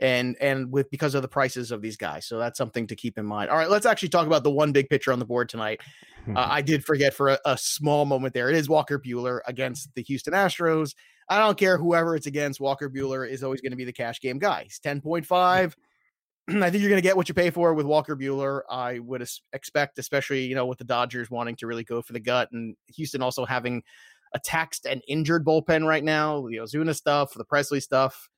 and 0.00 0.36
and 0.40 0.70
with 0.70 0.90
because 0.90 1.14
of 1.14 1.22
the 1.22 1.28
prices 1.28 1.70
of 1.70 1.82
these 1.82 1.96
guys 1.96 2.26
so 2.26 2.38
that's 2.38 2.56
something 2.56 2.86
to 2.86 2.94
keep 2.94 3.18
in 3.18 3.26
mind 3.26 3.50
all 3.50 3.56
right 3.56 3.70
let's 3.70 3.86
actually 3.86 4.08
talk 4.08 4.26
about 4.26 4.44
the 4.44 4.50
one 4.50 4.72
big 4.72 4.88
picture 4.88 5.12
on 5.12 5.18
the 5.18 5.24
board 5.24 5.48
tonight 5.48 5.80
uh, 6.28 6.46
I 6.50 6.62
did 6.62 6.84
forget 6.84 7.14
for 7.14 7.30
a, 7.30 7.38
a 7.44 7.58
small 7.58 8.04
moment 8.04 8.34
there. 8.34 8.48
It 8.48 8.56
is 8.56 8.68
Walker 8.68 8.98
Buehler 8.98 9.40
against 9.46 9.94
the 9.94 10.02
Houston 10.02 10.34
Astros. 10.34 10.94
I 11.28 11.38
don't 11.38 11.58
care 11.58 11.76
whoever 11.76 12.16
it's 12.16 12.26
against. 12.26 12.60
Walker 12.60 12.88
Buehler 12.88 13.28
is 13.28 13.42
always 13.42 13.60
going 13.60 13.72
to 13.72 13.76
be 13.76 13.84
the 13.84 13.92
cash 13.92 14.20
game 14.20 14.38
guy. 14.38 14.64
He's 14.64 14.80
10.5. 14.80 15.26
I 16.48 16.70
think 16.70 16.80
you're 16.80 16.90
going 16.90 16.96
to 16.96 17.02
get 17.02 17.16
what 17.16 17.28
you 17.28 17.34
pay 17.34 17.50
for 17.50 17.74
with 17.74 17.86
Walker 17.86 18.16
Buehler. 18.16 18.62
I 18.70 18.98
would 19.00 19.26
expect, 19.52 19.98
especially, 19.98 20.46
you 20.46 20.54
know, 20.54 20.66
with 20.66 20.78
the 20.78 20.84
Dodgers 20.84 21.30
wanting 21.30 21.56
to 21.56 21.66
really 21.66 21.84
go 21.84 22.00
for 22.00 22.14
the 22.14 22.20
gut 22.20 22.48
and 22.52 22.74
Houston 22.96 23.22
also 23.22 23.44
having 23.44 23.82
a 24.34 24.38
taxed 24.38 24.86
and 24.86 25.02
injured 25.08 25.44
bullpen 25.44 25.86
right 25.86 26.04
now. 26.04 26.46
The 26.48 26.60
Osuna 26.60 26.94
stuff, 26.94 27.34
the 27.34 27.44
Pressly 27.44 27.82
stuff, 27.82 28.30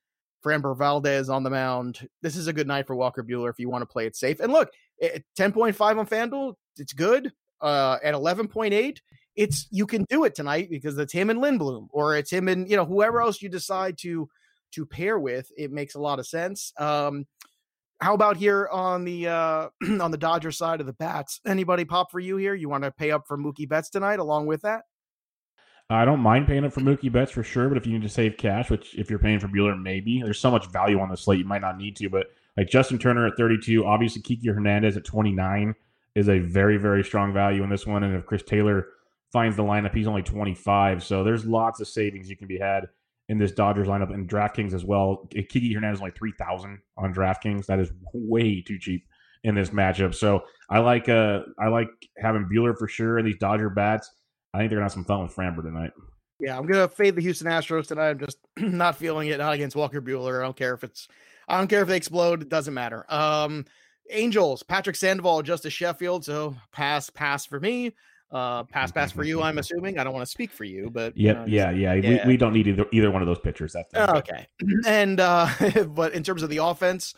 Framber 0.45 0.77
Valdez 0.77 1.29
on 1.29 1.43
the 1.43 1.51
mound. 1.51 2.09
This 2.23 2.37
is 2.37 2.47
a 2.47 2.53
good 2.53 2.67
night 2.67 2.87
for 2.87 2.97
Walker 2.97 3.23
Buehler 3.23 3.51
if 3.51 3.59
you 3.59 3.69
want 3.69 3.83
to 3.83 3.87
play 3.87 4.07
it 4.07 4.17
safe. 4.17 4.41
And 4.41 4.53
look, 4.53 4.71
10.5 5.03 5.99
on 5.99 6.07
FanDuel, 6.07 6.55
it's 6.77 6.93
good 6.93 7.33
uh, 7.61 7.99
at 8.03 8.15
11.8, 8.15 8.99
it's 9.37 9.67
you 9.71 9.87
can 9.87 10.05
do 10.09 10.25
it 10.25 10.35
tonight 10.35 10.69
because 10.71 10.99
it's 10.99 11.13
him 11.13 11.31
and 11.31 11.41
Lindblom, 11.41 11.89
or 11.91 12.17
it's 12.17 12.31
him 12.31 12.49
and 12.49 12.69
you 12.69 12.77
know 12.77 12.85
whoever 12.85 13.21
else 13.21 13.41
you 13.41 13.49
decide 13.49 13.97
to 13.99 14.29
to 14.73 14.87
pair 14.87 15.19
with. 15.19 15.51
It 15.57 15.71
makes 15.71 15.95
a 15.95 16.01
lot 16.01 16.19
of 16.19 16.27
sense. 16.27 16.73
Um, 16.79 17.27
how 18.01 18.15
about 18.15 18.37
here 18.37 18.69
on 18.73 19.05
the 19.05 19.29
uh, 19.29 19.69
on 20.01 20.11
the 20.11 20.19
Dodger 20.19 20.53
side 20.53 20.81
of 20.81 20.87
the 20.87 20.93
bats? 20.95 21.41
Anybody 21.47 21.85
pop 21.85 22.11
for 22.11 22.21
you 22.21 22.37
here? 22.37 22.55
You 22.55 22.69
want 22.69 22.85
to 22.85 22.91
pay 22.91 23.11
up 23.11 23.25
for 23.27 23.39
Mookie 23.39 23.69
Betts 23.69 23.91
tonight 23.91 24.19
along 24.19 24.47
with 24.47 24.63
that? 24.63 24.83
I 25.91 26.05
don't 26.05 26.21
mind 26.21 26.47
paying 26.47 26.65
up 26.65 26.73
for 26.73 26.81
Mookie 26.81 27.11
Betts 27.11 27.33
for 27.33 27.43
sure, 27.43 27.69
but 27.69 27.77
if 27.77 27.85
you 27.85 27.93
need 27.93 28.03
to 28.03 28.09
save 28.09 28.37
cash, 28.37 28.71
which 28.71 28.95
if 28.97 29.11
you're 29.11 29.19
paying 29.19 29.41
for 29.41 29.49
Buehler, 29.49 29.81
maybe 29.81 30.23
there's 30.23 30.39
so 30.39 30.51
much 30.51 30.71
value 30.71 31.01
on 31.01 31.09
the 31.09 31.17
slate, 31.17 31.41
you 31.41 31.45
might 31.45 31.63
not 31.63 31.77
need 31.77 31.97
to. 31.97 32.09
But 32.09 32.29
like 32.57 32.69
Justin 32.69 32.99
Turner 32.99 33.27
at 33.27 33.37
32, 33.37 33.85
obviously 33.85 34.23
Kiki 34.23 34.49
Hernandez 34.49 34.97
at 34.97 35.05
29 35.05 35.75
is 36.15 36.29
a 36.29 36.39
very, 36.39 36.77
very 36.77 37.03
strong 37.03 37.33
value 37.33 37.65
in 37.65 37.71
this 37.71 37.87
one. 37.87 38.05
And 38.05 38.15
if 38.15 38.25
Chris 38.25 38.43
Taylor 38.45 38.87
finds 39.33 39.57
the 39.57 39.65
lineup, 39.65 39.95
he's 39.95 40.07
only 40.07 40.23
25. 40.23 41.03
So 41.03 41.25
there's 41.25 41.45
lots 41.45 41.81
of 41.81 41.89
savings 41.89 42.31
you 42.31 42.37
can 42.37 42.49
be 42.49 42.59
had 42.59 42.89
in 43.29 43.39
this 43.39 43.53
Dodgers 43.53 43.89
lineup 43.89 44.15
and 44.15 44.29
DraftKings 44.29 44.75
as 44.75 44.85
well. 44.85 45.29
Kiki 45.33 45.73
Hernandez 45.73 45.99
is 45.99 46.03
only 46.03 46.13
3,000 46.13 46.79
on 46.99 47.15
DraftKings. 47.15 47.67
That 47.67 47.81
is 47.81 47.91
way 48.13 48.61
too 48.61 48.79
cheap 48.79 49.07
in 49.43 49.55
this 49.57 49.71
matchup. 49.71 50.15
So 50.15 50.45
I 50.69 50.81
like 50.81 51.09
uh 51.09 51.41
I 51.59 51.69
like 51.69 51.89
having 52.19 52.49
Buehler 52.53 52.77
for 52.77 52.87
sure 52.87 53.19
and 53.19 53.27
these 53.27 53.39
Dodger 53.39 53.71
bats. 53.71 54.11
I 54.53 54.59
think 54.59 54.71
they're 54.71 54.79
gonna 54.79 54.85
have 54.85 54.93
some 54.93 55.05
fun 55.05 55.23
with 55.23 55.35
Framber 55.35 55.63
tonight. 55.63 55.93
Yeah, 56.41 56.57
I'm 56.57 56.67
gonna 56.67 56.89
fade 56.89 57.15
the 57.17 57.23
Houston 57.23 57.47
Astros 57.47 57.87
tonight. 57.87 58.11
I'm 58.11 58.19
just 58.19 58.39
not 58.59 58.97
feeling 58.97 59.29
it. 59.29 59.39
Not 59.39 59.55
against 59.55 59.77
Walker 59.77 60.01
Buehler. 60.01 60.41
I 60.41 60.45
don't 60.45 60.57
care 60.57 60.75
if 60.75 60.85
it's. 60.85 61.09
I 61.49 61.59
don't 61.59 61.69
care 61.69 61.83
if 61.83 61.89
they 61.89 61.97
explode. 61.97 62.43
It 62.43 62.49
doesn't 62.49 62.75
matter. 62.75 63.05
Um, 63.13 63.65
Angels, 64.11 64.63
Patrick 64.63 64.97
Sandoval, 64.97 65.43
just 65.43 65.65
Justus 65.65 65.73
Sheffield. 65.73 66.25
So 66.25 66.57
pass, 66.73 67.11
pass 67.11 67.45
for 67.47 67.59
me. 67.61 67.93
Uh, 68.31 68.63
pass, 68.65 68.93
pass 68.93 69.11
for 69.11 69.25
you. 69.25 69.43
I'm 69.43 69.59
assuming. 69.59 69.99
I 69.99 70.05
don't 70.05 70.13
want 70.13 70.25
to 70.25 70.31
speak 70.31 70.53
for 70.53 70.63
you, 70.63 70.89
but 70.91 71.17
you 71.17 71.27
Yeah, 71.27 71.33
know, 71.33 71.45
yeah, 71.47 71.71
yeah, 71.73 71.95
yeah. 71.95 72.25
We, 72.25 72.33
we 72.33 72.37
don't 72.37 72.53
need 72.53 72.69
either, 72.69 72.87
either 72.93 73.11
one 73.11 73.23
of 73.23 73.27
those 73.27 73.41
pitchers. 73.41 73.73
That's, 73.73 73.91
Oh, 73.95 74.19
okay. 74.19 74.47
And 74.87 75.19
uh 75.19 75.49
but 75.89 76.13
in 76.15 76.23
terms 76.23 76.43
of 76.45 76.51
the 76.51 76.59
offense, 76.59 77.15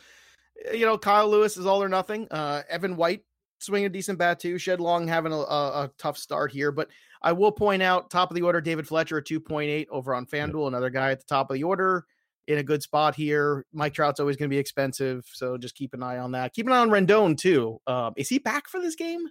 you 0.73 0.85
know, 0.85 0.97
Kyle 0.97 1.29
Lewis 1.29 1.55
is 1.57 1.67
all 1.67 1.83
or 1.83 1.89
nothing. 1.89 2.27
Uh 2.31 2.63
Evan 2.67 2.95
White 2.95 3.21
swinging 3.59 3.85
a 3.85 3.89
decent 3.89 4.17
bat 4.17 4.39
too. 4.39 4.57
Shed 4.57 4.81
Long 4.81 5.07
having 5.07 5.31
a, 5.31 5.37
a, 5.37 5.83
a 5.83 5.91
tough 5.99 6.17
start 6.17 6.51
here, 6.51 6.71
but 6.71 6.89
I 7.23 7.31
will 7.31 7.51
point 7.51 7.81
out 7.81 8.09
top 8.09 8.29
of 8.31 8.35
the 8.35 8.41
order 8.41 8.59
David 8.61 8.87
Fletcher 8.87 9.17
at 9.17 9.25
2.8 9.25 9.87
over 9.89 10.13
on 10.13 10.25
FanDuel, 10.25 10.67
another 10.67 10.89
guy 10.89 11.11
at 11.11 11.19
the 11.19 11.25
top 11.27 11.49
of 11.49 11.55
the 11.55 11.63
order 11.63 12.05
in 12.47 12.57
a 12.57 12.63
good 12.63 12.83
spot 12.83 13.15
here. 13.15 13.65
Mike 13.71 13.93
Trout's 13.93 14.19
always 14.19 14.35
going 14.35 14.49
to 14.49 14.53
be 14.53 14.59
expensive, 14.59 15.25
so 15.31 15.57
just 15.57 15.75
keep 15.75 15.93
an 15.93 16.03
eye 16.03 16.17
on 16.17 16.31
that. 16.33 16.53
Keep 16.53 16.67
an 16.67 16.73
eye 16.73 16.79
on 16.79 16.89
Rendon 16.89 17.37
too. 17.37 17.79
Um, 17.87 18.13
is 18.17 18.27
he 18.29 18.39
back 18.39 18.67
for 18.67 18.81
this 18.81 18.95
game? 18.95 19.21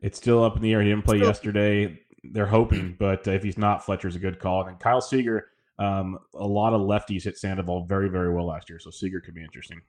It's 0.00 0.18
still 0.18 0.42
up 0.42 0.56
in 0.56 0.62
the 0.62 0.72
air. 0.72 0.80
He 0.82 0.88
didn't 0.88 1.04
play 1.04 1.18
Still- 1.18 1.28
yesterday. 1.28 1.98
They're 2.24 2.46
hoping, 2.46 2.94
but 2.98 3.26
if 3.26 3.42
he's 3.42 3.58
not, 3.58 3.84
Fletcher's 3.84 4.14
a 4.14 4.20
good 4.20 4.38
call. 4.38 4.60
And 4.60 4.70
then 4.70 4.76
Kyle 4.76 5.00
Seager, 5.00 5.48
um, 5.80 6.18
a 6.34 6.46
lot 6.46 6.72
of 6.72 6.80
lefties 6.80 7.24
hit 7.24 7.36
Sandoval 7.36 7.84
very, 7.86 8.08
very 8.08 8.32
well 8.32 8.46
last 8.46 8.70
year, 8.70 8.78
so 8.78 8.90
Seager 8.90 9.20
could 9.20 9.34
be 9.34 9.42
interesting. 9.42 9.80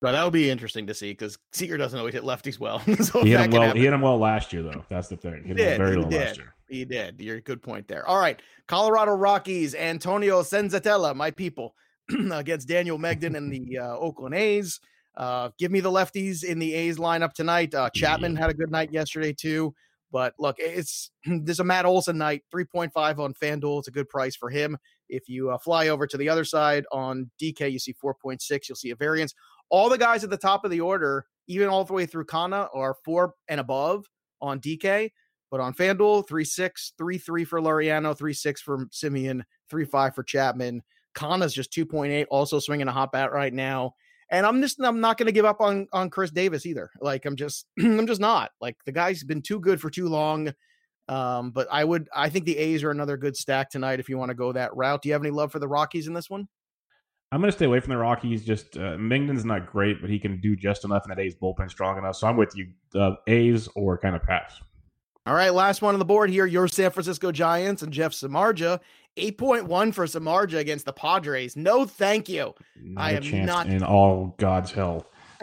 But 0.00 0.12
that 0.12 0.24
would 0.24 0.32
be 0.32 0.48
interesting 0.50 0.86
to 0.88 0.94
see 0.94 1.12
because 1.12 1.38
Seager 1.52 1.76
doesn't 1.76 1.98
always 1.98 2.14
hit 2.14 2.24
lefties 2.24 2.58
well. 2.58 2.80
so 3.02 3.22
He 3.22 3.30
hit 3.32 3.40
him 3.40 3.50
well. 3.50 3.62
happen- 3.62 3.76
He 3.76 3.84
hit 3.84 3.92
him 3.92 4.00
well 4.00 4.18
last 4.18 4.52
year, 4.54 4.62
though. 4.62 4.84
That's 4.88 5.08
the 5.08 5.16
thing. 5.18 5.42
He 5.42 5.48
hit 5.48 5.50
him 5.50 5.56
did, 5.56 5.78
very 5.78 5.90
he 5.92 5.96
well 5.98 6.08
did. 6.08 6.20
last 6.20 6.36
year. 6.38 6.54
He 6.72 6.86
did. 6.86 7.20
You're 7.20 7.36
a 7.36 7.42
good 7.42 7.62
point 7.62 7.86
there. 7.86 8.06
All 8.06 8.18
right. 8.18 8.40
Colorado 8.66 9.12
Rockies, 9.12 9.74
Antonio 9.74 10.40
Senzatela, 10.40 11.14
my 11.14 11.30
people, 11.30 11.74
against 12.32 12.66
Daniel 12.66 12.98
Mengden 12.98 13.36
and 13.36 13.52
the 13.52 13.78
uh, 13.78 13.96
Oakland 13.96 14.34
A's. 14.34 14.80
Uh, 15.14 15.50
give 15.58 15.70
me 15.70 15.80
the 15.80 15.90
lefties 15.90 16.42
in 16.42 16.58
the 16.58 16.72
A's 16.72 16.96
lineup 16.96 17.34
tonight. 17.34 17.74
Uh, 17.74 17.90
Chapman 17.90 18.34
had 18.34 18.48
a 18.48 18.54
good 18.54 18.70
night 18.70 18.90
yesterday, 18.90 19.34
too. 19.34 19.74
But 20.10 20.32
look, 20.38 20.56
it's 20.58 21.10
there's 21.26 21.60
a 21.60 21.64
Matt 21.64 21.84
Olson 21.84 22.16
night, 22.16 22.42
3.5 22.54 23.18
on 23.18 23.34
FanDuel. 23.34 23.80
It's 23.80 23.88
a 23.88 23.92
good 23.92 24.08
price 24.08 24.34
for 24.34 24.48
him. 24.48 24.78
If 25.10 25.28
you 25.28 25.50
uh, 25.50 25.58
fly 25.58 25.88
over 25.88 26.06
to 26.06 26.16
the 26.16 26.30
other 26.30 26.44
side 26.44 26.84
on 26.90 27.30
DK, 27.40 27.70
you 27.70 27.78
see 27.78 27.94
4.6. 27.94 28.68
You'll 28.68 28.76
see 28.76 28.90
a 28.90 28.96
variance. 28.96 29.34
All 29.68 29.90
the 29.90 29.98
guys 29.98 30.24
at 30.24 30.30
the 30.30 30.38
top 30.38 30.64
of 30.64 30.70
the 30.70 30.80
order 30.80 31.26
even 31.48 31.68
all 31.68 31.84
the 31.84 31.92
way 31.92 32.06
through 32.06 32.24
Canha, 32.24 32.68
are 32.74 32.96
four 33.04 33.34
and 33.48 33.60
above 33.60 34.06
on 34.40 34.60
DK. 34.60 35.10
But 35.52 35.60
on 35.60 35.74
FanDuel, 35.74 36.26
3 36.26 36.44
6, 36.44 36.92
3 36.96 37.18
3 37.18 37.44
for 37.44 37.60
Laureano, 37.60 38.16
3 38.16 38.32
6 38.32 38.62
for 38.62 38.86
Semien, 38.86 39.42
3 39.68 39.84
5 39.84 40.14
for 40.14 40.22
Chapman. 40.22 40.82
Canha's 41.14 41.52
just 41.52 41.70
2.8, 41.72 42.24
also 42.30 42.58
swinging 42.58 42.88
a 42.88 42.92
hot 42.92 43.12
bat 43.12 43.32
right 43.32 43.52
now. 43.52 43.94
And 44.30 44.46
I'm 44.46 44.62
just 44.62 44.80
I'm 44.82 45.00
not 45.00 45.18
going 45.18 45.26
to 45.26 45.32
give 45.32 45.44
up 45.44 45.60
on 45.60 45.86
on 45.92 46.08
Khris 46.08 46.30
Davis 46.30 46.64
either. 46.64 46.90
Like 47.02 47.26
I'm 47.26 47.36
just 47.36 47.66
I'm 47.78 48.06
just 48.06 48.20
not. 48.20 48.50
Like 48.62 48.78
the 48.86 48.92
guy's 48.92 49.22
been 49.22 49.42
too 49.42 49.60
good 49.60 49.78
for 49.78 49.90
too 49.90 50.08
long. 50.08 50.54
Um, 51.08 51.50
but 51.50 51.68
I 51.70 51.84
would 51.84 52.08
I 52.16 52.30
think 52.30 52.46
the 52.46 52.56
A's 52.56 52.82
are 52.82 52.90
another 52.90 53.18
good 53.18 53.36
stack 53.36 53.68
tonight 53.68 54.00
if 54.00 54.08
you 54.08 54.16
want 54.16 54.30
to 54.30 54.34
go 54.34 54.52
that 54.52 54.74
route. 54.74 55.02
Do 55.02 55.10
you 55.10 55.12
have 55.12 55.22
any 55.22 55.32
love 55.32 55.52
for 55.52 55.58
the 55.58 55.68
Rockies 55.68 56.06
in 56.06 56.14
this 56.14 56.30
one? 56.30 56.48
I'm 57.30 57.40
going 57.40 57.50
to 57.50 57.56
stay 57.56 57.66
away 57.66 57.80
from 57.80 57.90
the 57.90 57.98
Rockies. 57.98 58.42
Just 58.42 58.78
uh, 58.78 58.96
Mengden's 58.96 59.44
not 59.44 59.70
great, 59.70 60.00
but 60.00 60.08
he 60.08 60.18
can 60.18 60.40
do 60.40 60.54
just 60.54 60.84
enough, 60.84 61.04
and 61.04 61.10
that 61.10 61.18
A's 61.18 61.34
bullpen 61.34 61.70
strong 61.70 61.98
enough. 61.98 62.16
So 62.16 62.26
I'm 62.26 62.36
with 62.36 62.54
you, 62.54 62.68
uh, 62.94 63.16
A's 63.26 63.68
or 63.74 63.98
kind 63.98 64.14
of 64.14 64.22
pass. 64.22 64.60
All 65.24 65.34
right, 65.34 65.54
last 65.54 65.82
one 65.82 65.94
on 65.94 66.00
the 66.00 66.04
board 66.04 66.30
here. 66.30 66.46
Your 66.46 66.66
San 66.66 66.90
Francisco 66.90 67.30
Giants 67.30 67.82
and 67.82 67.92
Jeff 67.92 68.12
Samardzija. 68.12 68.80
8.1 69.16 69.94
for 69.94 70.06
Samardzija 70.06 70.58
against 70.58 70.84
the 70.84 70.92
Padres. 70.92 71.54
No, 71.54 71.84
thank 71.84 72.28
you. 72.28 72.54
Not 72.80 73.02
I 73.02 73.12
am 73.12 73.46
not 73.46 73.68
in 73.68 73.84
all 73.84 74.34
God's 74.38 74.72
hell. 74.72 75.06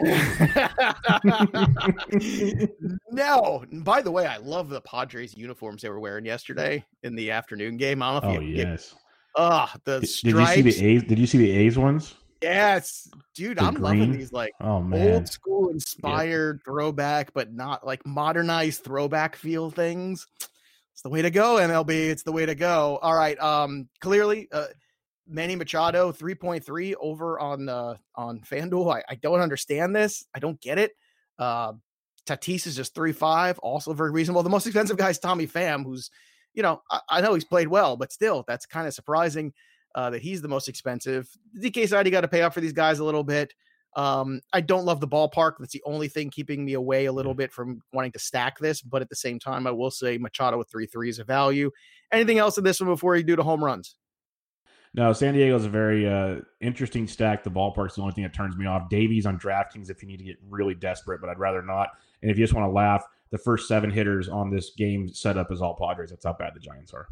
no. 3.10 3.64
By 3.72 4.02
the 4.02 4.10
way, 4.10 4.26
I 4.26 4.38
love 4.38 4.68
the 4.68 4.80
Padres 4.82 5.36
uniforms 5.36 5.82
they 5.82 5.88
were 5.88 6.00
wearing 6.00 6.24
yesterday 6.26 6.84
in 7.02 7.14
the 7.14 7.30
afternoon 7.30 7.76
game. 7.76 8.02
I 8.02 8.20
don't 8.20 8.24
know 8.24 8.30
if 8.32 8.38
oh, 8.38 8.42
you 8.42 8.56
yes. 8.56 8.94
Ah, 9.36 9.74
the 9.84 10.00
did, 10.00 10.08
stripes. 10.08 10.56
Did 10.56 10.64
you 10.66 10.72
see 10.72 10.80
the 10.80 10.86
A's? 10.88 11.02
Did 11.04 11.18
you 11.18 11.26
see 11.26 11.38
the 11.38 11.50
A's 11.52 11.78
ones? 11.78 12.14
Yes, 12.42 13.08
dude, 13.34 13.58
the 13.58 13.64
I'm 13.64 13.74
green? 13.74 13.82
loving 13.82 14.12
these 14.12 14.32
like 14.32 14.52
oh, 14.60 14.80
man. 14.80 15.14
old 15.14 15.28
school 15.28 15.68
inspired 15.68 16.60
yeah. 16.60 16.70
throwback, 16.70 17.32
but 17.34 17.52
not 17.52 17.86
like 17.86 18.04
modernized 18.06 18.82
throwback 18.82 19.36
feel 19.36 19.70
things. 19.70 20.26
It's 20.92 21.02
the 21.02 21.10
way 21.10 21.22
to 21.22 21.30
go, 21.30 21.56
MLB. 21.56 21.90
It's 21.90 22.22
the 22.22 22.32
way 22.32 22.46
to 22.46 22.54
go. 22.54 22.98
All 23.02 23.14
right. 23.14 23.38
Um, 23.40 23.88
clearly, 24.00 24.48
uh, 24.52 24.66
Manny 25.26 25.54
Machado 25.54 26.12
3.3 26.12 26.94
over 27.00 27.38
on 27.38 27.68
uh 27.68 27.94
on 28.16 28.40
FanDuel. 28.40 28.92
I, 28.92 29.02
I 29.08 29.14
don't 29.14 29.40
understand 29.40 29.94
this. 29.94 30.24
I 30.34 30.40
don't 30.40 30.60
get 30.60 30.78
it. 30.78 30.92
Uh 31.38 31.74
Tatis 32.26 32.66
is 32.66 32.76
just 32.76 32.94
3-5, 32.94 33.58
also 33.62 33.92
very 33.92 34.10
reasonable. 34.10 34.42
The 34.42 34.50
most 34.50 34.66
expensive 34.66 34.96
guy 34.96 35.10
is 35.10 35.18
Tommy 35.18 35.46
Pham, 35.46 35.84
who's, 35.84 36.10
you 36.54 36.62
know, 36.62 36.82
I, 36.90 37.00
I 37.08 37.20
know 37.20 37.34
he's 37.34 37.44
played 37.44 37.68
well, 37.68 37.96
but 37.96 38.12
still, 38.12 38.44
that's 38.46 38.66
kind 38.66 38.86
of 38.86 38.94
surprising 38.94 39.52
uh, 39.94 40.10
that 40.10 40.22
he's 40.22 40.42
the 40.42 40.48
most 40.48 40.68
expensive. 40.68 41.28
The 41.54 41.70
DK 41.70 41.88
side, 41.88 42.06
you 42.06 42.12
got 42.12 42.22
to 42.22 42.28
pay 42.28 42.42
up 42.42 42.54
for 42.54 42.60
these 42.60 42.72
guys 42.72 42.98
a 42.98 43.04
little 43.04 43.24
bit. 43.24 43.54
Um, 43.96 44.40
I 44.52 44.60
don't 44.60 44.84
love 44.84 45.00
the 45.00 45.08
ballpark. 45.08 45.54
That's 45.58 45.72
the 45.72 45.82
only 45.84 46.08
thing 46.08 46.30
keeping 46.30 46.64
me 46.64 46.74
away 46.74 47.06
a 47.06 47.12
little 47.12 47.34
bit 47.34 47.52
from 47.52 47.82
wanting 47.92 48.12
to 48.12 48.18
stack 48.18 48.58
this. 48.58 48.82
But 48.82 49.02
at 49.02 49.08
the 49.08 49.16
same 49.16 49.38
time, 49.38 49.66
I 49.66 49.72
will 49.72 49.90
say 49.90 50.16
Machado 50.16 50.58
with 50.58 50.70
three 50.70 50.86
threes 50.86 51.18
of 51.18 51.26
value. 51.26 51.70
Anything 52.12 52.38
else 52.38 52.56
in 52.56 52.64
this 52.64 52.80
one 52.80 52.88
before 52.88 53.16
you 53.16 53.24
do 53.24 53.36
the 53.36 53.42
home 53.42 53.64
runs? 53.64 53.96
No, 54.92 55.12
San 55.12 55.34
Diego 55.34 55.54
is 55.54 55.64
a 55.64 55.68
very 55.68 56.08
uh, 56.08 56.40
interesting 56.60 57.06
stack. 57.06 57.44
The 57.44 57.50
ballpark's 57.50 57.94
the 57.94 58.02
only 58.02 58.12
thing 58.12 58.24
that 58.24 58.34
turns 58.34 58.56
me 58.56 58.66
off. 58.66 58.88
Davies 58.88 59.24
on 59.24 59.38
DraftKings 59.38 59.88
if 59.88 60.02
you 60.02 60.08
need 60.08 60.18
to 60.18 60.24
get 60.24 60.36
really 60.48 60.74
desperate, 60.74 61.20
but 61.20 61.30
I'd 61.30 61.38
rather 61.38 61.62
not. 61.62 61.90
And 62.22 62.30
if 62.30 62.36
you 62.36 62.44
just 62.44 62.54
want 62.54 62.66
to 62.66 62.72
laugh, 62.72 63.04
the 63.30 63.38
first 63.38 63.68
seven 63.68 63.90
hitters 63.90 64.28
on 64.28 64.50
this 64.50 64.70
game 64.76 65.08
setup 65.08 65.52
is 65.52 65.62
all 65.62 65.76
Padres. 65.76 66.10
That's 66.10 66.24
how 66.24 66.32
bad 66.32 66.54
the 66.54 66.60
Giants 66.60 66.92
are. 66.92 67.06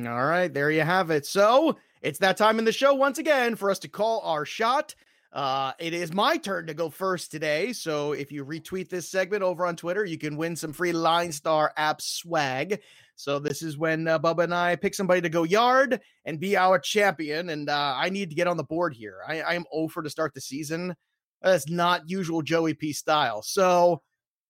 All 0.00 0.24
right, 0.24 0.52
there 0.52 0.72
you 0.72 0.80
have 0.80 1.10
it. 1.10 1.24
So 1.24 1.76
it's 2.02 2.18
that 2.20 2.36
time 2.36 2.58
in 2.58 2.64
the 2.64 2.72
show 2.72 2.94
once 2.94 3.18
again 3.18 3.56
for 3.56 3.70
us 3.70 3.78
to 3.80 3.88
call 3.88 4.20
our 4.20 4.44
shot. 4.44 4.94
Uh, 5.32 5.72
it 5.78 5.94
is 5.94 6.12
my 6.12 6.36
turn 6.36 6.66
to 6.66 6.74
go 6.74 6.90
first 6.90 7.30
today. 7.30 7.72
So 7.72 8.12
if 8.12 8.32
you 8.32 8.44
retweet 8.44 8.88
this 8.88 9.08
segment 9.08 9.42
over 9.42 9.64
on 9.64 9.76
Twitter, 9.76 10.04
you 10.04 10.18
can 10.18 10.36
win 10.36 10.56
some 10.56 10.72
free 10.72 10.92
LineStar 10.92 11.70
app 11.76 12.00
swag. 12.00 12.80
So 13.14 13.38
this 13.38 13.62
is 13.62 13.78
when 13.78 14.08
uh, 14.08 14.18
Bubba 14.18 14.44
and 14.44 14.54
I 14.54 14.76
pick 14.76 14.94
somebody 14.94 15.20
to 15.20 15.28
go 15.28 15.44
yard 15.44 16.00
and 16.24 16.40
be 16.40 16.56
our 16.56 16.78
champion. 16.78 17.50
And 17.50 17.68
uh, 17.68 17.94
I 17.96 18.08
need 18.08 18.30
to 18.30 18.34
get 18.34 18.48
on 18.48 18.56
the 18.56 18.64
board 18.64 18.94
here. 18.94 19.18
I, 19.26 19.42
I 19.42 19.54
am 19.54 19.66
over 19.72 20.02
to 20.02 20.10
start 20.10 20.34
the 20.34 20.40
season. 20.40 20.96
That's 21.42 21.68
not 21.68 22.08
usual 22.08 22.42
Joey 22.42 22.74
P 22.74 22.92
style. 22.92 23.42
So 23.42 24.02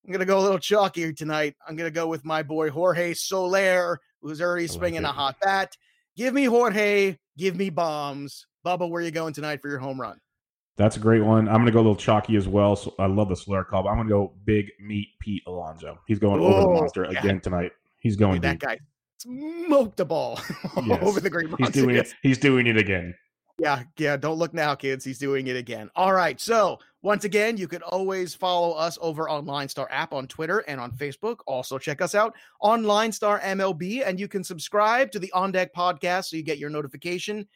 I'm 0.04 0.12
gonna 0.12 0.24
go 0.24 0.38
a 0.38 0.42
little 0.42 0.58
chalkier 0.58 1.16
tonight. 1.16 1.56
I'm 1.66 1.76
gonna 1.76 1.90
go 1.90 2.06
with 2.06 2.24
my 2.24 2.42
boy 2.42 2.70
Jorge 2.70 3.14
Soler, 3.14 4.00
who's 4.22 4.40
already 4.40 4.66
swinging 4.66 5.04
a 5.04 5.12
hot 5.12 5.36
bat. 5.42 5.76
Give 6.20 6.35
me 6.35 6.44
Jorge. 6.44 7.16
Give 7.38 7.56
me 7.56 7.70
bombs. 7.70 8.46
Bubba, 8.62 8.87
where 8.90 9.00
you 9.00 9.11
going 9.11 9.33
tonight 9.33 9.62
for 9.62 9.70
your 9.70 9.78
home 9.78 9.98
run? 9.98 10.20
That's 10.76 10.98
a 10.98 11.00
great 11.00 11.22
one. 11.22 11.48
I'm 11.48 11.54
going 11.54 11.64
to 11.64 11.72
go 11.72 11.78
a 11.78 11.80
little 11.80 11.96
chalky 11.96 12.37
as 12.37 12.46
well. 12.46 12.76
So 12.76 12.94
I 12.98 13.06
love 13.06 13.30
the 13.30 13.37
Soler 13.37 13.64
call, 13.64 13.85
but 13.85 13.88
I'm 13.88 13.96
going 13.96 14.09
to 14.09 14.12
go 14.12 14.35
big 14.44 14.70
meat 14.78 15.09
Pete 15.18 15.42
Alonso. 15.46 15.98
He's 16.06 16.18
going 16.18 16.42
over 16.42 16.61
the 16.61 16.68
monster 16.68 17.09
yeah. 17.11 17.20
again 17.20 17.40
tonight. 17.40 17.72
He's 18.00 18.16
going 18.16 18.42
that 18.42 18.59
guy 18.59 18.78
smoked 19.16 19.96
the 19.96 20.04
ball 20.04 20.38
yes. 20.85 21.02
over 21.02 21.20
the 21.20 21.30
green. 21.30 21.54
He's 21.56 21.70
doing 21.70 21.96
it. 21.96 22.12
He's 22.20 22.37
doing 22.37 22.66
it 22.66 22.76
again. 22.76 23.14
Yeah, 23.59 23.85
yeah. 23.96 24.18
Don't 24.18 24.37
look 24.37 24.52
now, 24.52 24.74
kids. 24.74 25.02
He's 25.02 25.18
doing 25.18 25.46
it 25.46 25.56
again. 25.56 25.88
All 25.96 26.12
right. 26.12 26.38
So 26.38 26.80
once 27.02 27.24
again, 27.24 27.56
you 27.56 27.66
can 27.66 27.82
always 27.82 28.34
follow 28.34 28.72
us 28.72 28.98
over 29.00 29.28
on 29.28 29.46
LineStar 29.46 29.86
app 29.90 30.12
on 30.12 30.26
Twitter 30.26 30.58
and 30.60 30.78
on 30.80 30.92
Facebook. 30.92 31.38
Also, 31.46 31.78
check 31.78 32.02
us 32.02 32.14
out 32.14 32.34
on 32.60 32.82
LineStar 32.82 33.40
MLB, 33.40 34.02
and 34.06 34.20
you 34.20 34.28
can 34.28 34.44
subscribe 34.44 35.10
to 35.12 35.18
the 35.18 35.32
On 35.32 35.50
Deck 35.50 35.74
podcast 35.74 36.26
so 36.26 36.36
you 36.36 36.42
get 36.42 36.58
your 36.58 36.68
notification 36.68 37.48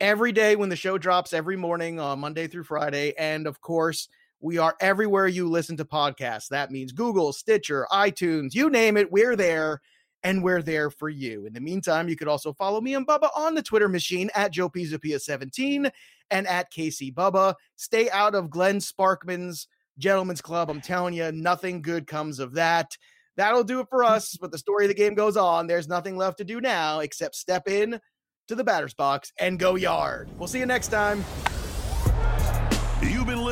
every 0.00 0.32
day 0.32 0.56
when 0.56 0.68
the 0.68 0.76
show 0.76 0.98
drops 0.98 1.32
every 1.32 1.56
morning 1.56 2.00
on 2.00 2.18
Monday 2.18 2.48
through 2.48 2.64
Friday. 2.64 3.14
And 3.16 3.46
of 3.46 3.60
course, 3.60 4.08
we 4.40 4.58
are 4.58 4.74
everywhere 4.80 5.28
you 5.28 5.48
listen 5.48 5.76
to 5.76 5.84
podcasts. 5.84 6.48
That 6.48 6.72
means 6.72 6.90
Google, 6.90 7.32
Stitcher, 7.32 7.86
iTunes, 7.92 8.52
you 8.52 8.68
name 8.68 8.96
it, 8.96 9.12
we're 9.12 9.36
there 9.36 9.80
and 10.22 10.42
we're 10.42 10.62
there 10.62 10.90
for 10.90 11.08
you. 11.08 11.46
In 11.46 11.52
the 11.52 11.60
meantime, 11.60 12.08
you 12.08 12.16
could 12.16 12.28
also 12.28 12.52
follow 12.52 12.80
me 12.80 12.94
and 12.94 13.06
Bubba 13.06 13.28
on 13.36 13.54
the 13.54 13.62
Twitter 13.62 13.88
machine 13.88 14.30
at 14.34 14.52
Joe 14.52 14.68
Pisapia17 14.68 15.90
and 16.30 16.46
at 16.46 16.72
KC 16.72 17.12
Bubba. 17.12 17.54
Stay 17.76 18.10
out 18.10 18.34
of 18.34 18.50
Glenn 18.50 18.78
Sparkman's 18.78 19.68
Gentlemen's 19.98 20.40
Club. 20.40 20.70
I'm 20.70 20.80
telling 20.80 21.14
you, 21.14 21.30
nothing 21.32 21.82
good 21.82 22.06
comes 22.06 22.38
of 22.38 22.54
that. 22.54 22.96
That'll 23.36 23.64
do 23.64 23.80
it 23.80 23.88
for 23.88 24.04
us. 24.04 24.36
But 24.40 24.52
the 24.52 24.58
story 24.58 24.84
of 24.84 24.88
the 24.88 24.94
game 24.94 25.14
goes 25.14 25.36
on. 25.36 25.66
There's 25.66 25.88
nothing 25.88 26.16
left 26.16 26.38
to 26.38 26.44
do 26.44 26.60
now 26.60 27.00
except 27.00 27.34
step 27.34 27.68
in 27.68 28.00
to 28.48 28.54
the 28.54 28.64
batter's 28.64 28.94
box 28.94 29.32
and 29.38 29.58
go 29.58 29.76
yard. 29.76 30.28
We'll 30.38 30.48
see 30.48 30.58
you 30.58 30.66
next 30.66 30.88
time. 30.88 31.24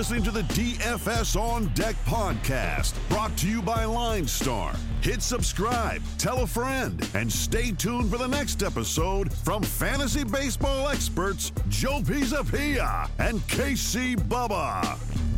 Listening 0.01 0.23
to 0.23 0.31
the 0.31 0.45
DFS 0.55 1.39
On 1.39 1.67
Deck 1.75 1.95
podcast, 2.07 2.95
brought 3.11 3.37
to 3.37 3.47
you 3.47 3.61
by 3.61 3.85
LineStar. 3.85 4.75
Hit 5.03 5.21
subscribe, 5.21 6.01
tell 6.17 6.43
a 6.43 6.47
friend, 6.47 7.07
and 7.13 7.31
stay 7.31 7.73
tuned 7.73 8.11
for 8.11 8.17
the 8.17 8.27
next 8.27 8.63
episode 8.63 9.31
from 9.31 9.63
fantasy 9.63 10.25
baseball 10.25 10.89
experts 10.89 11.53
Joe 11.69 12.01
Pisapia 12.01 13.11
and 13.19 13.41
KC 13.41 14.17
Bubba. 14.17 15.30